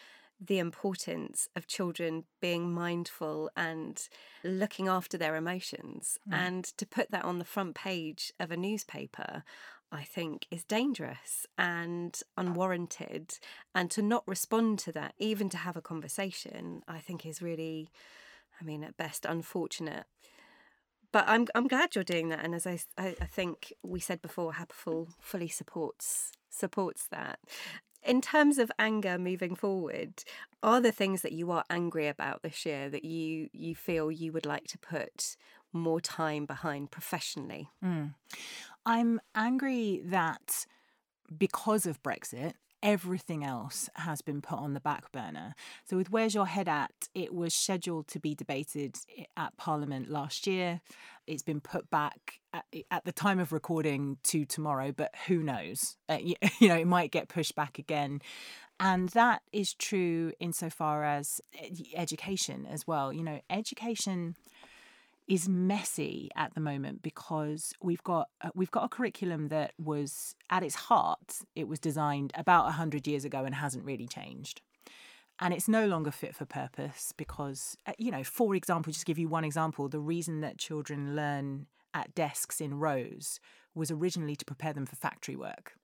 the 0.47 0.59
importance 0.59 1.49
of 1.57 1.67
children 1.67 2.25
being 2.41 2.73
mindful 2.73 3.51
and 3.57 4.09
looking 4.43 4.89
after 4.89 5.17
their 5.17 5.37
emotions. 5.37 6.19
Mm. 6.29 6.35
And 6.35 6.65
to 6.77 6.87
put 6.87 7.11
that 7.11 7.25
on 7.25 7.39
the 7.39 7.45
front 7.45 7.75
page 7.75 8.33
of 8.39 8.51
a 8.51 8.57
newspaper, 8.57 9.45
I 9.91 10.03
think 10.03 10.47
is 10.51 10.65
dangerous 10.65 11.47
and 11.57 12.21
unwarranted. 12.37 13.39
And 13.75 13.91
to 13.93 14.03
not 14.03 14.27
respond 14.27 14.79
to 14.81 14.93
that, 14.93 15.15
even 15.19 15.49
to 15.51 15.57
have 15.57 15.77
a 15.77 15.83
conversation, 15.83 16.83
I 16.89 16.99
think 16.99 17.25
is 17.25 17.41
really, 17.41 17.91
I 18.61 18.65
mean, 18.65 18.85
at 18.85 18.97
best, 18.97 19.25
unfortunate. 19.25 20.05
But 21.13 21.27
I'm 21.29 21.47
I'm 21.55 21.69
glad 21.69 21.95
you're 21.95 22.03
doing 22.03 22.29
that, 22.31 22.45
and 22.45 22.57
as 22.57 22.67
I, 22.67 22.81
I, 22.99 23.15
I 23.21 23.27
think 23.27 23.73
we 23.85 24.01
said 24.01 24.21
before, 24.21 24.55
Happiful 24.55 25.11
fully 25.21 25.47
supports 25.47 26.33
supports 26.51 27.07
that 27.13 27.39
in 28.05 28.21
terms 28.21 28.59
of 28.59 28.71
anger 28.79 29.19
moving 29.19 29.55
forward, 29.55 30.25
are 30.63 30.81
there 30.81 30.93
things 30.93 31.23
that 31.23 31.33
you 31.33 31.51
are 31.51 31.65
angry 31.71 32.07
about 32.07 32.43
this 32.43 32.65
year 32.67 32.89
that 32.91 33.05
you 33.05 33.49
you 33.53 33.75
feel 33.75 34.11
you 34.11 34.33
would 34.33 34.47
like 34.47 34.67
to 34.69 34.79
put 34.79 35.37
more 35.73 36.01
time 36.01 36.47
behind 36.47 36.91
professionally? 36.91 37.69
Mm. 37.85 38.15
I'm 38.87 39.21
angry 39.35 40.03
that 40.05 40.67
because 41.37 41.87
of 41.87 42.03
Brexit, 42.03 42.55
everything 42.85 43.43
else 43.43 43.89
has 43.95 44.21
been 44.21 44.43
put 44.43 44.59
on 44.59 44.75
the 44.75 44.81
back 44.81 45.11
burner. 45.11 45.55
So, 45.87 45.97
with 45.97 46.11
Where's 46.11 46.35
Your 46.35 46.47
Head 46.47 46.69
At, 46.69 46.93
it 47.15 47.35
was 47.35 47.55
scheduled 47.55 48.07
to 48.09 48.21
be 48.21 48.35
debated 48.35 48.97
at 49.37 49.57
Parliament 49.57 50.11
last 50.11 50.47
year. 50.47 50.83
It's 51.27 51.43
been 51.43 51.63
put 51.63 51.91
back 51.91 52.41
at, 52.53 52.67
at 52.91 53.05
the 53.07 53.13
time 53.13 53.41
of 53.41 53.53
recording 53.53 54.19
to 54.25 54.45
tomorrow, 54.45 54.93
but 54.93 55.13
who 55.27 55.43
knows? 55.43 55.97
Uh, 56.09 56.19
you, 56.21 56.35
you 56.61 56.69
know, 56.69 56.77
it 56.77 56.87
might 56.87 57.11
get 57.11 57.29
pushed 57.29 57.57
back 57.57 57.79
again. 57.79 58.21
And 58.79 59.09
that 59.11 59.43
is 59.53 59.73
true 59.73 60.33
insofar 60.41 61.05
as 61.05 61.41
education 61.95 62.67
as 62.71 62.87
well. 62.87 63.13
You 63.13 63.23
know, 63.23 63.41
education 63.49 64.37
is 65.27 65.49
messy 65.49 66.29
at 66.37 66.55
the 66.55 66.61
moment 66.61 67.03
because 67.03 67.73
we've 67.83 68.03
got 68.03 68.29
uh, 68.43 68.51
we've 68.55 68.71
got 68.71 68.85
a 68.85 68.89
curriculum 68.89 69.49
that 69.49 69.73
was 69.79 70.35
at 70.51 70.63
its 70.63 70.75
heart 70.75 71.39
it 71.57 71.67
was 71.67 71.79
designed 71.79 72.33
about 72.35 72.65
100 72.65 73.07
years 73.07 73.25
ago 73.25 73.45
and 73.45 73.55
hasn't 73.55 73.85
really 73.85 74.07
changed. 74.07 74.61
And 75.41 75.53
it's 75.53 75.67
no 75.67 75.87
longer 75.87 76.13
fit 76.13 76.37
for 76.37 76.45
purpose 76.45 77.13
because 77.17 77.77
uh, 77.87 77.93
you 77.99 78.11
know 78.11 78.25
for 78.25 78.55
example 78.55 78.93
just 78.93 79.07
give 79.07 79.19
you 79.19 79.29
one 79.29 79.45
example 79.45 79.89
the 79.89 80.01
reason 80.01 80.41
that 80.41 80.59
children 80.59 81.17
learn 81.17 81.67
at 81.93 82.15
desks 82.15 82.61
in 82.61 82.79
rows 82.79 83.41
was 83.75 83.91
originally 83.91 84.37
to 84.37 84.45
prepare 84.45 84.73
them 84.73 84.87
for 84.87 84.97
factory 84.97 85.37
work 85.37 85.75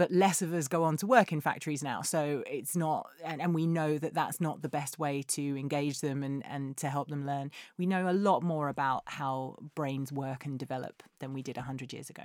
but 0.00 0.10
less 0.10 0.40
of 0.40 0.54
us 0.54 0.66
go 0.66 0.82
on 0.82 0.96
to 0.96 1.06
work 1.06 1.30
in 1.30 1.42
factories 1.42 1.82
now. 1.82 2.00
So 2.00 2.42
it's 2.46 2.74
not, 2.74 3.10
and, 3.22 3.42
and 3.42 3.54
we 3.54 3.66
know 3.66 3.98
that 3.98 4.14
that's 4.14 4.40
not 4.40 4.62
the 4.62 4.68
best 4.70 4.98
way 4.98 5.22
to 5.24 5.60
engage 5.60 6.00
them 6.00 6.22
and, 6.22 6.42
and 6.46 6.74
to 6.78 6.88
help 6.88 7.08
them 7.08 7.26
learn. 7.26 7.50
We 7.76 7.84
know 7.84 8.08
a 8.08 8.14
lot 8.14 8.42
more 8.42 8.70
about 8.70 9.02
how 9.04 9.58
brains 9.74 10.10
work 10.10 10.46
and 10.46 10.58
develop 10.58 11.02
than 11.18 11.34
we 11.34 11.42
did 11.42 11.56
100 11.56 11.92
years 11.92 12.08
ago 12.08 12.22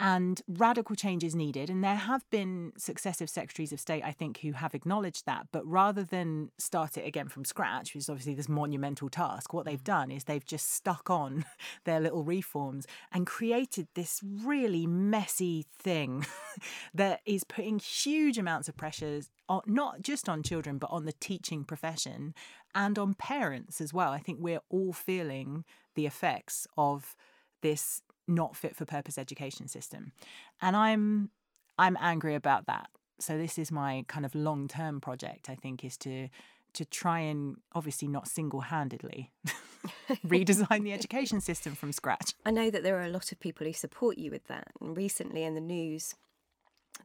and 0.00 0.40
radical 0.46 0.94
change 0.94 1.24
is 1.24 1.34
needed. 1.34 1.68
And 1.68 1.82
there 1.82 1.96
have 1.96 2.28
been 2.30 2.72
successive 2.76 3.28
secretaries 3.28 3.72
of 3.72 3.80
state, 3.80 4.04
I 4.04 4.12
think, 4.12 4.38
who 4.38 4.52
have 4.52 4.74
acknowledged 4.74 5.26
that. 5.26 5.48
But 5.50 5.66
rather 5.66 6.04
than 6.04 6.50
start 6.56 6.96
it 6.96 7.06
again 7.06 7.28
from 7.28 7.44
scratch, 7.44 7.94
which 7.94 8.02
is 8.02 8.08
obviously 8.08 8.34
this 8.34 8.48
monumental 8.48 9.08
task, 9.08 9.52
what 9.52 9.64
they've 9.64 9.80
mm. 9.80 9.84
done 9.84 10.10
is 10.10 10.24
they've 10.24 10.44
just 10.44 10.72
stuck 10.72 11.10
on 11.10 11.44
their 11.84 11.98
little 11.98 12.22
reforms 12.22 12.86
and 13.12 13.26
created 13.26 13.88
this 13.94 14.20
really 14.22 14.86
messy 14.86 15.66
thing 15.76 16.24
that 16.94 17.20
is 17.26 17.42
putting 17.42 17.80
huge 17.80 18.38
amounts 18.38 18.68
of 18.68 18.76
pressures 18.76 19.30
on, 19.48 19.62
not 19.66 20.02
just 20.02 20.28
on 20.28 20.42
children, 20.44 20.78
but 20.78 20.90
on 20.90 21.06
the 21.06 21.12
teaching 21.12 21.64
profession 21.64 22.34
and 22.74 22.98
on 22.98 23.14
parents 23.14 23.80
as 23.80 23.92
well. 23.92 24.12
I 24.12 24.18
think 24.18 24.38
we're 24.40 24.60
all 24.68 24.92
feeling 24.92 25.64
the 25.96 26.06
effects 26.06 26.68
of 26.76 27.16
this 27.62 28.02
not 28.28 28.56
fit 28.56 28.76
for 28.76 28.84
purpose 28.84 29.18
education 29.18 29.68
system. 29.68 30.12
And 30.60 30.76
I'm 30.76 31.30
I'm 31.78 31.96
angry 32.00 32.34
about 32.34 32.66
that. 32.66 32.88
So 33.20 33.36
this 33.36 33.58
is 33.58 33.72
my 33.72 34.04
kind 34.08 34.24
of 34.24 34.34
long-term 34.34 35.00
project 35.00 35.48
I 35.48 35.54
think 35.54 35.84
is 35.84 35.96
to 35.98 36.28
to 36.74 36.84
try 36.84 37.20
and 37.20 37.56
obviously 37.72 38.06
not 38.06 38.28
single-handedly 38.28 39.32
redesign 40.26 40.84
the 40.84 40.92
education 40.92 41.40
system 41.40 41.74
from 41.74 41.92
scratch. 41.92 42.34
I 42.44 42.50
know 42.50 42.70
that 42.70 42.82
there 42.82 42.98
are 42.98 43.04
a 43.04 43.10
lot 43.10 43.32
of 43.32 43.40
people 43.40 43.66
who 43.66 43.72
support 43.72 44.18
you 44.18 44.30
with 44.30 44.46
that. 44.48 44.68
And 44.80 44.96
recently 44.96 45.44
in 45.44 45.54
the 45.54 45.60
news 45.60 46.14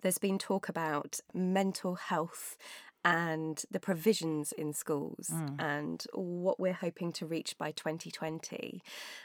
there's 0.02 0.18
been 0.18 0.38
talk 0.38 0.70
about 0.70 1.20
mental 1.34 1.96
health 1.96 2.58
and 3.06 3.64
the 3.70 3.80
provisions 3.80 4.52
in 4.54 4.74
schools 4.74 5.30
mm. 5.34 5.56
and 5.60 6.06
what 6.14 6.60
we're 6.60 6.74
hoping 6.74 7.12
to 7.12 7.26
reach 7.26 7.58
by 7.58 7.72
2020. 7.72 8.82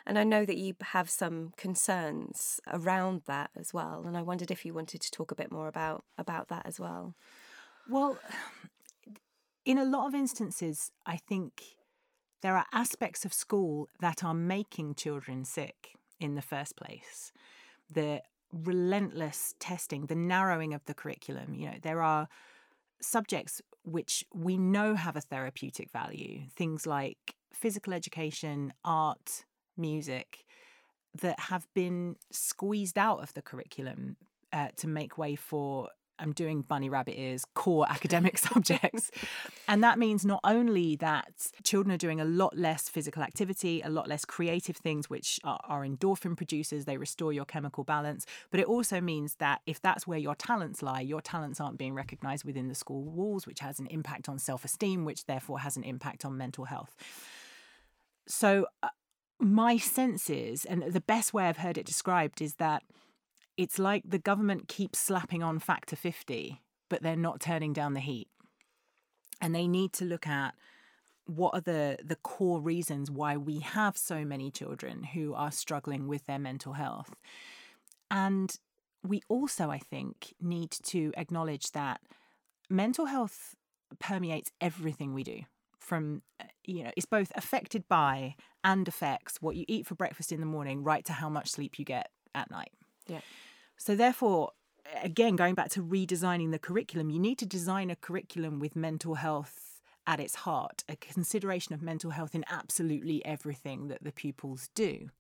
And 0.07 0.19
I 0.19 0.25
know 0.25 0.45
that 0.45 0.57
you 0.57 0.75
have 0.83 1.09
some 1.09 1.53
concerns 1.57 2.61
around 2.73 3.23
that 3.27 3.51
as 3.57 3.73
well. 3.73 4.05
And 4.07 4.17
I 4.17 4.23
wondered 4.23 4.51
if 4.51 4.65
you 4.65 4.75
wanted 4.75 5.01
to 5.03 5.11
talk 5.11 5.31
a 5.31 5.37
bit 5.37 5.53
more 5.53 5.69
about 5.69 6.05
about 6.17 6.49
that 6.49 6.67
as 6.67 6.81
well. 6.81 7.15
Well, 7.89 8.19
in 9.65 9.79
a 9.79 9.85
lot 9.85 10.09
of 10.09 10.15
instances, 10.15 10.91
I 11.07 11.17
think 11.17 11.63
there 12.43 12.57
are 12.57 12.67
aspects 12.73 13.25
of 13.25 13.33
school 13.33 13.89
that 14.01 14.25
are 14.25 14.35
making 14.35 14.95
children 14.95 15.45
sick 15.45 15.95
in 16.21 16.35
the 16.35 16.43
first 16.43 16.77
place. 16.77 17.33
The 17.91 18.23
relentless 18.53 19.55
testing, 19.59 20.07
the 20.07 20.15
narrowing 20.15 20.75
of 20.75 20.85
the 20.87 20.95
curriculum. 20.95 21.55
You 21.55 21.67
know, 21.67 21.77
there 21.83 22.03
are 22.03 22.29
subjects 23.01 23.61
which 23.85 24.25
we 24.35 24.57
know 24.57 24.95
have 24.95 25.17
a 25.17 25.21
therapeutic 25.21 25.91
value, 25.91 26.43
things 26.55 26.87
like 26.87 27.35
physical 27.53 27.93
education, 27.93 28.73
art, 28.85 29.45
music, 29.77 30.45
that 31.21 31.39
have 31.41 31.67
been 31.75 32.17
squeezed 32.31 32.99
out 32.99 33.23
of 33.23 33.33
the 33.35 33.43
curriculum 33.43 34.17
uh, 34.53 34.69
to 34.77 34.87
make 34.87 35.19
way 35.19 35.35
for 35.35 35.89
I'm 36.19 36.33
doing 36.33 36.63
bunny 36.63 36.89
rabbit 36.89 37.19
ears, 37.19 37.45
core 37.55 37.87
academic 37.91 38.39
subjects. 38.39 39.11
And 39.67 39.83
that 39.83 39.99
means 39.99 40.25
not 40.25 40.41
only 40.45 40.97
that 40.97 41.51
children 41.63 41.95
are 41.95 41.99
doing 41.99 42.21
a 42.21 42.25
lot 42.25 42.57
less 42.57 42.89
physical 42.89 43.23
activity, 43.23 43.81
a 43.83 43.89
lot 43.89 44.09
less 44.09 44.25
creative 44.25 44.77
things, 44.77 45.09
which 45.09 45.41
are, 45.45 45.61
are, 45.65 45.83
endorphin 45.85 46.37
producers, 46.37 46.85
they 46.85 46.97
restore 46.97 47.33
your 47.33 47.45
chemical 47.45 47.85
balance, 47.85 48.27
but 48.51 48.61
it 48.61 48.67
also 48.67 49.01
means 49.01 49.37
that 49.37 49.61
if 49.67 49.81
that's 49.81 50.07
where 50.07 50.19
your 50.19 50.35
talents 50.35 50.83
lie, 50.83 51.01
your 51.01 51.21
talents 51.21 51.61
aren't 51.61 51.79
being 51.79 51.95
recognized 51.95 52.45
within 52.45 52.69
the 52.69 52.75
school 52.75 53.03
walls, 53.03 53.47
which 53.47 53.61
has 53.61 53.79
an 53.79 53.87
impact 53.87 54.29
on 54.29 54.39
self 54.39 54.65
esteem, 54.65 55.05
which 55.05 55.27
therefore 55.27 55.61
has 55.61 55.77
an 55.77 55.85
impact 55.85 56.25
on 56.25 56.37
mental 56.37 56.65
health. 56.65 56.95
So, 58.27 58.67
uh, 58.83 58.89
my 59.41 59.77
sense 59.77 60.29
is, 60.29 60.65
and 60.65 60.83
the 60.83 61.01
best 61.01 61.33
way 61.33 61.45
I've 61.45 61.59
heard 61.59 61.79
it 61.79 61.87
described 61.87 62.43
is 62.43 62.55
that 62.55 62.83
it's 63.59 63.79
like 63.79 64.05
the 64.09 64.21
government 64.21 64.69
keeps 64.69 65.01
slapping 65.01 65.43
on 65.43 65.59
factor 65.59 65.97
50, 65.97 66.63
but 66.89 67.03
they're 67.03 67.17
not 67.17 67.41
turning 67.41 67.73
down 67.73 67.93
the 67.93 68.01
heat. 68.01 68.29
And 69.41 69.55
they 69.55 69.67
need 69.67 69.93
to 69.95 70.05
look 70.05 70.29
at 70.29 70.55
what 71.27 71.55
are 71.55 71.61
the, 71.61 71.99
the 72.03 72.17
core 72.17 72.61
reasons 72.61 73.11
why 73.11 73.37
we 73.37 73.59
have 73.59 73.99
so 73.99 74.25
many 74.25 74.51
children 74.53 75.03
who 75.03 75.35
are 75.35 75.51
struggling 75.51 76.07
with 76.07 76.25
their 76.27 76.39
mental 76.39 76.75
health. 76.75 77.15
And 78.13 78.57
we 79.03 79.23
also, 79.29 79.71
I 79.71 79.79
think, 79.79 80.35
need 80.41 80.71
to 80.85 81.13
acknowledge 81.17 81.73
that 81.73 82.01
mental 82.71 83.07
health 83.07 83.57
permeates 83.99 84.53
everything 84.61 85.15
we 85.15 85.25
do 85.25 85.41
from 85.79 86.23
uh, 86.41 86.45
you 86.65 86.85
know 86.85 86.91
it's 86.97 87.07
both 87.07 87.33
affected 87.35 87.89
by 87.89 88.35
and 88.63 88.87
affects 88.87 89.41
what 89.41 89.57
you 89.57 89.65
eat 89.67 89.87
for 89.87 89.95
breakfast 89.95 90.31
in 90.31 90.41
the 90.41 90.45
morning 90.45 90.85
right 90.85 91.07
to 91.07 91.15
how 91.15 91.31
much 91.31 91.49
sleep 91.49 91.79
you 91.79 91.85
get 91.87 92.11
at 92.35 92.51
night 92.51 92.71
yeah 93.07 93.21
so, 93.79 93.95
therefore, 93.95 94.53
again, 95.03 95.37
going 95.37 95.55
back 95.55 95.71
to 95.71 95.83
redesigning 95.83 96.51
the 96.51 96.59
curriculum, 96.59 97.11
you 97.11 97.19
need 97.19 97.39
to 97.39 97.47
design 97.47 97.91
a 97.91 97.97
curriculum 97.97 98.59
with 98.59 98.77
mental 98.77 99.15
health 99.15 99.81
at 100.07 100.21
its 100.21 100.37
heart, 100.37 100.85
a 100.89 100.97
consideration 100.97 101.75
of 101.75 101.83
mental 101.83 102.11
health 102.11 102.35
in 102.35 102.45
absolutely 102.51 103.25
everything 103.25 103.89
that 103.89 104.03
the 104.03 104.13
pupils 104.13 104.71
do. 104.75 105.11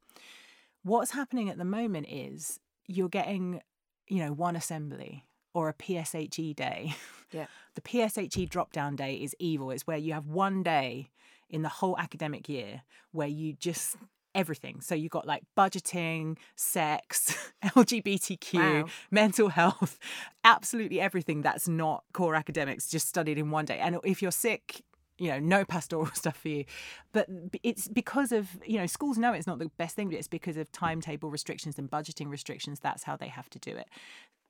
What's 0.83 1.11
happening 1.11 1.51
at 1.51 1.59
the 1.59 1.65
moment 1.65 2.07
is 2.09 2.59
you're 2.87 3.11
getting, 3.11 3.61
you 4.09 4.25
know, 4.25 4.33
one 4.33 4.57
assembly 4.57 5.27
or 5.53 5.69
a 5.69 5.75
PSHE 5.75 6.57
day. 6.57 6.95
Yeah. 7.31 7.45
the 7.75 7.83
PSHE 7.83 8.49
drop 8.49 8.73
down 8.73 8.97
day 8.97 9.17
is 9.17 9.37
evil. 9.39 9.71
It's 9.71 9.87
where 9.87 9.99
you 9.99 10.15
have 10.15 10.27
one 10.29 10.63
day 10.63 11.11
in 11.51 11.61
the 11.61 11.69
whole 11.69 11.95
academic 11.99 12.49
year 12.49 12.85
where 13.13 13.29
you 13.29 13.53
just 13.53 13.97
everything. 14.35 14.81
So 14.81 14.95
you've 14.95 15.11
got 15.11 15.27
like 15.27 15.43
budgeting, 15.57 16.37
sex, 16.57 17.53
LGBTQ, 17.65 18.55
wow. 18.55 18.89
mental 19.11 19.49
health, 19.49 19.99
absolutely 20.45 21.01
everything 21.01 21.43
that's 21.43 21.69
not 21.69 22.05
core 22.13 22.35
academics 22.35 22.89
just 22.89 23.09
studied 23.09 23.39
in 23.39 23.51
one 23.51 23.65
day. 23.65 23.79
And 23.79 23.99
if 24.05 24.23
you're 24.23 24.31
sick, 24.31 24.83
you 25.19 25.29
know, 25.29 25.39
no 25.39 25.65
pastoral 25.65 26.07
stuff 26.15 26.37
for 26.37 26.49
you. 26.49 26.65
But 27.13 27.29
it's 27.63 27.89
because 27.89 28.33
of, 28.33 28.49
you 28.65 28.79
know, 28.79 28.87
schools 28.87 29.19
know 29.19 29.33
it's 29.33 29.47
not 29.47 29.59
the 29.59 29.71
best 29.77 29.97
thing, 29.97 30.09
but 30.09 30.19
it's 30.19 30.29
because 30.29 30.57
of 30.57 30.71
timetable 30.73 31.31
restrictions 31.31 31.79
and 31.79 31.91
budgeting 31.91 32.29
restrictions. 32.29 32.81
That's 32.81 33.03
how 33.03 33.17
they 33.17 33.29
have 33.29 33.51
to 33.51 33.59
do 33.59 33.73
it. 33.73 33.89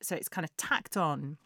So 0.03 0.15
it's 0.15 0.29
kind 0.29 0.45
of 0.45 0.57
tacked 0.57 0.97
on. 0.97 1.39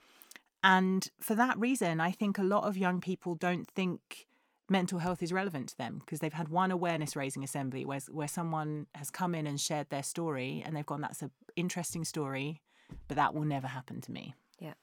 And 0.65 1.09
for 1.21 1.35
that 1.35 1.59
reason, 1.59 2.01
I 2.01 2.11
think 2.11 2.39
a 2.39 2.43
lot 2.43 2.65
of 2.65 2.77
young 2.77 3.01
people 3.01 3.35
don't 3.35 3.69
think 3.69 4.27
mental 4.69 4.99
health 4.99 5.23
is 5.23 5.33
relevant 5.33 5.69
to 5.69 5.79
them 5.79 5.99
because 6.01 6.21
they've 6.21 6.33
had 6.33 6.49
one 6.49 6.71
awareness 6.71 7.17
raising 7.17 7.45
assembly 7.45 7.85
where, 7.85 8.01
where 8.11 8.29
someone 8.29 8.87
has 8.95 9.11
come 9.11 9.35
in 9.35 9.47
and 9.47 9.61
shared 9.61 9.91
their 9.91 10.03
story 10.03 10.63
and 10.65 10.77
they've 10.77 10.87
gone, 10.87 11.01
that's 11.01 11.23
an 11.23 11.31
interesting 11.57 12.05
story, 12.05 12.63
but 13.09 13.17
that 13.17 13.35
will 13.35 13.45
never 13.45 13.67
happen 13.67 14.01
to 14.01 14.13
me. 14.13 14.35
Yeah. 14.59 14.75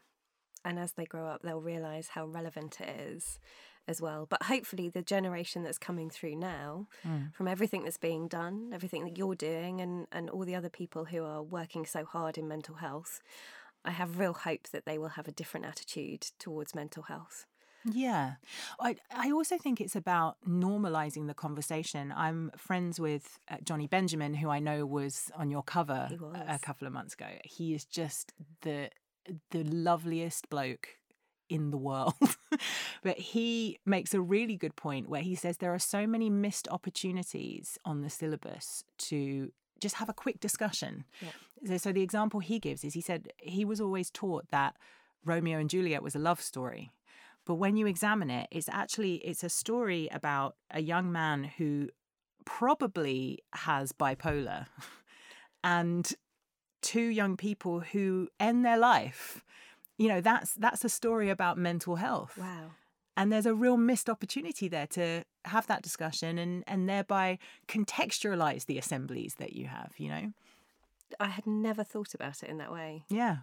And 0.66 0.78
as 0.78 0.94
they 0.94 1.06
grow 1.06 1.28
up, 1.28 1.42
they'll 1.42 1.62
realise 1.62 2.10
how 2.10 2.26
relevant 2.26 2.80
it 2.82 2.90
is 3.00 3.40
as 3.88 4.02
well. 4.02 4.28
But 4.30 4.44
hopefully, 4.44 4.90
the 4.90 5.02
generation 5.02 5.64
that's 5.64 5.78
coming 5.78 6.10
through 6.10 6.36
now, 6.36 6.88
mm. 7.06 7.34
from 7.34 7.48
everything 7.48 7.84
that's 7.84 7.98
being 7.98 8.28
done, 8.28 8.70
everything 8.74 9.04
that 9.06 9.18
you're 9.18 9.36
doing, 9.36 9.82
and, 9.82 10.08
and 10.12 10.30
all 10.30 10.46
the 10.46 10.56
other 10.56 10.70
people 10.70 11.06
who 11.06 11.24
are 11.24 11.42
working 11.42 11.86
so 11.86 12.06
hard 12.06 12.38
in 12.38 12.48
mental 12.48 12.76
health, 12.76 13.22
I 13.84 13.92
have 13.92 14.20
real 14.20 14.34
hope 14.34 14.70
that 14.72 14.86
they 14.86 14.98
will 14.98 15.10
have 15.10 15.28
a 15.28 15.32
different 15.32 15.66
attitude 15.66 16.28
towards 16.38 16.76
mental 16.76 17.04
health. 17.04 17.46
Yeah. 17.86 18.34
I, 18.80 18.96
I 19.12 19.32
also 19.32 19.58
think 19.58 19.80
it's 19.82 19.96
about 19.96 20.38
normalizing 20.48 21.28
the 21.28 21.34
conversation. 21.34 22.14
I'm 22.16 22.52
friends 22.58 23.00
with 23.00 23.40
uh, 23.50 23.58
Jonny 23.64 23.88
Benjamin, 23.88 24.34
who 24.34 24.50
I 24.50 24.60
know 24.60 24.86
was 24.86 25.32
on 25.36 25.50
your 25.50 25.64
cover 25.64 26.10
a 26.48 26.60
couple 26.60 26.88
of 26.88 26.94
months 26.94 27.14
ago. 27.14 27.28
He 27.44 27.74
is 27.74 27.86
just 27.86 28.34
the 28.62 28.90
the 29.52 29.64
loveliest 29.64 30.50
bloke 30.50 30.90
in 31.50 31.72
the 31.72 31.78
world. 31.78 32.14
but 33.04 33.18
he 33.18 33.80
makes 33.86 34.14
a 34.14 34.22
really 34.22 34.56
good 34.56 34.76
point 34.76 35.10
where 35.10 35.22
he 35.22 35.36
says 35.36 35.58
there 35.58 35.74
are 35.74 35.80
so 35.80 36.08
many 36.08 36.30
missed 36.30 36.68
opportunities 36.70 37.78
on 37.86 38.02
the 38.02 38.10
syllabus 38.10 38.84
to 38.98 39.52
just 39.80 39.96
have 39.96 40.10
a 40.10 40.14
quick 40.14 40.40
discussion. 40.40 41.06
Yeah. 41.22 41.78
So 41.78 41.92
the 41.92 42.02
example 42.02 42.40
he 42.40 42.60
gives 42.60 42.84
is 42.84 42.94
he 42.94 43.02
said 43.02 43.32
he 43.38 43.66
was 43.66 43.82
always 43.82 44.10
taught 44.10 44.50
that 44.52 44.76
Romeo 45.26 45.60
and 45.60 45.70
Juliet 45.70 46.04
was 46.04 46.16
a 46.16 46.20
love 46.20 46.42
story 46.42 46.92
but 47.46 47.56
when 47.56 47.78
you 47.78 47.88
examine 47.88 48.30
it, 48.30 48.48
it's 48.52 48.70
actually 48.70 49.16
it's 49.16 49.44
a 49.44 49.50
story 49.50 50.08
about 50.12 50.56
a 50.72 50.82
young 50.82 51.12
man 51.12 51.44
who 51.44 51.90
probably 52.46 53.40
has 53.54 53.92
bipolar 53.92 54.68
and 55.64 56.14
two 56.82 57.02
young 57.02 57.38
people 57.38 57.82
who 57.82 58.28
end 58.40 58.66
their 58.66 58.78
life. 58.78 59.44
You 59.98 60.08
know, 60.08 60.22
that's 60.22 60.54
that's 60.54 60.86
a 60.86 60.90
story 60.90 61.30
about 61.30 61.58
mental 61.58 61.96
health. 61.96 62.38
Wow. 62.38 62.72
And 63.18 63.34
there's 63.34 63.46
a 63.46 63.54
real 63.54 63.76
missed 63.76 64.10
opportunity 64.10 64.70
there 64.70 64.88
to 64.88 65.24
have 65.46 65.68
that 65.68 65.82
discussion 65.82 66.38
and 66.38 66.64
and 66.68 66.88
thereby 66.88 67.38
contextualize 67.68 68.66
the 68.66 68.78
assemblies 68.78 69.36
that 69.36 69.54
you 69.54 69.68
have, 69.68 69.94
you 69.98 70.10
know. 70.10 70.34
I 71.20 71.28
had 71.28 71.48
never 71.48 71.84
thought 71.84 72.14
about 72.14 72.44
it 72.44 72.50
in 72.50 72.58
that 72.60 72.72
way. 72.72 73.04
Yeah. 73.10 73.38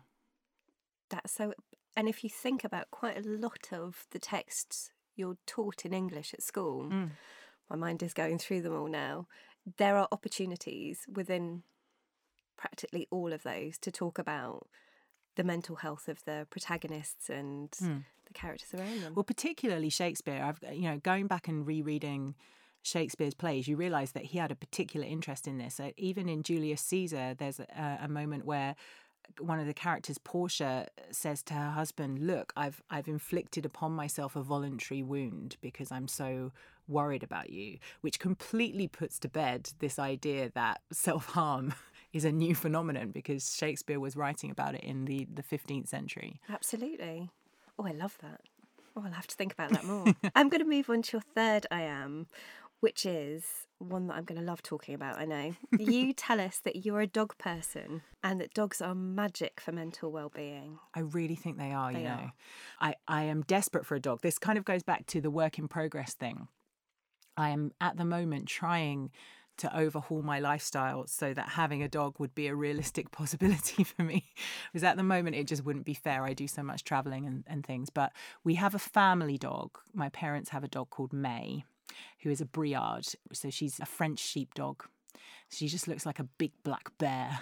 That's 1.11 1.33
so 1.33 1.53
and 1.97 2.09
if 2.09 2.23
you 2.23 2.31
think 2.31 2.63
about 2.63 2.91
quite 2.91 3.17
a 3.17 3.29
lot 3.29 3.69
of 3.73 4.07
the 4.11 4.19
texts 4.19 4.91
you're 5.17 5.39
taught 5.47 5.85
in 5.85 5.95
English 5.95 6.35
at 6.35 6.43
school, 6.43 6.89
mm. 6.91 7.11
my 7.71 7.77
mind 7.77 8.03
is 8.03 8.13
going 8.13 8.39
through 8.39 8.63
them 8.63 8.77
all 8.77 8.89
now. 8.89 9.27
There 9.79 9.97
are 9.97 10.07
opportunities 10.13 11.07
within 11.13 11.63
practically 12.57 13.09
all 13.11 13.33
of 13.33 13.43
those 13.43 13.79
to 13.79 13.91
talk 13.91 14.19
about 14.19 14.67
the 15.37 15.45
mental 15.45 15.77
health 15.77 16.09
of 16.09 16.25
the 16.25 16.47
protagonists 16.51 17.29
and 17.31 17.71
mm. 17.73 18.05
the 18.27 18.33
characters 18.33 18.75
around 18.75 19.03
them. 19.03 19.15
Well, 19.15 19.25
particularly 19.25 19.91
Shakespeare. 19.91 20.43
I've 20.43 20.61
you 20.75 20.91
know 20.91 20.99
going 20.99 21.27
back 21.27 21.49
and 21.49 21.67
rereading 21.67 22.35
Shakespeare's 22.83 23.35
plays, 23.35 23.67
you 23.67 23.77
realise 23.77 24.13
that 24.13 24.27
he 24.27 24.39
had 24.39 24.53
a 24.53 24.55
particular 24.55 25.07
interest 25.07 25.49
in 25.49 25.59
this. 25.59 25.81
even 25.97 26.29
in 26.29 26.43
Julius 26.43 26.83
Caesar, 26.83 27.35
there's 27.35 27.59
a, 27.59 27.99
a 28.03 28.09
moment 28.09 28.45
where 28.45 28.77
one 29.39 29.61
of 29.61 29.67
the 29.67 29.75
characters, 29.75 30.19
Portia, 30.19 30.89
says 31.11 31.43
to 31.45 31.55
her 31.55 31.71
husband, 31.71 32.27
"Look, 32.27 32.53
I've 32.57 32.83
I've 32.91 33.09
inflicted 33.09 33.65
upon 33.65 33.93
myself 33.93 34.37
a 34.37 34.43
voluntary 34.43 35.03
wound 35.03 35.57
because 35.61 35.91
I'm 35.93 36.09
so 36.09 36.53
worried 36.89 37.23
about 37.23 37.51
you," 37.51 37.79
which 38.01 38.19
completely 38.19 38.89
puts 38.89 39.19
to 39.21 39.29
bed 39.29 39.71
this 39.79 39.99
idea 39.99 40.51
that 40.55 40.81
self 40.93 41.27
harm 41.27 41.75
is 42.13 42.25
a 42.25 42.33
new 42.33 42.55
phenomenon 42.55 43.11
because 43.11 43.55
Shakespeare 43.55 44.01
was 44.01 44.17
writing 44.17 44.51
about 44.51 44.75
it 44.75 44.83
in 44.83 45.05
the 45.05 45.27
the 45.33 45.43
15th 45.43 45.89
century. 45.89 46.41
Absolutely. 46.49 47.31
Oh, 47.79 47.87
I 47.87 47.93
love 47.93 48.17
that. 48.23 48.41
Oh, 48.97 49.03
I'll 49.05 49.13
have 49.13 49.27
to 49.27 49.37
think 49.37 49.53
about 49.53 49.71
that 49.73 49.85
more. 49.85 50.07
I'm 50.35 50.49
going 50.49 50.63
to 50.63 50.69
move 50.69 50.89
on 50.89 51.03
to 51.03 51.13
your 51.13 51.23
third 51.35 51.67
I 51.71 51.83
am, 51.83 52.27
which 52.81 53.07
is 53.07 53.45
one 53.79 54.07
that 54.07 54.15
I'm 54.15 54.25
going 54.25 54.41
to 54.41 54.47
love 54.47 54.63
talking 54.63 54.95
about, 54.95 55.19
I 55.19 55.25
know. 55.27 55.55
you 55.79 56.13
tell 56.17 56.41
us 56.41 56.59
that 56.61 56.85
you're 56.85 57.01
a 57.01 57.07
dog 57.07 57.37
person 57.39 58.03
and 58.23 58.41
that 58.41 58.55
dogs 58.55 58.81
are 58.81 58.95
magic 58.95 59.61
for 59.61 59.73
mental 59.73 60.11
well-being. 60.11 60.79
I 60.95 61.01
really 61.01 61.35
think 61.37 61.59
they 61.59 61.73
are, 61.73 61.93
They 61.93 61.99
you 62.01 62.05
know. 62.05 62.11
are. 62.11 62.33
I, 62.81 62.95
I 63.07 63.23
am 63.25 63.43
desperate 63.43 63.85
for 63.85 63.95
a 63.95 64.01
dog. 64.01 64.23
This 64.23 64.39
kind 64.39 64.57
of 64.59 64.65
goes 64.65 64.83
back 64.83 65.07
to 65.09 65.21
the 65.21 65.31
work 65.31 65.59
in 65.59 65.69
progress 65.69 66.15
thing. 66.15 66.49
I 67.37 67.51
am 67.51 67.73
at 67.81 67.99
the 67.99 68.05
moment 68.05 68.47
trying 68.49 69.11
to 69.59 69.75
overhaul 69.79 70.23
my 70.23 70.39
lifestyle 70.39 71.07
so 71.07 71.33
that 71.33 71.51
having 71.51 71.83
a 71.83 71.89
dog 71.89 72.19
would 72.19 72.35
be 72.35 72.47
a 72.47 72.55
realistic 72.55 73.11
possibility 73.13 73.85
for 73.85 74.03
me. 74.03 74.25
Because 74.73 74.85
at 74.85 74.97
the 74.97 75.03
moment, 75.03 75.37
it 75.37 75.47
just 75.47 75.65
wouldn't 75.65 75.85
be 75.87 75.95
fair. 75.95 76.25
I 76.25 76.33
do 76.35 76.47
so 76.47 76.63
much 76.63 76.85
traveling 76.85 77.27
and, 77.27 77.45
and 77.47 77.65
things. 77.65 77.91
But 77.91 78.13
we 78.45 78.55
have 78.57 78.75
a 78.75 78.79
family 78.79 79.39
dog. 79.39 79.79
My 79.95 80.09
parents 80.11 80.51
have 80.51 80.65
a 80.65 80.69
dog 80.69 80.91
called 80.91 81.13
May, 81.13 81.65
who 82.23 82.31
is 82.31 82.41
a 82.41 82.47
Briard. 82.47 83.07
So 83.33 83.51
she's 83.51 83.81
a 83.81 83.87
French 83.87 84.19
sheepdog. 84.19 84.83
She 85.49 85.69
just 85.69 85.87
looks 85.87 86.05
like 86.05 86.19
a 86.19 86.25
big 86.25 86.53
black 86.65 86.91
bear. 86.99 87.41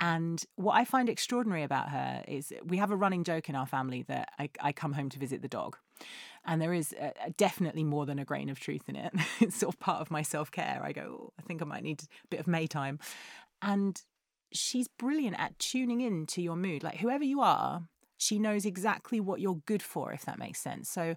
And 0.00 0.44
what 0.56 0.74
I 0.74 0.84
find 0.84 1.08
extraordinary 1.08 1.62
about 1.62 1.90
her 1.90 2.24
is 2.26 2.52
we 2.64 2.78
have 2.78 2.90
a 2.90 2.96
running 2.96 3.24
joke 3.24 3.48
in 3.48 3.54
our 3.54 3.66
family 3.66 4.02
that 4.08 4.30
I, 4.38 4.50
I 4.60 4.72
come 4.72 4.92
home 4.92 5.08
to 5.10 5.18
visit 5.18 5.42
the 5.42 5.48
dog. 5.48 5.76
And 6.44 6.60
there 6.60 6.72
is 6.72 6.94
uh 7.00 7.10
definitely 7.36 7.84
more 7.84 8.06
than 8.06 8.18
a 8.18 8.24
grain 8.24 8.48
of 8.48 8.60
truth 8.60 8.88
in 8.88 8.96
it. 8.96 9.12
it's 9.40 9.56
sort 9.56 9.74
of 9.74 9.80
part 9.80 10.00
of 10.00 10.10
my 10.10 10.22
self 10.22 10.50
care. 10.50 10.80
I 10.82 10.92
go, 10.92 11.18
oh, 11.20 11.32
I 11.38 11.42
think 11.42 11.62
I 11.62 11.64
might 11.64 11.82
need 11.82 12.02
a 12.02 12.28
bit 12.28 12.40
of 12.40 12.46
May 12.46 12.66
time. 12.66 12.98
And 13.62 14.00
she's 14.52 14.88
brilliant 14.88 15.38
at 15.38 15.58
tuning 15.58 16.00
in 16.00 16.26
to 16.26 16.42
your 16.42 16.56
mood. 16.56 16.82
Like, 16.82 16.98
whoever 16.98 17.24
you 17.24 17.40
are, 17.40 17.82
she 18.18 18.38
knows 18.38 18.64
exactly 18.64 19.20
what 19.20 19.40
you're 19.40 19.60
good 19.66 19.82
for, 19.82 20.12
if 20.12 20.24
that 20.24 20.38
makes 20.38 20.60
sense. 20.60 20.88
So, 20.88 21.16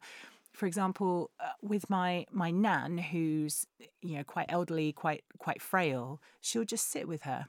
for 0.60 0.66
example, 0.66 1.32
uh, 1.40 1.52
with 1.62 1.90
my 1.90 2.26
my 2.32 2.52
nan, 2.52 2.98
who's 2.98 3.66
you 4.02 4.18
know 4.18 4.26
quite 4.26 4.48
elderly, 4.50 4.92
quite 4.92 5.24
quite 5.38 5.62
frail, 5.62 6.22
she'll 6.42 6.66
just 6.66 6.92
sit 6.92 7.08
with 7.08 7.22
her. 7.22 7.48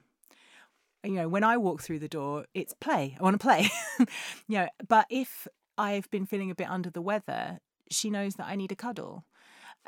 You 1.03 1.11
know, 1.11 1.27
when 1.27 1.43
I 1.43 1.57
walk 1.57 1.81
through 1.81 1.99
the 1.99 2.07
door, 2.07 2.45
it's 2.53 2.73
play. 2.73 3.17
I 3.19 3.23
want 3.23 3.33
to 3.33 3.45
play. 3.45 3.69
you 3.99 4.59
know, 4.59 4.69
but 4.87 5.07
if 5.09 5.45
I've 5.77 6.09
been 6.09 6.25
feeling 6.25 6.51
a 6.51 6.55
bit 6.55 6.69
under 6.69 6.89
the 6.89 7.01
weather, 7.01 7.59
she 7.89 8.09
knows 8.09 8.35
that 8.35 8.47
I 8.47 8.55
need 8.55 8.71
a 8.71 8.75
cuddle. 8.75 9.25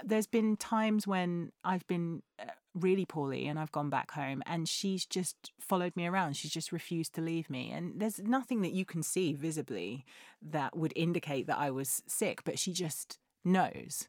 There's 0.04 0.28
been 0.28 0.58
times 0.58 1.08
when 1.08 1.52
I've 1.64 1.88
been 1.88 2.24
uh, 2.40 2.46
really 2.76 3.06
poorly 3.06 3.48
and 3.48 3.60
I've 3.60 3.72
gone 3.72 3.90
back 3.90 4.12
home 4.12 4.42
and 4.46 4.68
she's 4.68 5.06
just 5.06 5.52
followed 5.60 5.96
me 5.96 6.08
around. 6.08 6.36
She's 6.36 6.52
just 6.52 6.72
refused 6.72 7.14
to 7.16 7.22
leave 7.22 7.50
me. 7.50 7.72
And 7.72 8.00
there's 8.00 8.20
nothing 8.20 8.62
that 8.62 8.72
you 8.74 8.86
can 8.86 9.04
see 9.04 9.34
visibly 9.34 10.06
that 10.42 10.76
would 10.76 10.94
indicate 10.96 11.48
that 11.48 11.58
I 11.58 11.70
was 11.72 12.02
sick, 12.08 12.44
but 12.44 12.58
she 12.58 12.74
just 12.74 13.20
knows. 13.46 14.08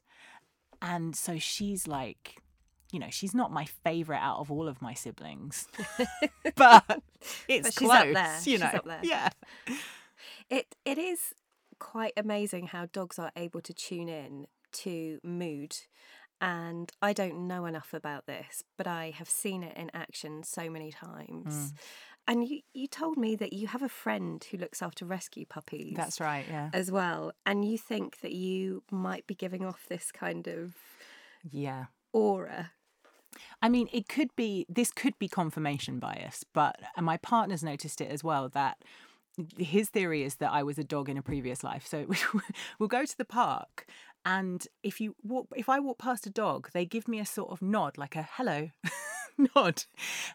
And 0.81 1.15
so 1.15 1.37
she's 1.37 1.87
like, 1.87 2.37
you 2.91 2.99
know, 2.99 3.09
she's 3.09 3.33
not 3.35 3.51
my 3.51 3.65
favorite 3.65 4.19
out 4.19 4.39
of 4.39 4.51
all 4.51 4.67
of 4.67 4.81
my 4.81 4.93
siblings, 4.93 5.67
but 6.55 7.01
it's 7.47 7.67
But 7.67 7.73
she's 7.73 7.77
close, 7.77 7.91
up 7.91 8.13
there. 8.13 8.35
you 8.35 8.41
She's 8.41 8.59
know. 8.59 8.65
up 8.67 8.85
there. 8.85 8.99
Yeah. 9.03 9.29
It 10.49 10.75
it 10.85 10.97
is 10.97 11.33
quite 11.79 12.13
amazing 12.17 12.67
how 12.67 12.85
dogs 12.87 13.17
are 13.19 13.31
able 13.35 13.61
to 13.61 13.73
tune 13.73 14.07
in 14.09 14.47
to 14.73 15.19
mood. 15.23 15.77
And 16.45 16.91
I 17.01 17.11
don't 17.13 17.47
know 17.47 17.65
enough 17.65 17.91
about 17.91 18.27
this, 18.27 18.63
but 18.77 18.85
I 18.85 19.09
have 19.17 19.27
seen 19.27 19.63
it 19.63 19.75
in 19.75 19.89
action 19.95 20.43
so 20.43 20.69
many 20.69 20.91
times. 20.91 21.47
Mm. 21.55 21.71
And 22.27 22.47
you, 22.47 22.59
you 22.71 22.85
told 22.87 23.17
me 23.17 23.35
that 23.35 23.51
you 23.51 23.65
have 23.65 23.81
a 23.81 23.89
friend 23.89 24.45
who 24.51 24.57
looks 24.57 24.83
after 24.83 25.05
rescue 25.05 25.47
puppies 25.47 25.95
That's 25.95 26.19
right. 26.19 26.45
Yeah. 26.47 26.69
as 26.71 26.91
well. 26.91 27.31
And 27.47 27.65
you 27.65 27.79
think 27.79 28.19
that 28.19 28.33
you 28.33 28.83
might 28.91 29.25
be 29.25 29.33
giving 29.33 29.65
off 29.65 29.87
this 29.89 30.11
kind 30.11 30.47
of 30.47 30.75
Yeah. 31.49 31.85
aura. 32.13 32.73
I 33.63 33.67
mean, 33.67 33.89
it 33.91 34.07
could 34.07 34.29
be, 34.35 34.67
this 34.69 34.91
could 34.91 35.17
be 35.17 35.27
confirmation 35.27 35.97
bias, 35.97 36.43
but 36.53 36.75
and 36.95 37.05
my 37.07 37.17
partner's 37.17 37.63
noticed 37.63 38.01
it 38.01 38.11
as 38.11 38.23
well 38.23 38.49
that 38.49 38.77
his 39.57 39.89
theory 39.89 40.23
is 40.23 40.35
that 40.35 40.51
I 40.51 40.61
was 40.61 40.77
a 40.77 40.83
dog 40.83 41.09
in 41.09 41.17
a 41.17 41.23
previous 41.23 41.63
life. 41.63 41.87
So 41.87 42.05
we'll 42.79 42.87
go 42.87 43.03
to 43.03 43.17
the 43.17 43.25
park. 43.25 43.87
And 44.25 44.67
if 44.81 44.99
you 44.99 45.15
walk, 45.23 45.47
if 45.55 45.69
I 45.69 45.79
walk 45.79 45.99
past 45.99 46.25
a 46.25 46.31
dog, 46.31 46.69
they 46.73 46.85
give 46.85 47.07
me 47.07 47.19
a 47.19 47.25
sort 47.25 47.51
of 47.51 47.61
nod, 47.61 47.97
like 47.97 48.15
a 48.15 48.27
hello 48.33 48.71
nod. 49.55 49.83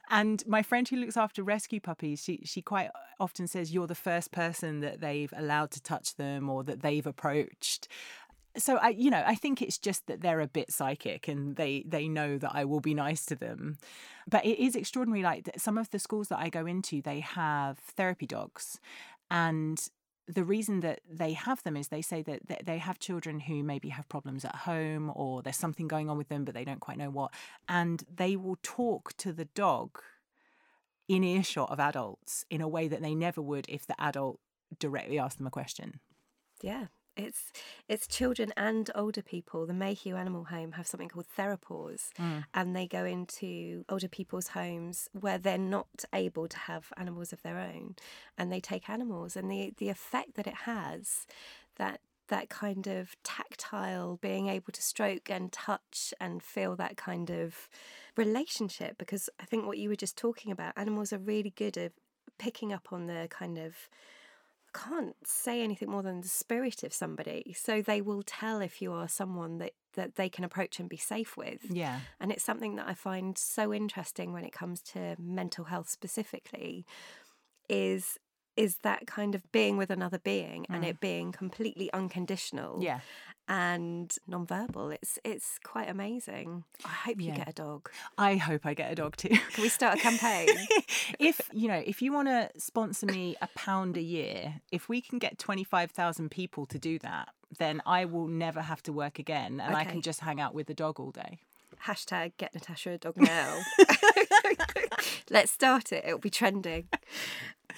And 0.09 0.46
my 0.46 0.62
friend 0.62 0.88
who 0.88 0.96
looks 0.96 1.16
after 1.16 1.42
rescue 1.42 1.81
puppies, 1.81 2.22
she 2.22 2.40
she 2.44 2.62
quite 2.62 2.90
often 3.18 3.46
says 3.46 3.72
you're 3.74 3.88
the 3.88 3.94
first 3.94 4.31
person 4.31 4.81
that 4.81 5.00
they've 5.00 5.33
allowed 5.37 5.72
to 5.72 5.83
touch 5.83 6.14
them 6.14 6.48
or 6.48 6.62
that 6.64 6.83
they've 6.83 7.07
approached 7.07 7.88
so 8.57 8.76
I, 8.76 8.90
you 8.90 9.11
know, 9.11 9.22
I 9.24 9.35
think 9.35 9.62
it's 9.62 9.79
just 9.79 10.07
that 10.07 10.22
they're 10.22 10.40
a 10.40 10.48
bit 10.48 10.72
psychic 10.72 11.29
and 11.29 11.57
they 11.57 11.85
they 11.87 12.09
know 12.09 12.38
that 12.38 12.53
I 12.55 12.64
will 12.64 12.81
be 12.81 12.94
nice 12.94 13.24
to 13.26 13.37
them. 13.37 13.79
But 14.29 14.44
it 14.44 14.62
is 14.62 14.74
extraordinary. 14.74 15.22
Like 15.22 15.50
some 15.57 15.79
of 15.79 15.90
the 15.90 15.98
schools 15.98 16.29
that 16.29 16.38
I 16.38 16.48
go 16.48 16.66
into, 16.66 17.00
they 17.00 17.20
have 17.20 17.79
therapy 17.79 18.26
dogs, 18.26 18.81
and 19.31 19.81
the 20.35 20.45
reason 20.45 20.81
that 20.81 21.01
they 21.11 21.33
have 21.33 21.62
them 21.62 21.77
is 21.77 21.88
they 21.88 22.03
say 22.03 22.23
that 22.23 22.64
they 22.64 22.79
have 22.79 22.99
children 22.99 23.40
who 23.40 23.62
maybe 23.62 23.88
have 23.88 24.09
problems 24.09 24.45
at 24.45 24.55
home 24.55 25.11
or 25.14 25.43
there's 25.43 25.57
something 25.57 25.88
going 25.88 26.09
on 26.09 26.16
with 26.16 26.29
them, 26.29 26.45
but 26.45 26.55
they 26.55 26.64
don't 26.64 26.81
quite 26.81 26.99
know 26.99 27.11
what, 27.11 27.33
and 27.69 28.05
they 28.14 28.37
will 28.37 28.59
talk 28.62 29.16
to 29.19 29.33
the 29.33 29.47
dog 29.47 29.99
in 31.09 31.25
earshot 31.25 31.71
of 31.71 31.81
adults 31.81 32.45
in 32.51 32.61
a 32.61 32.69
way 32.69 32.87
that 32.87 33.03
they 33.03 33.14
never 33.14 33.43
would 33.43 33.66
if 33.69 33.87
the 33.87 34.01
adult 34.01 34.38
directly 34.79 35.19
asked 35.19 35.38
them 35.38 35.47
a 35.47 35.51
question. 35.51 35.99
Yeah. 36.62 36.87
It's 37.24 37.52
it's 37.88 38.06
children 38.06 38.52
and 38.56 38.90
older 38.94 39.22
people. 39.22 39.66
The 39.66 39.74
Mayhew 39.74 40.16
Animal 40.16 40.44
Home 40.44 40.72
have 40.72 40.87
something 40.87 41.09
called 41.09 41.26
Therapaws, 41.37 42.11
mm. 42.18 42.44
and 42.54 42.74
they 42.74 42.87
go 42.87 43.04
into 43.04 43.85
older 43.88 44.09
people's 44.09 44.48
homes 44.48 45.09
where 45.12 45.38
they're 45.38 45.59
not 45.59 46.04
able 46.12 46.48
to 46.48 46.59
have 46.59 46.92
animals 46.96 47.33
of 47.33 47.42
their 47.42 47.59
own, 47.59 47.96
and 48.37 48.52
they 48.52 48.61
take 48.61 48.88
animals, 48.88 49.37
and 49.37 49.50
the 49.50 49.72
the 49.76 49.88
effect 49.88 50.35
that 50.35 50.46
it 50.46 50.54
has, 50.64 51.26
that 51.76 52.00
that 52.28 52.48
kind 52.48 52.87
of 52.87 53.16
tactile, 53.22 54.18
being 54.22 54.48
able 54.48 54.72
to 54.72 54.83
stroke 54.83 55.28
and 55.30 55.52
touch 55.52 56.14
and 56.20 56.42
feel 56.42 56.76
that 56.76 56.96
kind 56.96 57.28
of 57.28 57.68
relationship. 58.16 58.96
Because 58.98 59.28
I 59.38 59.44
think 59.44 59.66
what 59.66 59.78
you 59.78 59.88
were 59.88 59.96
just 59.96 60.16
talking 60.16 60.50
about, 60.50 60.72
animals 60.76 61.12
are 61.12 61.18
really 61.18 61.50
good 61.50 61.76
at 61.76 61.92
picking 62.38 62.72
up 62.72 62.88
on 62.92 63.06
the 63.06 63.26
kind 63.28 63.59
of 63.59 63.74
can't 64.72 65.16
say 65.24 65.62
anything 65.62 65.90
more 65.90 66.02
than 66.02 66.20
the 66.20 66.28
spirit 66.28 66.83
of 66.83 66.92
somebody. 66.92 67.54
So 67.56 67.83
they 67.83 68.00
will 68.00 68.22
tell 68.22 68.61
if 68.61 68.80
you 68.80 68.92
are 68.92 69.09
someone 69.09 69.59
that, 69.59 69.72
that 69.94 70.16
they 70.16 70.28
can 70.28 70.44
approach 70.44 70.80
and 70.80 70.88
be 70.88 70.96
safe 70.96 71.37
with. 71.37 71.61
Yeah. 71.68 72.00
And 72.20 72.30
it's 72.33 72.44
something 72.44 72.76
that 72.76 72.88
I 72.88 72.94
find 72.94 73.37
so 73.37 73.72
interesting 73.72 74.33
when 74.33 74.44
it 74.44 74.52
comes 74.52 74.80
to 74.92 75.16
mental 75.18 75.64
health 75.64 75.88
specifically 75.88 76.87
is 77.68 78.18
is 78.56 78.78
that 78.83 79.06
kind 79.06 79.35
of 79.35 79.50
being 79.52 79.76
with 79.76 79.90
another 79.90 80.18
being 80.18 80.66
and 80.68 80.85
mm. 80.85 80.88
it 80.88 81.00
being 81.00 81.33
completely 81.33 81.90
unconditional 81.92 82.83
Yeah. 82.83 83.00
And 83.50 84.16
nonverbal. 84.30 84.94
It's 84.94 85.18
it's 85.24 85.58
quite 85.64 85.90
amazing. 85.90 86.62
I 86.84 86.88
hope 86.88 87.20
you 87.20 87.28
Yeah. 87.30 87.38
get 87.38 87.48
a 87.48 87.52
dog. 87.52 87.90
I 88.16 88.36
hope 88.36 88.64
I 88.64 88.74
get 88.74 88.92
a 88.92 88.94
dog 88.94 89.16
too. 89.16 89.28
Can 89.28 89.62
we 89.62 89.68
start 89.68 89.98
a 89.98 90.00
campaign? 90.00 90.48
if 91.18 91.40
you 91.52 91.66
know, 91.68 91.82
if 91.84 92.00
you 92.00 92.12
want 92.12 92.28
to 92.28 92.48
sponsor 92.56 93.06
me 93.06 93.36
a 93.42 93.48
pound 93.56 93.96
a 93.96 94.02
year, 94.02 94.60
if 94.70 94.88
we 94.88 95.00
can 95.00 95.18
get 95.18 95.36
twenty 95.38 95.64
five 95.64 95.90
thousand 95.90 96.30
people 96.30 96.64
to 96.66 96.78
do 96.78 96.98
that, 97.00 97.30
then 97.58 97.82
I 97.84 98.04
will 98.04 98.28
never 98.28 98.60
have 98.62 98.82
to 98.84 98.92
work 98.92 99.18
again, 99.18 99.60
and 99.60 99.74
I 99.74 99.84
can 99.84 100.00
just 100.00 100.20
hang 100.20 100.40
out 100.40 100.54
with 100.54 100.68
the 100.68 100.74
dog 100.74 101.00
all 101.00 101.10
day. 101.10 101.40
Hashtag 101.86 102.32
get 102.38 102.54
Natasha 102.54 102.90
a 102.90 102.98
dog 102.98 103.16
now. 103.16 103.58
Let's 105.30 105.50
start 105.50 105.92
it. 105.92 106.04
It'll 106.06 106.18
be 106.18 106.30
trending. 106.30 106.88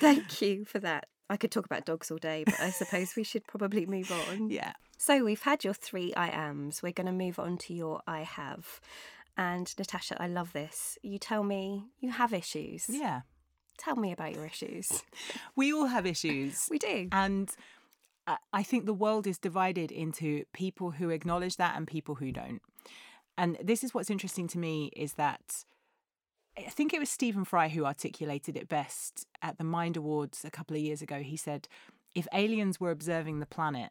Thank 0.00 0.42
you 0.42 0.64
for 0.64 0.80
that. 0.80 1.06
I 1.30 1.36
could 1.36 1.50
talk 1.50 1.64
about 1.66 1.84
dogs 1.86 2.10
all 2.10 2.18
day, 2.18 2.42
but 2.44 2.58
I 2.60 2.70
suppose 2.70 3.14
we 3.16 3.24
should 3.24 3.46
probably 3.46 3.86
move 3.86 4.10
on. 4.10 4.50
Yeah. 4.50 4.72
So 5.04 5.24
we've 5.24 5.42
had 5.42 5.64
your 5.64 5.74
three 5.74 6.14
I 6.14 6.28
ams. 6.28 6.80
We're 6.80 6.92
going 6.92 7.08
to 7.08 7.12
move 7.12 7.40
on 7.40 7.58
to 7.58 7.74
your 7.74 8.02
I 8.06 8.20
have. 8.22 8.80
And 9.36 9.74
Natasha, 9.76 10.22
I 10.22 10.28
love 10.28 10.52
this. 10.52 10.96
You 11.02 11.18
tell 11.18 11.42
me 11.42 11.86
you 11.98 12.12
have 12.12 12.32
issues. 12.32 12.88
Yeah. 12.88 13.22
Tell 13.76 13.96
me 13.96 14.12
about 14.12 14.32
your 14.32 14.46
issues. 14.46 15.02
We 15.56 15.72
all 15.72 15.86
have 15.86 16.06
issues. 16.06 16.68
We 16.70 16.78
do. 16.78 17.08
And 17.10 17.50
I- 18.28 18.36
I 18.52 18.62
think 18.62 18.86
the 18.86 18.94
world 18.94 19.26
is 19.26 19.38
divided 19.38 19.90
into 19.90 20.44
people 20.52 20.92
who 20.92 21.10
acknowledge 21.10 21.56
that 21.56 21.76
and 21.76 21.84
people 21.84 22.14
who 22.14 22.30
don't. 22.30 22.62
And 23.36 23.58
this 23.60 23.82
is 23.82 23.92
what's 23.92 24.08
interesting 24.08 24.46
to 24.48 24.58
me 24.58 24.92
is 24.94 25.14
that 25.14 25.64
I 26.56 26.70
think 26.70 26.94
it 26.94 27.00
was 27.00 27.10
Stephen 27.10 27.44
Fry 27.44 27.70
who 27.70 27.84
articulated 27.86 28.56
it 28.56 28.68
best 28.68 29.26
at 29.42 29.58
the 29.58 29.64
Mind 29.64 29.96
Awards 29.96 30.44
a 30.44 30.50
couple 30.50 30.76
of 30.76 30.82
years 30.82 31.02
ago. 31.02 31.22
He 31.22 31.36
said, 31.36 31.66
if 32.14 32.28
aliens 32.32 32.78
were 32.78 32.92
observing 32.92 33.40
the 33.40 33.46
planet, 33.46 33.90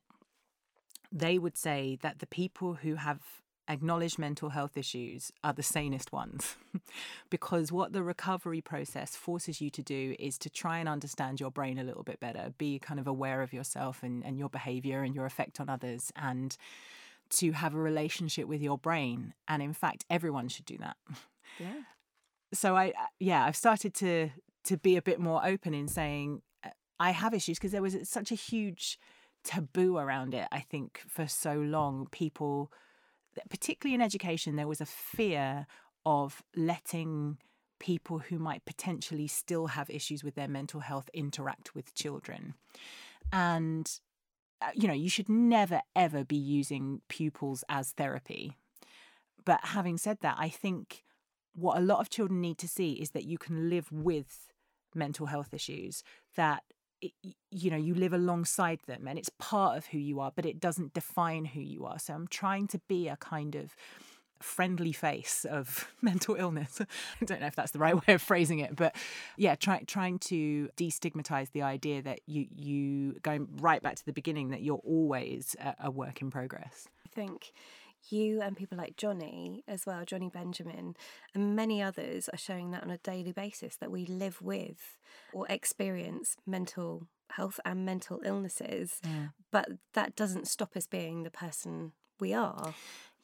they 1.12 1.38
would 1.38 1.58
say 1.58 1.98
that 2.02 2.20
the 2.20 2.28
people 2.28 2.76
who 2.76 2.96
have 2.96 3.20
acknowledged 3.68 4.20
mental 4.20 4.50
health 4.50 4.78
issues 4.78 5.32
are 5.44 5.54
the 5.54 5.64
sanest 5.64 6.12
ones. 6.12 6.56
because 7.30 7.72
what 7.72 7.94
the 7.94 8.04
recovery 8.04 8.62
process 8.62 9.16
forces 9.16 9.62
you 9.62 9.70
to 9.70 9.82
do 9.82 10.16
is 10.20 10.38
to 10.40 10.50
try 10.50 10.78
and 10.80 10.90
understand 10.90 11.40
your 11.40 11.52
brain 11.52 11.78
a 11.80 11.84
little 11.84 12.04
bit 12.04 12.20
better, 12.20 12.54
be 12.58 12.80
kind 12.80 13.00
of 13.00 13.08
aware 13.08 13.42
of 13.42 13.54
yourself 13.54 14.04
and, 14.04 14.26
and 14.26 14.38
your 14.38 14.50
behavior 14.50 15.04
and 15.04 15.16
your 15.16 15.26
effect 15.26 15.60
on 15.60 15.70
others, 15.70 16.12
and 16.16 16.58
to 17.30 17.54
have 17.54 17.74
a 17.74 17.80
relationship 17.80 18.48
with 18.48 18.62
your 18.62 18.78
brain. 18.78 19.34
And 19.48 19.62
in 19.64 19.74
fact, 19.74 20.06
everyone 20.10 20.50
should 20.50 20.66
do 20.66 20.78
that. 20.78 20.98
Yeah. 21.60 21.82
So 22.54 22.78
I, 22.78 22.88
uh, 22.88 23.08
yeah, 23.20 23.44
I've 23.46 23.58
started 23.58 23.94
to 23.96 24.30
to 24.64 24.78
be 24.78 24.96
a 24.96 25.02
bit 25.02 25.20
more 25.20 25.46
open 25.46 25.74
in 25.74 25.90
saying 25.90 26.42
uh, 26.64 26.70
I 26.98 27.12
have 27.12 27.34
issues 27.34 27.58
because 27.58 27.74
there 27.74 27.82
was 27.82 27.98
such 28.08 28.32
a 28.32 28.36
huge 28.36 28.98
taboo 29.44 29.98
around 29.98 30.34
it. 30.34 30.48
I 30.52 30.60
think 30.60 31.02
for 31.08 31.28
so 31.28 31.54
long, 31.54 32.08
people, 32.12 32.72
particularly 33.50 33.96
in 33.96 34.02
education, 34.02 34.56
there 34.56 34.68
was 34.68 34.82
a 34.82 34.86
fear 34.86 35.68
of 36.06 36.44
letting 36.56 37.38
people 37.80 38.20
who 38.20 38.38
might 38.38 38.64
potentially 38.66 39.28
still 39.28 39.68
have 39.68 39.90
issues 39.90 40.24
with 40.24 40.36
their 40.36 40.48
mental 40.48 40.82
health 40.82 41.10
interact 41.14 41.74
with 41.74 41.96
children. 41.96 42.54
And, 43.34 43.92
uh, 44.62 44.70
you 44.76 44.88
know, 44.88 44.94
you 44.94 45.10
should 45.10 45.30
never, 45.30 45.82
ever 45.96 46.24
be 46.24 46.36
using 46.38 47.02
pupils 47.10 47.64
as 47.70 47.92
therapy. 47.92 48.58
But 49.44 49.60
having 49.64 49.98
said 49.98 50.20
that, 50.22 50.36
I 50.38 50.50
think 50.50 51.04
what 51.54 51.78
a 51.78 51.82
lot 51.82 52.00
of 52.00 52.10
children 52.10 52.42
need 52.42 52.60
to 52.60 52.68
see 52.68 52.94
is 52.94 53.12
that 53.12 53.26
you 53.26 53.38
can 53.38 53.70
live 53.70 53.92
with 53.92 54.52
mental 54.94 55.26
health 55.26 55.54
issues, 55.54 56.04
that 56.36 56.64
you 57.52 57.72
know 57.72 57.78
you 57.78 57.96
live 57.96 58.14
alongside 58.14 58.80
them 58.86 59.08
and 59.08 59.18
it's 59.18 59.30
part 59.40 59.78
of 59.78 59.88
who 59.88 59.98
you 59.98 60.20
are 60.20 60.32
but 60.36 60.46
it 60.46 60.60
doesn't 60.60 60.94
define 60.94 61.46
who 61.46 61.60
you 61.60 61.86
are 61.86 61.98
so 61.98 62.14
i'm 62.14 62.28
trying 62.28 62.68
to 62.68 62.80
be 62.88 63.08
a 63.08 63.18
kind 63.18 63.56
of 63.56 63.76
friendly 64.42 64.92
face 64.92 65.46
of 65.50 65.88
mental 66.02 66.36
illness. 66.36 66.82
I 67.22 67.26
don't 67.26 67.42
know 67.42 67.48
if 67.48 67.56
that's 67.56 67.72
the 67.72 67.80
right 67.80 67.96
way 67.96 68.16
of 68.16 68.22
phrasing 68.22 68.60
it, 68.60 68.76
but 68.76 68.96
yeah, 69.38 69.56
try, 69.56 69.84
trying 69.86 70.20
to 70.20 70.70
destigmatize 70.78 71.52
the 71.52 71.62
idea 71.62 72.02
that 72.02 72.22
you 72.26 72.48
you 72.56 73.20
going 73.22 73.48
right 73.58 73.82
back 73.82 73.96
to 73.96 74.06
the 74.06 74.14
beginning 74.14 74.50
that 74.50 74.62
you're 74.62 74.82
always 74.84 75.56
a, 75.60 75.76
a 75.86 75.92
work 75.92 76.22
in 76.22 76.32
progress. 76.32 76.88
I 77.06 77.10
think 77.14 77.52
you 78.10 78.42
and 78.42 78.56
people 78.56 78.78
like 78.78 78.96
Jonny 78.98 79.64
as 79.68 79.86
well, 79.86 80.04
Jonny 80.06 80.30
Benjamin, 80.30 80.96
and 81.34 81.56
many 81.56 81.82
others 81.82 82.30
are 82.30 82.38
showing 82.38 82.72
that 82.72 82.84
on 82.84 82.90
a 82.90 82.98
daily 82.98 83.32
basis 83.32 83.76
that 83.78 83.92
we 83.92 84.06
live 84.06 84.42
with 84.42 84.98
or 85.34 85.46
experience 85.50 86.38
mental 86.46 87.08
health 87.32 87.60
and 87.66 87.86
mental 87.86 88.22
illnesses, 88.26 89.00
yeah. 89.04 89.28
but 89.52 89.70
that 89.94 90.16
doesn't 90.16 90.48
stop 90.48 90.76
us 90.76 90.88
being 90.88 91.24
the 91.24 91.32
person 91.32 91.94
we 92.20 92.34
are. 92.34 92.74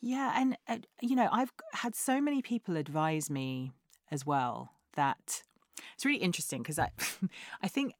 Yeah, 0.02 0.34
and 0.36 0.58
uh, 0.68 0.78
you 1.02 1.16
know, 1.16 1.28
I've 1.32 1.52
had 1.74 1.96
so 1.96 2.22
many 2.22 2.42
people 2.42 2.78
advise 2.78 3.30
me 3.30 3.72
as 4.12 4.26
well 4.26 4.72
that 4.96 5.44
it's 5.94 6.06
really 6.06 6.20
interesting 6.20 6.62
because 6.62 6.80
I, 6.80 6.92
I 7.62 7.68
think 7.68 7.94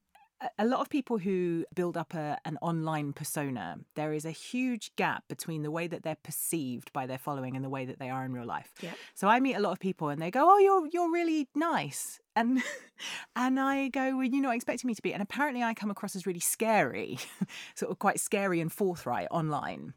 a 0.58 0.66
lot 0.66 0.82
of 0.82 0.90
people 0.90 1.18
who 1.18 1.66
build 1.74 1.98
up 1.98 2.14
a, 2.14 2.38
an 2.46 2.58
online 2.62 3.12
persona, 3.12 3.80
there 3.96 4.14
is 4.14 4.24
a 4.24 4.32
huge 4.32 4.96
gap 4.96 5.24
between 5.28 5.64
the 5.64 5.72
way 5.72 5.88
that 5.88 6.04
they're 6.04 6.18
perceived 6.22 6.94
by 6.94 7.08
their 7.08 7.18
following 7.18 7.56
and 7.56 7.66
the 7.66 7.70
way 7.70 7.86
that 7.86 7.98
they 7.98 8.10
are 8.10 8.24
in 8.24 8.34
real 8.34 8.46
life. 8.46 8.72
Yeah. 8.82 8.94
So 9.16 9.28
I 9.28 9.40
meet 9.40 9.56
a 9.56 9.60
lot 9.60 9.72
of 9.72 9.80
people 9.80 10.10
and 10.10 10.22
they 10.22 10.30
go, 10.30 10.46
"Oh, 10.48 10.58
you're 10.58 10.88
you're 10.92 11.12
really 11.12 11.48
nice," 11.56 12.20
and 12.36 12.62
and 13.36 13.60
I 13.60 13.88
go, 13.90 14.16
"Well, 14.16 14.26
you're 14.26 14.44
not 14.44 14.56
expecting 14.56 14.88
me 14.88 14.96
to 14.96 15.02
be." 15.02 15.14
And 15.14 15.24
apparently, 15.24 15.64
I 15.64 15.74
come 15.74 15.90
across 15.90 16.16
as 16.16 16.28
really 16.28 16.40
scary, 16.40 17.18
sort 17.76 17.92
of 17.92 17.98
quite 18.00 18.20
scary 18.20 18.62
and 18.62 18.72
forthright 18.72 19.28
online. 19.32 19.94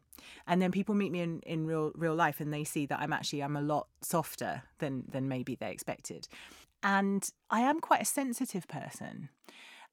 And 0.47 0.61
then 0.61 0.71
people 0.71 0.95
meet 0.95 1.11
me 1.11 1.21
in, 1.21 1.39
in 1.41 1.65
real 1.67 1.91
real 1.95 2.15
life 2.15 2.41
and 2.41 2.53
they 2.53 2.63
see 2.63 2.85
that 2.87 2.99
I'm 2.99 3.13
actually 3.13 3.43
I'm 3.43 3.55
a 3.55 3.61
lot 3.61 3.87
softer 4.01 4.63
than 4.79 5.03
than 5.11 5.27
maybe 5.27 5.55
they 5.55 5.71
expected. 5.71 6.27
And 6.83 7.29
I 7.51 7.61
am 7.61 7.79
quite 7.79 8.01
a 8.01 8.05
sensitive 8.05 8.67
person. 8.67 9.29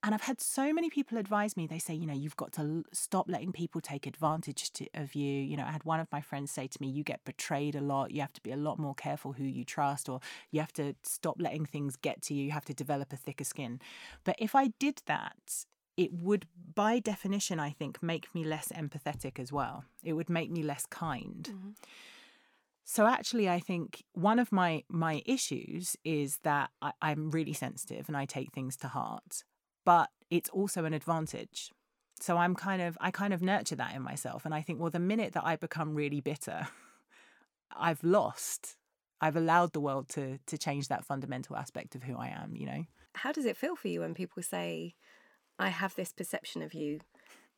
And 0.03 0.15
I've 0.15 0.23
had 0.23 0.41
so 0.41 0.73
many 0.73 0.91
people 0.91 1.19
advise 1.19 1.57
me, 1.57 1.67
they 1.67 1.81
say, 1.81 1.93
you 1.93 2.07
know, 2.07 2.15
you've 2.15 2.37
got 2.37 2.53
to 2.53 2.85
stop 2.93 3.27
letting 3.29 3.51
people 3.51 3.81
take 3.81 4.07
advantage 4.07 4.73
to, 4.75 4.87
of 4.95 5.17
you. 5.17 5.27
You 5.27 5.57
know, 5.57 5.65
I 5.65 5.73
had 5.73 5.85
one 5.85 5.99
of 5.99 6.07
my 6.13 6.21
friends 6.21 6.53
say 6.53 6.69
to 6.69 6.79
me, 6.81 6.89
you 6.89 7.03
get 7.03 7.25
betrayed 7.25 7.75
a 7.75 7.81
lot. 7.81 8.13
You 8.13 8.21
have 8.21 8.33
to 8.35 8.41
be 8.41 8.53
a 8.53 8.57
lot 8.57 8.79
more 8.79 8.95
careful 8.95 9.33
who 9.33 9.45
you 9.45 9.65
trust, 9.65 10.09
or 10.09 10.21
you 10.53 10.61
have 10.61 10.73
to 10.75 10.95
stop 11.03 11.37
letting 11.41 11.67
things 11.67 11.97
get 11.97 12.23
to 12.23 12.35
you. 12.35 12.45
You 12.45 12.53
have 12.53 12.65
to 12.67 12.75
develop 12.75 13.13
a 13.13 13.17
thicker 13.17 13.43
skin. 13.43 13.81
But 14.23 14.37
if 14.39 14.55
I 14.55 14.69
did 14.79 15.03
that, 15.07 15.65
it 15.97 16.13
would, 16.13 16.47
by 16.75 17.01
definition, 17.01 17.59
I 17.59 17.71
think, 17.71 18.01
make 18.01 18.33
me 18.33 18.45
less 18.45 18.69
empathetic 18.69 19.41
as 19.41 19.51
well. 19.51 19.85
It 20.05 20.13
would 20.13 20.31
make 20.31 20.49
me 20.49 20.63
less 20.63 20.87
kind. 20.87 21.43
Mm-hmm. 21.43 21.71
So 22.85 23.07
actually, 23.07 23.51
I 23.51 23.59
think 23.59 24.05
one 24.13 24.39
of 24.39 24.53
my 24.53 24.85
my 24.89 25.23
issues 25.27 25.97
is 26.05 26.39
that 26.45 26.71
I, 26.81 26.93
I'm 27.03 27.31
really 27.31 27.53
sensitive 27.53 28.09
and 28.09 28.17
I 28.17 28.25
take 28.25 28.53
things 28.53 28.77
to 28.79 28.89
heart 28.89 29.43
but 29.88 30.11
it's 30.29 30.51
also 30.51 30.85
an 30.85 30.92
advantage. 30.92 31.72
So 32.20 32.37
I'm 32.37 32.55
kind 32.55 32.83
of 32.83 32.98
I 33.01 33.11
kind 33.11 33.33
of 33.33 33.40
nurture 33.40 33.77
that 33.77 33.94
in 33.94 34.03
myself 34.03 34.44
and 34.44 34.53
I 34.53 34.61
think 34.61 34.79
well 34.81 34.90
the 34.90 34.98
minute 34.98 35.33
that 35.33 35.46
I 35.46 35.57
become 35.57 35.94
really 35.94 36.20
bitter 36.20 36.68
I've 37.74 38.05
lost 38.05 38.77
I've 39.22 39.35
allowed 39.35 39.72
the 39.72 39.81
world 39.81 40.11
to 40.11 40.40
to 40.46 40.59
change 40.59 40.88
that 40.88 41.07
fundamental 41.07 41.57
aspect 41.57 41.94
of 41.94 42.03
who 42.03 42.18
I 42.18 42.27
am, 42.27 42.55
you 42.55 42.66
know. 42.66 42.85
How 43.14 43.33
does 43.33 43.46
it 43.46 43.57
feel 43.57 43.77
for 43.77 43.88
you 43.88 44.01
when 44.01 44.12
people 44.12 44.42
say 44.42 44.94
I 45.59 45.70
have 45.70 45.94
this 45.94 46.12
perception 46.12 46.61
of 46.61 46.74
you 46.74 47.01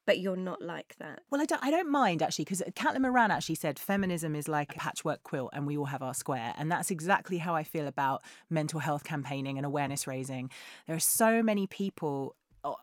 but 0.06 0.18
you're 0.18 0.36
not 0.36 0.62
like 0.62 0.96
that. 0.98 1.20
Well, 1.30 1.40
I 1.40 1.44
don't. 1.44 1.62
I 1.62 1.70
don't 1.70 1.90
mind 1.90 2.22
actually 2.22 2.44
because 2.44 2.62
Caitlin 2.72 3.00
Moran 3.00 3.30
actually 3.30 3.54
said 3.54 3.78
feminism 3.78 4.34
is 4.34 4.48
like 4.48 4.74
a 4.74 4.78
patchwork 4.78 5.22
quilt, 5.22 5.50
and 5.52 5.66
we 5.66 5.76
all 5.76 5.86
have 5.86 6.02
our 6.02 6.14
square, 6.14 6.54
and 6.58 6.70
that's 6.70 6.90
exactly 6.90 7.38
how 7.38 7.54
I 7.54 7.62
feel 7.62 7.86
about 7.86 8.22
mental 8.48 8.80
health 8.80 9.04
campaigning 9.04 9.56
and 9.56 9.66
awareness 9.66 10.06
raising. 10.06 10.50
There 10.86 10.96
are 10.96 11.00
so 11.00 11.42
many 11.42 11.66
people 11.66 12.34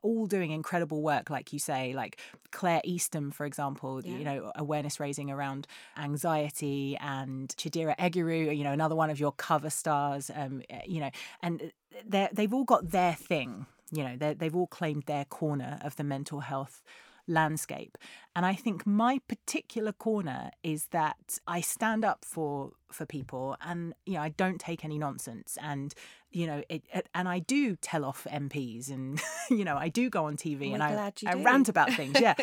all 0.01 0.25
doing 0.25 0.51
incredible 0.51 1.01
work, 1.01 1.29
like 1.29 1.53
you 1.53 1.59
say, 1.59 1.93
like 1.93 2.19
Claire 2.51 2.81
Eastham, 2.83 3.31
for 3.31 3.45
example, 3.45 4.01
yeah. 4.03 4.17
you 4.17 4.23
know, 4.23 4.51
awareness 4.55 4.99
raising 4.99 5.29
around 5.29 5.67
anxiety 5.97 6.97
and 6.99 7.49
Chidera 7.49 7.95
Eggerue, 7.97 8.55
you 8.57 8.63
know, 8.63 8.71
another 8.71 8.95
one 8.95 9.09
of 9.09 9.19
your 9.19 9.31
cover 9.31 9.69
stars, 9.69 10.31
um, 10.33 10.61
eh, 10.69 10.81
you 10.85 10.99
know, 10.99 11.11
and 11.41 11.71
they've 12.07 12.53
all 12.53 12.63
got 12.63 12.89
their 12.89 13.13
thing, 13.13 13.65
you 13.91 14.03
know, 14.03 14.33
they've 14.33 14.55
all 14.55 14.67
claimed 14.67 15.03
their 15.03 15.25
corner 15.25 15.79
of 15.81 15.95
the 15.95 16.03
mental 16.03 16.41
health 16.41 16.81
landscape. 17.27 17.97
And 18.35 18.45
I 18.45 18.53
think 18.53 18.85
my 18.85 19.19
particular 19.27 19.91
corner 19.91 20.51
is 20.63 20.87
that 20.87 21.39
I 21.47 21.61
stand 21.61 22.05
up 22.05 22.23
for 22.23 22.71
for 22.89 23.05
people 23.05 23.57
and 23.59 23.93
you 24.05 24.13
know 24.13 24.21
I 24.21 24.29
don't 24.29 24.59
take 24.59 24.85
any 24.85 24.97
nonsense. 24.97 25.57
And 25.61 25.93
you 26.31 26.47
know 26.47 26.63
it, 26.69 26.83
it 26.93 27.09
and 27.13 27.27
I 27.27 27.39
do 27.39 27.75
tell 27.75 28.05
off 28.05 28.25
MPs 28.31 28.89
and 28.89 29.19
you 29.49 29.65
know 29.65 29.77
I 29.77 29.89
do 29.89 30.09
go 30.09 30.25
on 30.25 30.37
TV 30.37 30.69
We're 30.69 30.75
and 30.75 30.83
I, 30.83 31.11
I 31.25 31.33
rant 31.33 31.69
about 31.69 31.91
things 31.93 32.19
yeah. 32.19 32.35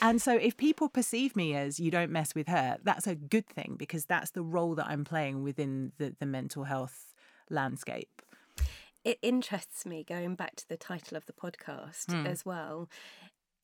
And 0.00 0.20
so 0.22 0.34
if 0.36 0.56
people 0.56 0.88
perceive 0.88 1.36
me 1.36 1.54
as 1.54 1.78
you 1.78 1.90
don't 1.90 2.10
mess 2.10 2.34
with 2.34 2.48
her 2.48 2.78
that's 2.82 3.06
a 3.06 3.14
good 3.14 3.46
thing 3.46 3.76
because 3.78 4.06
that's 4.06 4.30
the 4.30 4.42
role 4.42 4.74
that 4.76 4.86
I'm 4.86 5.04
playing 5.04 5.42
within 5.42 5.92
the, 5.98 6.14
the 6.18 6.26
mental 6.26 6.64
health 6.64 7.14
landscape. 7.50 8.22
It 9.02 9.18
interests 9.22 9.86
me 9.86 10.04
going 10.04 10.34
back 10.34 10.56
to 10.56 10.68
the 10.68 10.76
title 10.76 11.16
of 11.16 11.24
the 11.24 11.32
podcast 11.32 12.06
mm. 12.06 12.26
as 12.26 12.44
well 12.44 12.88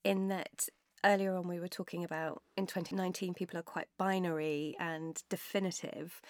in 0.06 0.28
that 0.28 0.68
earlier 1.04 1.34
on 1.36 1.48
we 1.48 1.60
were 1.60 1.68
talking 1.68 2.04
about 2.04 2.42
in 2.56 2.66
2019 2.66 3.34
people 3.34 3.58
are 3.58 3.62
quite 3.62 3.88
binary 3.98 4.76
and 4.78 5.22
definitive. 5.28 6.20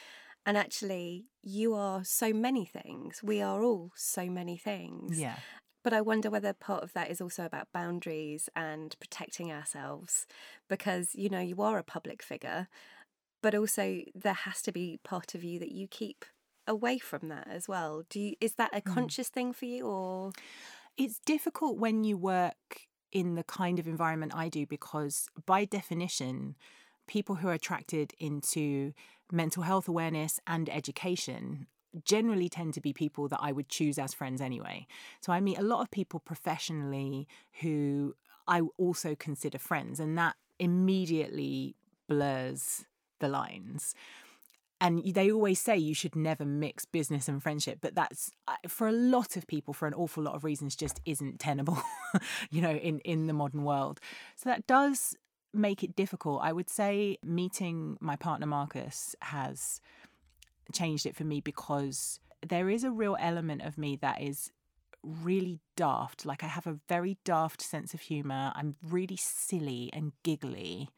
And 0.44 0.56
actually 0.56 1.26
you 1.42 1.74
are 1.74 2.04
so 2.04 2.32
many 2.32 2.64
things. 2.64 3.22
We 3.22 3.42
are 3.42 3.62
all 3.62 3.92
so 3.94 4.26
many 4.26 4.56
things. 4.56 5.18
Yeah. 5.18 5.36
But 5.84 5.92
I 5.92 6.00
wonder 6.00 6.30
whether 6.30 6.52
part 6.52 6.82
of 6.82 6.92
that 6.94 7.10
is 7.10 7.20
also 7.20 7.44
about 7.44 7.68
boundaries 7.72 8.48
and 8.56 8.96
protecting 8.98 9.52
ourselves 9.52 10.26
because 10.68 11.14
you 11.14 11.28
know 11.28 11.40
you 11.40 11.62
are 11.62 11.78
a 11.78 11.84
public 11.84 12.22
figure 12.22 12.68
but 13.42 13.54
also 13.54 14.00
there 14.14 14.32
has 14.32 14.62
to 14.62 14.72
be 14.72 14.98
part 15.04 15.34
of 15.34 15.44
you 15.44 15.60
that 15.60 15.70
you 15.70 15.86
keep 15.86 16.24
away 16.66 16.98
from 16.98 17.28
that 17.28 17.46
as 17.48 17.68
well. 17.68 18.02
Do 18.08 18.18
you 18.18 18.34
is 18.40 18.54
that 18.54 18.74
a 18.74 18.80
hmm. 18.80 18.92
conscious 18.92 19.28
mm. 19.28 19.34
thing 19.34 19.52
for 19.52 19.66
you 19.66 19.86
or? 19.86 20.32
It's 20.96 21.20
difficult 21.26 21.76
when 21.76 22.04
you 22.04 22.16
work 22.16 22.88
in 23.16 23.34
the 23.34 23.44
kind 23.44 23.78
of 23.78 23.88
environment 23.88 24.32
I 24.34 24.50
do 24.50 24.66
because, 24.66 25.30
by 25.46 25.64
definition, 25.64 26.54
people 27.06 27.36
who 27.36 27.48
are 27.48 27.54
attracted 27.54 28.12
into 28.18 28.92
mental 29.32 29.62
health 29.62 29.88
awareness 29.88 30.38
and 30.46 30.68
education 30.68 31.66
generally 32.04 32.50
tend 32.50 32.74
to 32.74 32.80
be 32.82 32.92
people 32.92 33.26
that 33.28 33.38
I 33.40 33.52
would 33.52 33.70
choose 33.70 33.98
as 33.98 34.12
friends 34.12 34.42
anyway. 34.42 34.86
So 35.22 35.32
I 35.32 35.40
meet 35.40 35.56
a 35.56 35.62
lot 35.62 35.80
of 35.80 35.90
people 35.90 36.20
professionally 36.20 37.26
who 37.62 38.14
I 38.46 38.60
also 38.76 39.14
consider 39.14 39.58
friends, 39.58 39.98
and 39.98 40.18
that 40.18 40.36
immediately 40.58 41.74
blurs 42.06 42.84
the 43.18 43.28
lines 43.28 43.94
and 44.80 45.02
they 45.14 45.30
always 45.30 45.60
say 45.60 45.76
you 45.76 45.94
should 45.94 46.14
never 46.14 46.44
mix 46.44 46.84
business 46.84 47.28
and 47.28 47.42
friendship 47.42 47.78
but 47.80 47.94
that's 47.94 48.30
uh, 48.48 48.54
for 48.68 48.88
a 48.88 48.92
lot 48.92 49.36
of 49.36 49.46
people 49.46 49.72
for 49.72 49.86
an 49.86 49.94
awful 49.94 50.22
lot 50.22 50.34
of 50.34 50.44
reasons 50.44 50.76
just 50.76 51.00
isn't 51.04 51.38
tenable 51.38 51.80
you 52.50 52.60
know 52.60 52.72
in 52.72 52.98
in 53.00 53.26
the 53.26 53.32
modern 53.32 53.64
world. 53.64 54.00
So 54.36 54.48
that 54.48 54.66
does 54.66 55.16
make 55.52 55.82
it 55.82 55.96
difficult. 55.96 56.40
I 56.42 56.52
would 56.52 56.68
say 56.68 57.18
meeting 57.22 57.96
my 58.00 58.16
partner 58.16 58.46
marcus 58.46 59.16
has 59.22 59.80
changed 60.72 61.06
it 61.06 61.16
for 61.16 61.24
me 61.24 61.40
because 61.40 62.20
there 62.46 62.68
is 62.68 62.84
a 62.84 62.90
real 62.90 63.16
element 63.18 63.62
of 63.62 63.78
me 63.78 63.96
that 63.96 64.20
is 64.20 64.52
really 65.02 65.60
daft. 65.76 66.26
Like 66.26 66.42
i 66.42 66.46
have 66.48 66.66
a 66.66 66.78
very 66.88 67.16
daft 67.24 67.62
sense 67.62 67.94
of 67.94 68.00
humor. 68.00 68.52
I'm 68.54 68.76
really 68.82 69.16
silly 69.16 69.90
and 69.92 70.12
giggly 70.22 70.90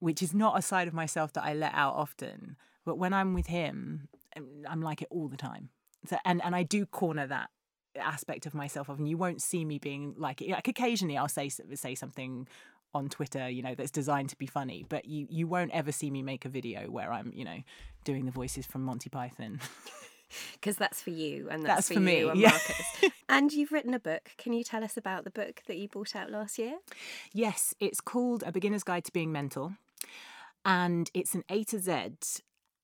which 0.00 0.22
is 0.22 0.32
not 0.32 0.58
a 0.58 0.62
side 0.62 0.88
of 0.88 0.94
myself 0.94 1.32
that 1.34 1.44
I 1.44 1.52
let 1.52 1.74
out 1.74 1.94
often. 1.94 2.56
But 2.84 2.98
when 2.98 3.12
I'm 3.12 3.34
with 3.34 3.46
him, 3.46 4.08
um, 4.36 4.46
I'm 4.68 4.82
like 4.82 5.02
it 5.02 5.08
all 5.10 5.28
the 5.28 5.36
time. 5.36 5.70
So, 6.06 6.16
and 6.24 6.42
and 6.42 6.54
I 6.56 6.62
do 6.62 6.86
corner 6.86 7.26
that 7.26 7.50
aspect 7.98 8.46
of 8.46 8.54
myself 8.54 8.88
often. 8.88 9.06
You 9.06 9.16
won't 9.18 9.42
see 9.42 9.64
me 9.64 9.78
being 9.78 10.14
like 10.16 10.40
it. 10.40 10.50
like 10.50 10.68
occasionally 10.68 11.16
I'll 11.16 11.28
say 11.28 11.48
say 11.48 11.94
something 11.94 12.48
on 12.92 13.08
Twitter, 13.08 13.48
you 13.48 13.62
know, 13.62 13.74
that's 13.74 13.90
designed 13.90 14.30
to 14.30 14.36
be 14.36 14.46
funny, 14.46 14.84
but 14.88 15.04
you 15.04 15.26
you 15.30 15.46
won't 15.46 15.70
ever 15.72 15.92
see 15.92 16.10
me 16.10 16.22
make 16.22 16.44
a 16.44 16.48
video 16.48 16.90
where 16.90 17.12
I'm, 17.12 17.32
you 17.34 17.44
know, 17.44 17.58
doing 18.04 18.24
the 18.26 18.32
voices 18.32 18.66
from 18.66 18.82
Monty 18.82 19.10
Python. 19.10 19.60
Because 20.52 20.76
that's 20.76 21.02
for 21.02 21.10
you, 21.10 21.48
and 21.50 21.64
that's, 21.64 21.74
That's 21.74 21.88
for, 21.88 21.94
for 21.94 22.00
me, 22.00 22.20
you 22.20 22.30
and 22.30 22.38
yeah. 22.38 22.50
Marcus. 22.50 23.10
and 23.28 23.52
you've 23.52 23.72
written 23.72 23.94
a 23.94 23.98
book. 23.98 24.30
Can 24.38 24.52
you 24.52 24.62
tell 24.62 24.84
us 24.84 24.96
about 24.96 25.24
the 25.24 25.30
book 25.30 25.62
that 25.66 25.76
you 25.76 25.88
brought 25.88 26.14
out 26.14 26.30
last 26.30 26.56
year? 26.56 26.78
Yes, 27.32 27.74
it's 27.80 28.00
called 28.00 28.44
A 28.46 28.52
Beginner's 28.52 28.84
Guide 28.84 29.04
to 29.06 29.12
Being 29.12 29.32
Mental, 29.32 29.72
and 30.64 31.10
it's 31.14 31.34
an 31.34 31.42
A 31.50 31.64
to 31.64 31.80
Z. 31.80 32.42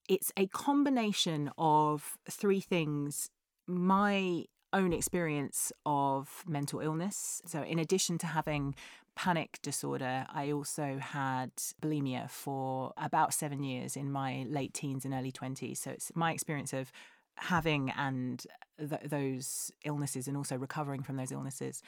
It's 0.08 0.32
a 0.36 0.46
combination 0.46 1.50
of 1.58 2.18
three 2.30 2.60
things. 2.60 3.30
My 3.66 4.44
own 4.72 4.92
experience 4.92 5.72
of 5.84 6.44
mental 6.46 6.80
illness. 6.80 7.42
So, 7.46 7.62
in 7.62 7.78
addition 7.78 8.18
to 8.18 8.26
having 8.26 8.74
panic 9.14 9.58
disorder, 9.62 10.26
I 10.28 10.52
also 10.52 10.98
had 10.98 11.50
bulimia 11.82 12.30
for 12.30 12.92
about 12.96 13.32
seven 13.32 13.62
years 13.62 13.96
in 13.96 14.12
my 14.12 14.44
late 14.48 14.74
teens 14.74 15.04
and 15.04 15.14
early 15.14 15.32
20s. 15.32 15.78
So, 15.78 15.90
it's 15.90 16.12
my 16.14 16.32
experience 16.32 16.72
of 16.72 16.92
having 17.36 17.90
and 17.90 18.46
th- 18.78 19.02
those 19.04 19.70
illnesses 19.84 20.28
and 20.28 20.36
also 20.36 20.56
recovering 20.56 21.02
from 21.02 21.16
those 21.16 21.32
illnesses 21.32 21.82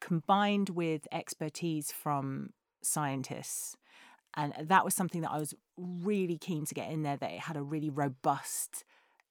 combined 0.00 0.70
with 0.70 1.06
expertise 1.12 1.92
from 1.92 2.50
scientists 2.82 3.76
and 4.36 4.54
that 4.60 4.84
was 4.84 4.94
something 4.94 5.22
that 5.22 5.30
I 5.30 5.38
was 5.38 5.54
really 5.76 6.38
keen 6.38 6.64
to 6.66 6.74
get 6.74 6.90
in 6.90 7.02
there 7.02 7.16
that 7.16 7.30
it 7.30 7.40
had 7.40 7.56
a 7.56 7.62
really 7.62 7.90
robust 7.90 8.84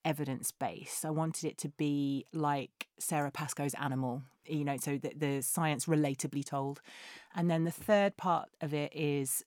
evidence 0.05 0.51
base. 0.51 1.03
I 1.05 1.09
wanted 1.09 1.45
it 1.45 1.57
to 1.59 1.69
be 1.69 2.25
like 2.33 2.87
Sara 2.99 3.31
Pascoe's 3.31 3.73
Animal, 3.75 4.23
you 4.45 4.63
know, 4.63 4.77
so 4.77 4.97
the, 4.97 5.13
the 5.15 5.41
science 5.41 5.85
relatably 5.85 6.43
told. 6.43 6.81
And 7.35 7.49
then 7.49 7.63
the 7.63 7.71
third 7.71 8.17
part 8.17 8.49
of 8.61 8.73
it 8.73 8.93
is 8.95 9.43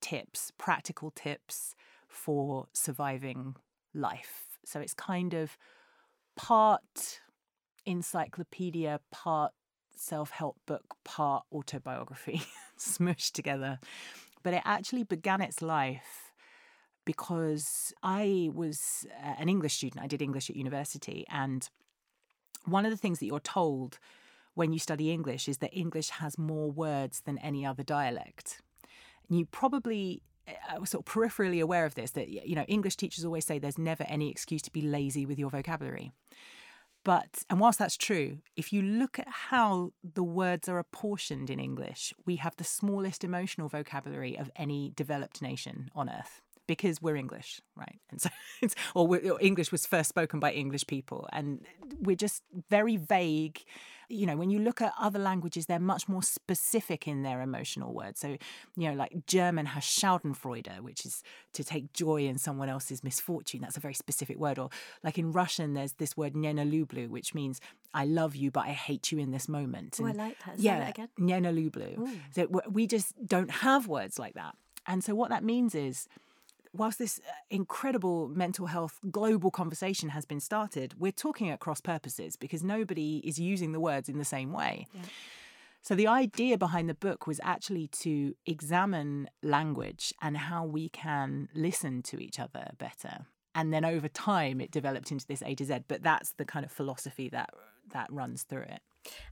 tips, 0.00 0.52
practical 0.58 1.10
tips 1.10 1.74
for 2.08 2.66
surviving 2.72 3.56
life. 3.94 4.58
So 4.64 4.80
it's 4.80 4.94
kind 4.94 5.34
of 5.34 5.56
part 6.36 7.20
encyclopedia, 7.86 9.00
part 9.10 9.52
self 9.96 10.30
help 10.30 10.56
book, 10.66 10.96
part 11.04 11.44
autobiography 11.52 12.42
smushed 12.78 13.32
together. 13.32 13.78
But 14.44 14.54
it 14.54 14.62
actually 14.64 15.02
began 15.02 15.40
its 15.40 15.60
life 15.60 16.32
because 17.04 17.92
I 18.02 18.50
was 18.54 19.04
uh, 19.22 19.34
an 19.38 19.48
English 19.48 19.74
student. 19.74 20.04
I 20.04 20.06
did 20.06 20.22
English 20.22 20.48
at 20.48 20.56
university. 20.56 21.24
And 21.28 21.68
one 22.64 22.84
of 22.84 22.92
the 22.92 22.96
things 22.96 23.18
that 23.18 23.26
you're 23.26 23.40
told 23.40 23.98
when 24.54 24.72
you 24.72 24.78
study 24.78 25.10
English 25.10 25.48
is 25.48 25.58
that 25.58 25.76
English 25.76 26.10
has 26.10 26.38
more 26.38 26.70
words 26.70 27.22
than 27.22 27.38
any 27.38 27.66
other 27.66 27.82
dialect. 27.82 28.62
And 29.28 29.38
you 29.38 29.46
probably 29.46 30.22
I 30.68 30.78
was 30.78 30.90
sort 30.90 31.06
of 31.06 31.12
peripherally 31.12 31.62
aware 31.62 31.86
of 31.86 31.94
this 31.94 32.12
that 32.12 32.28
you 32.28 32.54
know 32.54 32.64
English 32.64 32.96
teachers 32.96 33.24
always 33.24 33.46
say 33.46 33.58
there's 33.58 33.78
never 33.78 34.04
any 34.08 34.30
excuse 34.30 34.62
to 34.62 34.72
be 34.72 34.82
lazy 34.82 35.26
with 35.26 35.38
your 35.38 35.50
vocabulary. 35.50 36.12
But 37.04 37.44
and 37.50 37.60
whilst 37.60 37.78
that's 37.78 37.98
true, 37.98 38.38
if 38.56 38.72
you 38.72 38.80
look 38.80 39.18
at 39.18 39.28
how 39.28 39.92
the 40.02 40.22
words 40.22 40.68
are 40.68 40.78
apportioned 40.78 41.50
in 41.50 41.60
English, 41.60 42.14
we 42.24 42.36
have 42.36 42.56
the 42.56 42.64
smallest 42.64 43.22
emotional 43.22 43.68
vocabulary 43.68 44.38
of 44.38 44.50
any 44.56 44.92
developed 44.96 45.42
nation 45.42 45.90
on 45.94 46.08
earth 46.08 46.40
because 46.66 47.02
we're 47.02 47.16
English, 47.16 47.60
right? 47.76 48.00
And 48.10 48.20
so, 48.20 48.30
it's, 48.62 48.74
or, 48.94 49.06
or 49.06 49.38
English 49.40 49.70
was 49.70 49.86
first 49.86 50.08
spoken 50.08 50.40
by 50.40 50.52
English 50.52 50.86
people, 50.86 51.28
and 51.32 51.64
we're 52.00 52.16
just 52.16 52.42
very 52.70 52.96
vague. 52.96 53.62
You 54.08 54.26
know, 54.26 54.36
when 54.36 54.50
you 54.50 54.58
look 54.58 54.80
at 54.80 54.92
other 55.00 55.18
languages, 55.18 55.66
they're 55.66 55.78
much 55.78 56.08
more 56.08 56.22
specific 56.22 57.08
in 57.08 57.22
their 57.22 57.40
emotional 57.40 57.92
words. 57.92 58.20
So, 58.20 58.36
you 58.76 58.88
know, 58.88 58.94
like 58.94 59.26
German 59.26 59.66
has 59.66 59.84
Schadenfreude, 59.84 60.80
which 60.80 61.04
is 61.06 61.22
to 61.54 61.64
take 61.64 61.92
joy 61.92 62.26
in 62.26 62.38
someone 62.38 62.68
else's 62.68 63.02
misfortune. 63.02 63.60
That's 63.60 63.76
a 63.76 63.80
very 63.80 63.94
specific 63.94 64.38
word. 64.38 64.58
Or 64.58 64.70
like 65.02 65.18
in 65.18 65.32
Russian, 65.32 65.74
there's 65.74 65.94
this 65.94 66.16
word 66.16 66.34
"nyenalublu," 66.34 67.08
which 67.08 67.34
means 67.34 67.60
I 67.92 68.04
love 68.04 68.36
you, 68.36 68.50
but 68.50 68.66
I 68.66 68.72
hate 68.72 69.12
you 69.12 69.18
in 69.18 69.30
this 69.30 69.48
moment. 69.48 69.98
Oh, 70.00 70.06
I 70.06 70.12
like 70.12 70.38
that. 70.44 70.56
Say 70.56 70.64
yeah, 70.64 70.78
that 70.80 70.90
again. 70.90 71.08
So 72.32 72.48
we 72.68 72.86
just 72.86 73.14
don't 73.26 73.50
have 73.50 73.86
words 73.86 74.18
like 74.18 74.34
that. 74.34 74.56
And 74.86 75.02
so 75.02 75.14
what 75.14 75.30
that 75.30 75.42
means 75.42 75.74
is 75.74 76.08
whilst 76.74 76.98
this 76.98 77.20
uh, 77.20 77.32
incredible 77.50 78.28
mental 78.28 78.66
health 78.66 78.98
global 79.10 79.50
conversation 79.50 80.10
has 80.10 80.24
been 80.24 80.40
started, 80.40 80.94
we're 80.98 81.12
talking 81.12 81.48
at 81.48 81.60
cross 81.60 81.80
purposes 81.80 82.36
because 82.36 82.62
nobody 82.62 83.18
is 83.18 83.38
using 83.38 83.72
the 83.72 83.80
words 83.80 84.08
in 84.08 84.18
the 84.18 84.24
same 84.24 84.52
way. 84.52 84.86
Yeah. 84.92 85.02
So 85.82 85.94
the 85.94 86.06
idea 86.06 86.56
behind 86.56 86.88
the 86.88 86.94
book 86.94 87.26
was 87.26 87.40
actually 87.42 87.88
to 87.88 88.34
examine 88.46 89.28
language 89.42 90.14
and 90.22 90.36
how 90.36 90.64
we 90.64 90.88
can 90.88 91.48
listen 91.54 92.02
to 92.04 92.18
each 92.18 92.40
other 92.40 92.70
better. 92.78 93.26
And 93.54 93.72
then 93.72 93.84
over 93.84 94.08
time 94.08 94.60
it 94.60 94.70
developed 94.70 95.12
into 95.12 95.26
this 95.26 95.42
A 95.42 95.54
to 95.54 95.64
Z, 95.64 95.80
but 95.86 96.02
that's 96.02 96.32
the 96.32 96.44
kind 96.44 96.64
of 96.64 96.72
philosophy 96.72 97.28
that 97.28 97.50
that 97.92 98.10
runs 98.10 98.44
through 98.44 98.62
it. 98.62 98.80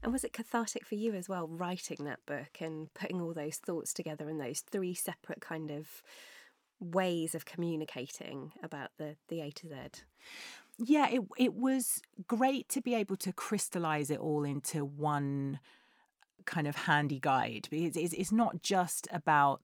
And 0.03 0.13
was 0.13 0.23
it 0.23 0.31
cathartic 0.31 0.85
for 0.85 0.93
you 0.93 1.15
as 1.15 1.27
well, 1.27 1.47
writing 1.47 2.05
that 2.05 2.19
book 2.27 2.61
and 2.61 2.93
putting 2.93 3.19
all 3.19 3.33
those 3.33 3.57
thoughts 3.57 3.91
together 3.91 4.29
in 4.29 4.37
those 4.37 4.59
three 4.59 4.93
separate 4.93 5.41
kind 5.41 5.71
of 5.71 6.03
ways 6.83 7.33
of 7.35 7.45
communicating 7.45 8.51
about 8.61 8.89
the, 8.97 9.15
the 9.29 9.41
A 9.41 9.51
to 9.51 9.67
Z? 9.67 9.75
yeah 10.79 11.07
it 11.09 11.21
it 11.37 11.53
was 11.53 12.01
great 12.27 12.67
to 12.69 12.81
be 12.81 12.95
able 12.95 13.15
to 13.15 13.31
crystallize 13.31 14.09
it 14.09 14.19
all 14.19 14.43
into 14.43 14.83
one 14.83 15.59
kind 16.45 16.67
of 16.67 16.75
handy 16.75 17.19
guide 17.19 17.67
it's, 17.71 17.95
it's 17.95 18.31
not 18.31 18.61
just 18.61 19.07
about 19.11 19.61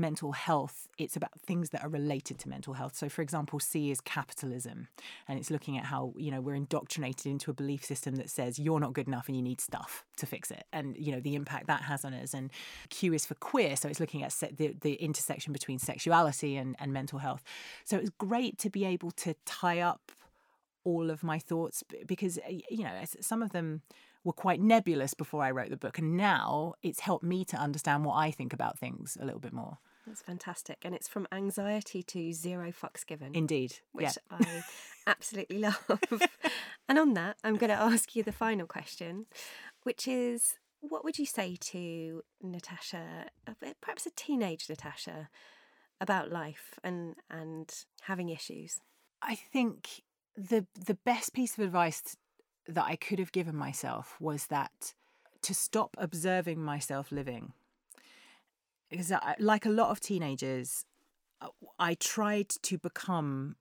mental 0.00 0.32
health 0.32 0.88
it's 0.98 1.16
about 1.16 1.40
things 1.40 1.70
that 1.70 1.82
are 1.82 1.88
related 1.88 2.38
to 2.38 2.48
mental 2.48 2.74
health. 2.74 2.94
So 2.94 3.08
for 3.08 3.22
example 3.22 3.58
c 3.58 3.90
is 3.90 4.00
capitalism 4.00 4.88
and 5.26 5.38
it's 5.38 5.50
looking 5.50 5.78
at 5.78 5.84
how 5.84 6.12
you 6.16 6.30
know 6.30 6.40
we're 6.40 6.54
indoctrinated 6.54 7.26
into 7.26 7.50
a 7.50 7.54
belief 7.54 7.84
system 7.84 8.16
that 8.16 8.30
says 8.30 8.58
you're 8.58 8.80
not 8.80 8.92
good 8.92 9.06
enough 9.06 9.28
and 9.28 9.36
you 9.36 9.42
need 9.42 9.60
stuff 9.60 10.04
to 10.16 10.26
fix 10.26 10.50
it. 10.50 10.64
And 10.72 10.96
you 10.96 11.12
know 11.12 11.20
the 11.20 11.34
impact 11.34 11.66
that 11.68 11.82
has 11.82 12.04
on 12.04 12.14
us. 12.14 12.34
And 12.34 12.50
q 12.90 13.14
is 13.14 13.26
for 13.26 13.34
queer 13.34 13.76
so 13.76 13.88
it's 13.88 14.00
looking 14.00 14.22
at 14.22 14.32
se- 14.32 14.54
the, 14.56 14.74
the 14.80 14.94
intersection 14.94 15.52
between 15.52 15.78
sexuality 15.78 16.56
and, 16.56 16.76
and 16.78 16.92
mental 16.92 17.18
health. 17.18 17.42
So 17.84 17.96
it 17.96 18.02
was 18.02 18.10
great 18.10 18.58
to 18.58 18.70
be 18.70 18.84
able 18.84 19.10
to 19.12 19.34
tie 19.46 19.80
up 19.80 20.12
all 20.84 21.10
of 21.10 21.22
my 21.22 21.38
thoughts 21.38 21.82
because 22.06 22.38
uh, 22.38 22.50
you 22.70 22.84
know 22.84 22.92
some 23.20 23.42
of 23.42 23.52
them 23.52 23.82
were 24.24 24.32
quite 24.32 24.60
nebulous 24.60 25.14
before 25.14 25.42
I 25.42 25.50
wrote 25.50 25.70
the 25.70 25.76
book 25.76 25.98
and 25.98 26.16
now 26.16 26.74
it's 26.82 27.00
helped 27.00 27.24
me 27.24 27.44
to 27.46 27.56
understand 27.56 28.04
what 28.04 28.16
I 28.16 28.30
think 28.30 28.52
about 28.52 28.78
things 28.78 29.16
a 29.20 29.24
little 29.24 29.40
bit 29.40 29.52
more 29.52 29.78
That's 30.10 30.22
fantastic. 30.22 30.78
And 30.82 30.92
it's 30.92 31.06
from 31.06 31.28
anxiety 31.30 32.02
to 32.02 32.32
zero 32.32 32.72
fucks 32.72 33.06
given. 33.06 33.32
indeed 33.32 33.76
which 33.92 34.18
yeah 34.30 34.38
I 34.38 34.62
absolutely 35.06 35.58
love. 35.68 35.78
and 36.88 36.98
on 36.98 37.14
that, 37.14 37.36
I'm 37.44 37.56
going 37.56 37.70
to 37.70 37.80
ask 37.80 38.16
you 38.16 38.24
the 38.24 38.32
final 38.32 38.66
question, 38.66 39.26
which 39.84 40.08
is 40.08 40.58
what 40.80 41.04
would 41.04 41.18
you 41.18 41.26
say 41.26 41.56
to 41.60 42.22
Natasha, 42.42 43.26
perhaps 43.80 44.06
a 44.06 44.10
teenage 44.10 44.68
Natasha, 44.68 45.28
about 46.00 46.32
life 46.32 46.78
and, 46.82 47.14
and 47.30 47.72
having 48.02 48.30
issues? 48.30 48.80
I 49.22 49.34
think 49.36 50.02
the 50.36 50.66
the 50.86 50.98
best 51.04 51.34
piece 51.34 51.56
of 51.58 51.64
advice 51.64 52.16
that 52.66 52.84
I 52.84 52.96
could 52.96 53.18
have 53.18 53.32
given 53.32 53.54
myself 53.54 54.16
was 54.18 54.46
that 54.46 54.94
to 55.42 55.54
stop 55.54 55.94
observing 55.98 56.62
myself 56.62 57.12
living. 57.12 57.52
Because 58.90 59.12
I, 59.12 59.36
like 59.38 59.66
a 59.66 59.70
lot 59.70 59.90
of 59.90 60.00
teenagers, 60.00 60.84
uh, 61.40 61.48
I 61.78 61.94
tried 61.94 62.48
to 62.62 62.78
become 62.78 63.56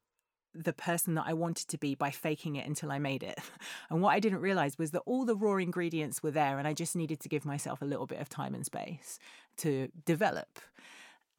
the 0.54 0.74
person 0.74 1.14
that 1.16 1.26
I 1.28 1.34
wanted 1.34 1.68
to 1.70 1.78
be 1.78 1.96
by 1.96 2.10
faking 2.10 2.56
it 2.56 2.68
until 2.68 2.92
I 2.92 3.00
made 3.00 3.24
it. 3.24 3.40
And 3.90 4.02
what 4.02 4.12
I 4.12 4.20
didn't 4.20 4.42
realize 4.42 4.78
was 4.78 4.92
that 4.92 5.02
all 5.06 5.26
the 5.26 5.36
raw 5.36 5.56
ingredients 5.56 6.22
were 6.22 6.32
there 6.32 6.60
and 6.60 6.68
I 6.68 6.74
just 6.74 6.96
needed 6.96 7.20
to 7.22 7.30
give 7.30 7.46
myself 7.46 7.82
a 7.82 7.86
little 7.86 8.06
bit 8.06 8.20
of 8.20 8.30
time 8.30 8.54
and 8.54 8.66
space 8.66 9.18
to 9.58 9.90
develop. 10.06 10.60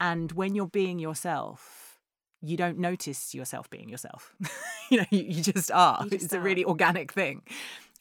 And 0.00 0.32
when 0.32 0.54
you're 0.54 0.66
being 0.66 0.98
yourself, 0.98 2.00
you 2.40 2.56
don't 2.56 2.78
notice 2.78 3.34
yourself 3.34 3.68
being 3.70 3.88
yourself. 3.88 4.34
you 4.90 4.98
know, 4.98 5.04
you, 5.10 5.22
you 5.22 5.42
just 5.42 5.70
are. 5.70 6.02
You 6.04 6.10
just 6.10 6.24
it's 6.24 6.32
a 6.32 6.40
really 6.40 6.64
organic 6.64 7.12
thing. 7.12 7.42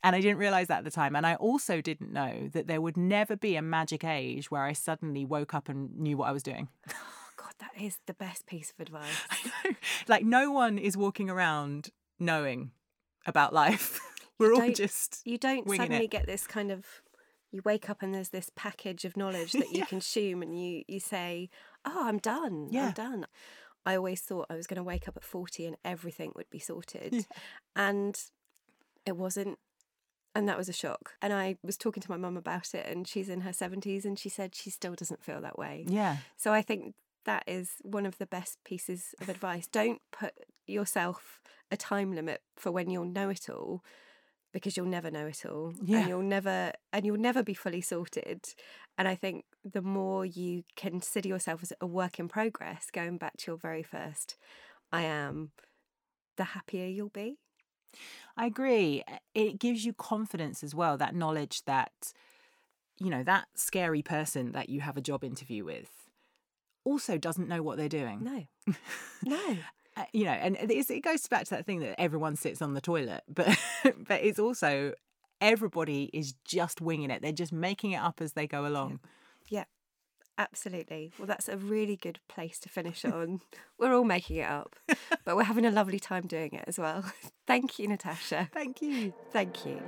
And 0.03 0.15
I 0.15 0.21
didn't 0.21 0.37
realize 0.37 0.67
that 0.67 0.79
at 0.79 0.83
the 0.85 0.91
time. 0.91 1.15
And 1.15 1.27
I 1.27 1.35
also 1.35 1.81
didn't 1.81 2.13
know 2.13 2.49
that 2.53 2.67
there 2.67 2.79
would 2.79 2.95
never 2.95 3.35
be 3.35 3.55
a 3.55 3.61
magic 3.61 4.03
age 4.03 4.49
where 4.49 4.63
I 4.63 4.73
suddenly 4.73 5.25
woke 5.25 5.53
up 5.53 5.67
and 5.67 5.97
knew 5.97 6.17
what 6.17 6.29
I 6.29 6.31
was 6.31 6.43
doing. 6.43 6.69
Oh, 7.41 7.45
God, 7.45 7.53
that 7.59 7.81
is 7.81 7.99
the 8.05 8.13
best 8.13 8.45
piece 8.47 8.71
of 8.71 8.81
advice. 8.81 9.15
I 9.29 9.37
know. 9.63 9.75
like, 10.09 10.25
no 10.25 10.51
one 10.51 10.77
is 10.77 10.97
walking 10.97 11.29
around 11.29 11.87
knowing 12.19 12.71
about 13.25 13.53
life. 13.53 14.01
We're 14.37 14.53
all 14.55 14.73
just. 14.73 15.21
You 15.23 15.37
don't 15.37 15.65
suddenly 15.69 16.03
it. 16.03 16.11
get 16.11 16.25
this 16.25 16.45
kind 16.45 16.69
of 16.69 16.85
you 17.51 17.61
wake 17.63 17.89
up 17.89 18.01
and 18.01 18.13
there's 18.13 18.29
this 18.29 18.51
package 18.55 19.05
of 19.05 19.17
knowledge 19.17 19.53
that 19.53 19.71
you 19.71 19.85
consume 19.85 20.41
and 20.41 20.59
you 20.59 20.83
you 20.87 20.99
say 20.99 21.49
oh, 21.85 22.07
I'm 22.07 22.17
done. 22.17 22.67
Yeah. 22.71 22.87
I'm 22.87 22.91
done. 22.91 23.27
I 23.85 23.95
always 23.95 24.21
thought 24.21 24.47
I 24.49 24.55
was 24.55 24.67
going 24.67 24.77
to 24.77 24.83
wake 24.83 25.07
up 25.07 25.17
at 25.17 25.23
40 25.23 25.65
and 25.65 25.77
everything 25.83 26.33
would 26.35 26.49
be 26.49 26.59
sorted. 26.59 27.13
Yeah. 27.13 27.21
And 27.75 28.21
it 29.05 29.15
wasn't. 29.15 29.57
And 30.35 30.47
that 30.47 30.57
was 30.57 30.69
a 30.69 30.73
shock. 30.73 31.13
And 31.21 31.33
I 31.33 31.57
was 31.63 31.75
talking 31.75 32.01
to 32.01 32.11
my 32.11 32.17
mum 32.17 32.37
about 32.37 32.73
it, 32.73 32.85
and 32.85 33.07
she's 33.07 33.29
in 33.29 33.41
her 33.41 33.51
70s, 33.51 34.05
and 34.05 34.17
she 34.17 34.29
said 34.29 34.53
she 34.55 34.69
still 34.69 34.93
doesn't 34.93 35.23
feel 35.23 35.41
that 35.41 35.57
way. 35.57 35.85
Yeah. 35.87 36.17
So 36.37 36.53
I 36.53 36.61
think 36.61 36.93
that 37.25 37.43
is 37.47 37.71
one 37.81 38.05
of 38.05 38.17
the 38.17 38.25
best 38.25 38.57
pieces 38.63 39.15
of 39.19 39.27
advice. 39.29 39.67
Don't 39.67 40.01
put 40.11 40.33
yourself 40.67 41.41
a 41.71 41.77
time 41.77 42.13
limit 42.13 42.41
for 42.55 42.71
when 42.71 42.89
you'll 42.89 43.05
know 43.05 43.29
it 43.29 43.49
all 43.49 43.83
because 44.51 44.75
you'll 44.75 44.85
never 44.87 45.11
know 45.11 45.27
it 45.27 45.45
all 45.45 45.73
Yeah. 45.83 45.99
and 45.99 46.09
you'll 46.09 46.21
never 46.23 46.73
and 46.91 47.05
you'll 47.05 47.17
never 47.17 47.43
be 47.43 47.53
fully 47.53 47.81
sorted. 47.81 48.53
And 48.97 49.07
I 49.07 49.13
think 49.15 49.45
the 49.63 49.81
more 49.81 50.25
you 50.25 50.63
consider 50.75 51.27
yourself 51.29 51.61
as 51.61 51.73
a 51.79 51.85
work 51.85 52.19
in 52.19 52.27
progress, 52.27 52.87
going 52.91 53.17
back 53.17 53.37
to 53.37 53.51
your 53.51 53.57
very 53.57 53.83
first 53.83 54.37
I 54.91 55.03
am, 55.03 55.51
the 56.37 56.45
happier 56.45 56.87
you'll 56.87 57.09
be. 57.09 57.37
I 58.37 58.45
agree. 58.45 59.03
It 59.33 59.59
gives 59.59 59.85
you 59.85 59.93
confidence 59.93 60.63
as 60.63 60.73
well, 60.73 60.97
that 60.97 61.15
knowledge 61.15 61.63
that, 61.65 62.13
you 62.99 63.09
know, 63.09 63.23
that 63.23 63.47
scary 63.55 64.01
person 64.01 64.51
that 64.53 64.69
you 64.69 64.81
have 64.81 64.97
a 64.97 65.01
job 65.01 65.23
interview 65.23 65.65
with 65.65 65.89
also 66.85 67.17
doesn't 67.17 67.47
know 67.47 67.61
what 67.61 67.77
they're 67.77 67.89
doing. 67.89 68.23
No. 68.23 68.75
No. 69.23 69.57
Uh, 69.97 70.03
you 70.13 70.23
know, 70.23 70.31
and 70.31 70.55
it 70.55 71.01
goes 71.01 71.27
back 71.27 71.43
to 71.43 71.49
that 71.49 71.65
thing 71.65 71.79
that 71.79 71.99
everyone 71.99 72.35
sits 72.37 72.61
on 72.61 72.73
the 72.73 72.79
toilet, 72.79 73.21
but 73.27 73.57
but 74.07 74.21
it's 74.23 74.39
also 74.39 74.93
everybody 75.41 76.09
is 76.13 76.35
just 76.45 76.79
winging 76.79 77.09
it. 77.09 77.21
They're 77.21 77.33
just 77.33 77.51
making 77.51 77.91
it 77.91 77.97
up 77.97 78.21
as 78.21 78.31
they 78.31 78.47
go 78.47 78.65
along. 78.65 79.01
Yeah, 79.49 79.65
absolutely. 80.39 81.11
Well, 81.19 81.27
that's 81.27 81.47
a 81.47 81.57
really 81.57 81.95
good 81.95 82.19
place 82.27 82.57
to 82.59 82.69
finish 82.69 83.05
on. 83.05 83.41
we're 83.77 83.93
all 83.93 84.05
making 84.05 84.37
it 84.37 84.49
up, 84.49 84.75
but 85.25 85.35
we're 85.35 85.43
having 85.43 85.65
a 85.65 85.71
lovely 85.71 85.99
time 85.99 86.25
doing 86.25 86.53
it 86.53 86.63
as 86.65 86.79
well. 86.79 87.03
Thank 87.47 87.77
you, 87.77 87.87
Natasha. 87.87 88.49
Thank 88.53 88.81
you. 88.81 89.13
Thank 89.31 89.65
you. 89.65 89.81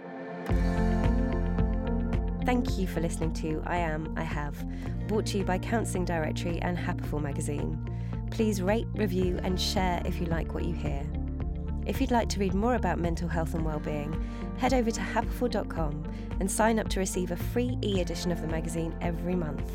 Thank 2.45 2.77
you 2.77 2.87
for 2.87 2.99
listening 2.99 3.33
to 3.35 3.63
I 3.65 3.77
Am, 3.77 4.13
I 4.17 4.23
Have, 4.23 4.65
brought 5.07 5.25
to 5.27 5.37
you 5.37 5.45
by 5.45 5.57
Counselling 5.57 6.05
Directory 6.05 6.59
and 6.61 6.77
Happiful 6.77 7.21
magazine. 7.21 7.87
Please 8.31 8.61
rate, 8.61 8.87
review, 8.95 9.39
and 9.43 9.59
share 9.59 10.01
if 10.05 10.19
you 10.19 10.25
like 10.25 10.53
what 10.53 10.65
you 10.65 10.73
hear. 10.73 11.03
If 11.85 12.01
you'd 12.01 12.11
like 12.11 12.29
to 12.29 12.39
read 12.39 12.53
more 12.53 12.75
about 12.75 12.99
mental 12.99 13.27
health 13.27 13.53
and 13.53 13.65
well-being, 13.65 14.15
head 14.57 14.73
over 14.73 14.91
to 14.91 15.01
happiful.com 15.01 16.03
and 16.39 16.49
sign 16.49 16.79
up 16.79 16.89
to 16.89 16.99
receive 16.99 17.31
a 17.31 17.35
free 17.35 17.77
e 17.83 18.01
edition 18.01 18.31
of 18.31 18.41
the 18.41 18.47
magazine 18.47 18.95
every 19.01 19.35
month. 19.35 19.71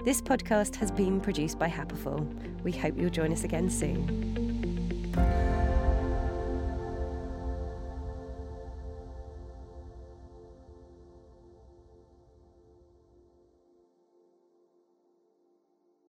This 0.06 0.22
podcast 0.22 0.76
has 0.76 0.92
been 0.92 1.20
produced 1.20 1.58
by 1.58 1.68
Happiful. 1.68 2.32
We 2.62 2.72
hope 2.72 2.96
you'll 2.96 3.10
join 3.10 3.34
us 3.34 3.44
again 3.44 3.72
soon. 3.72 5.16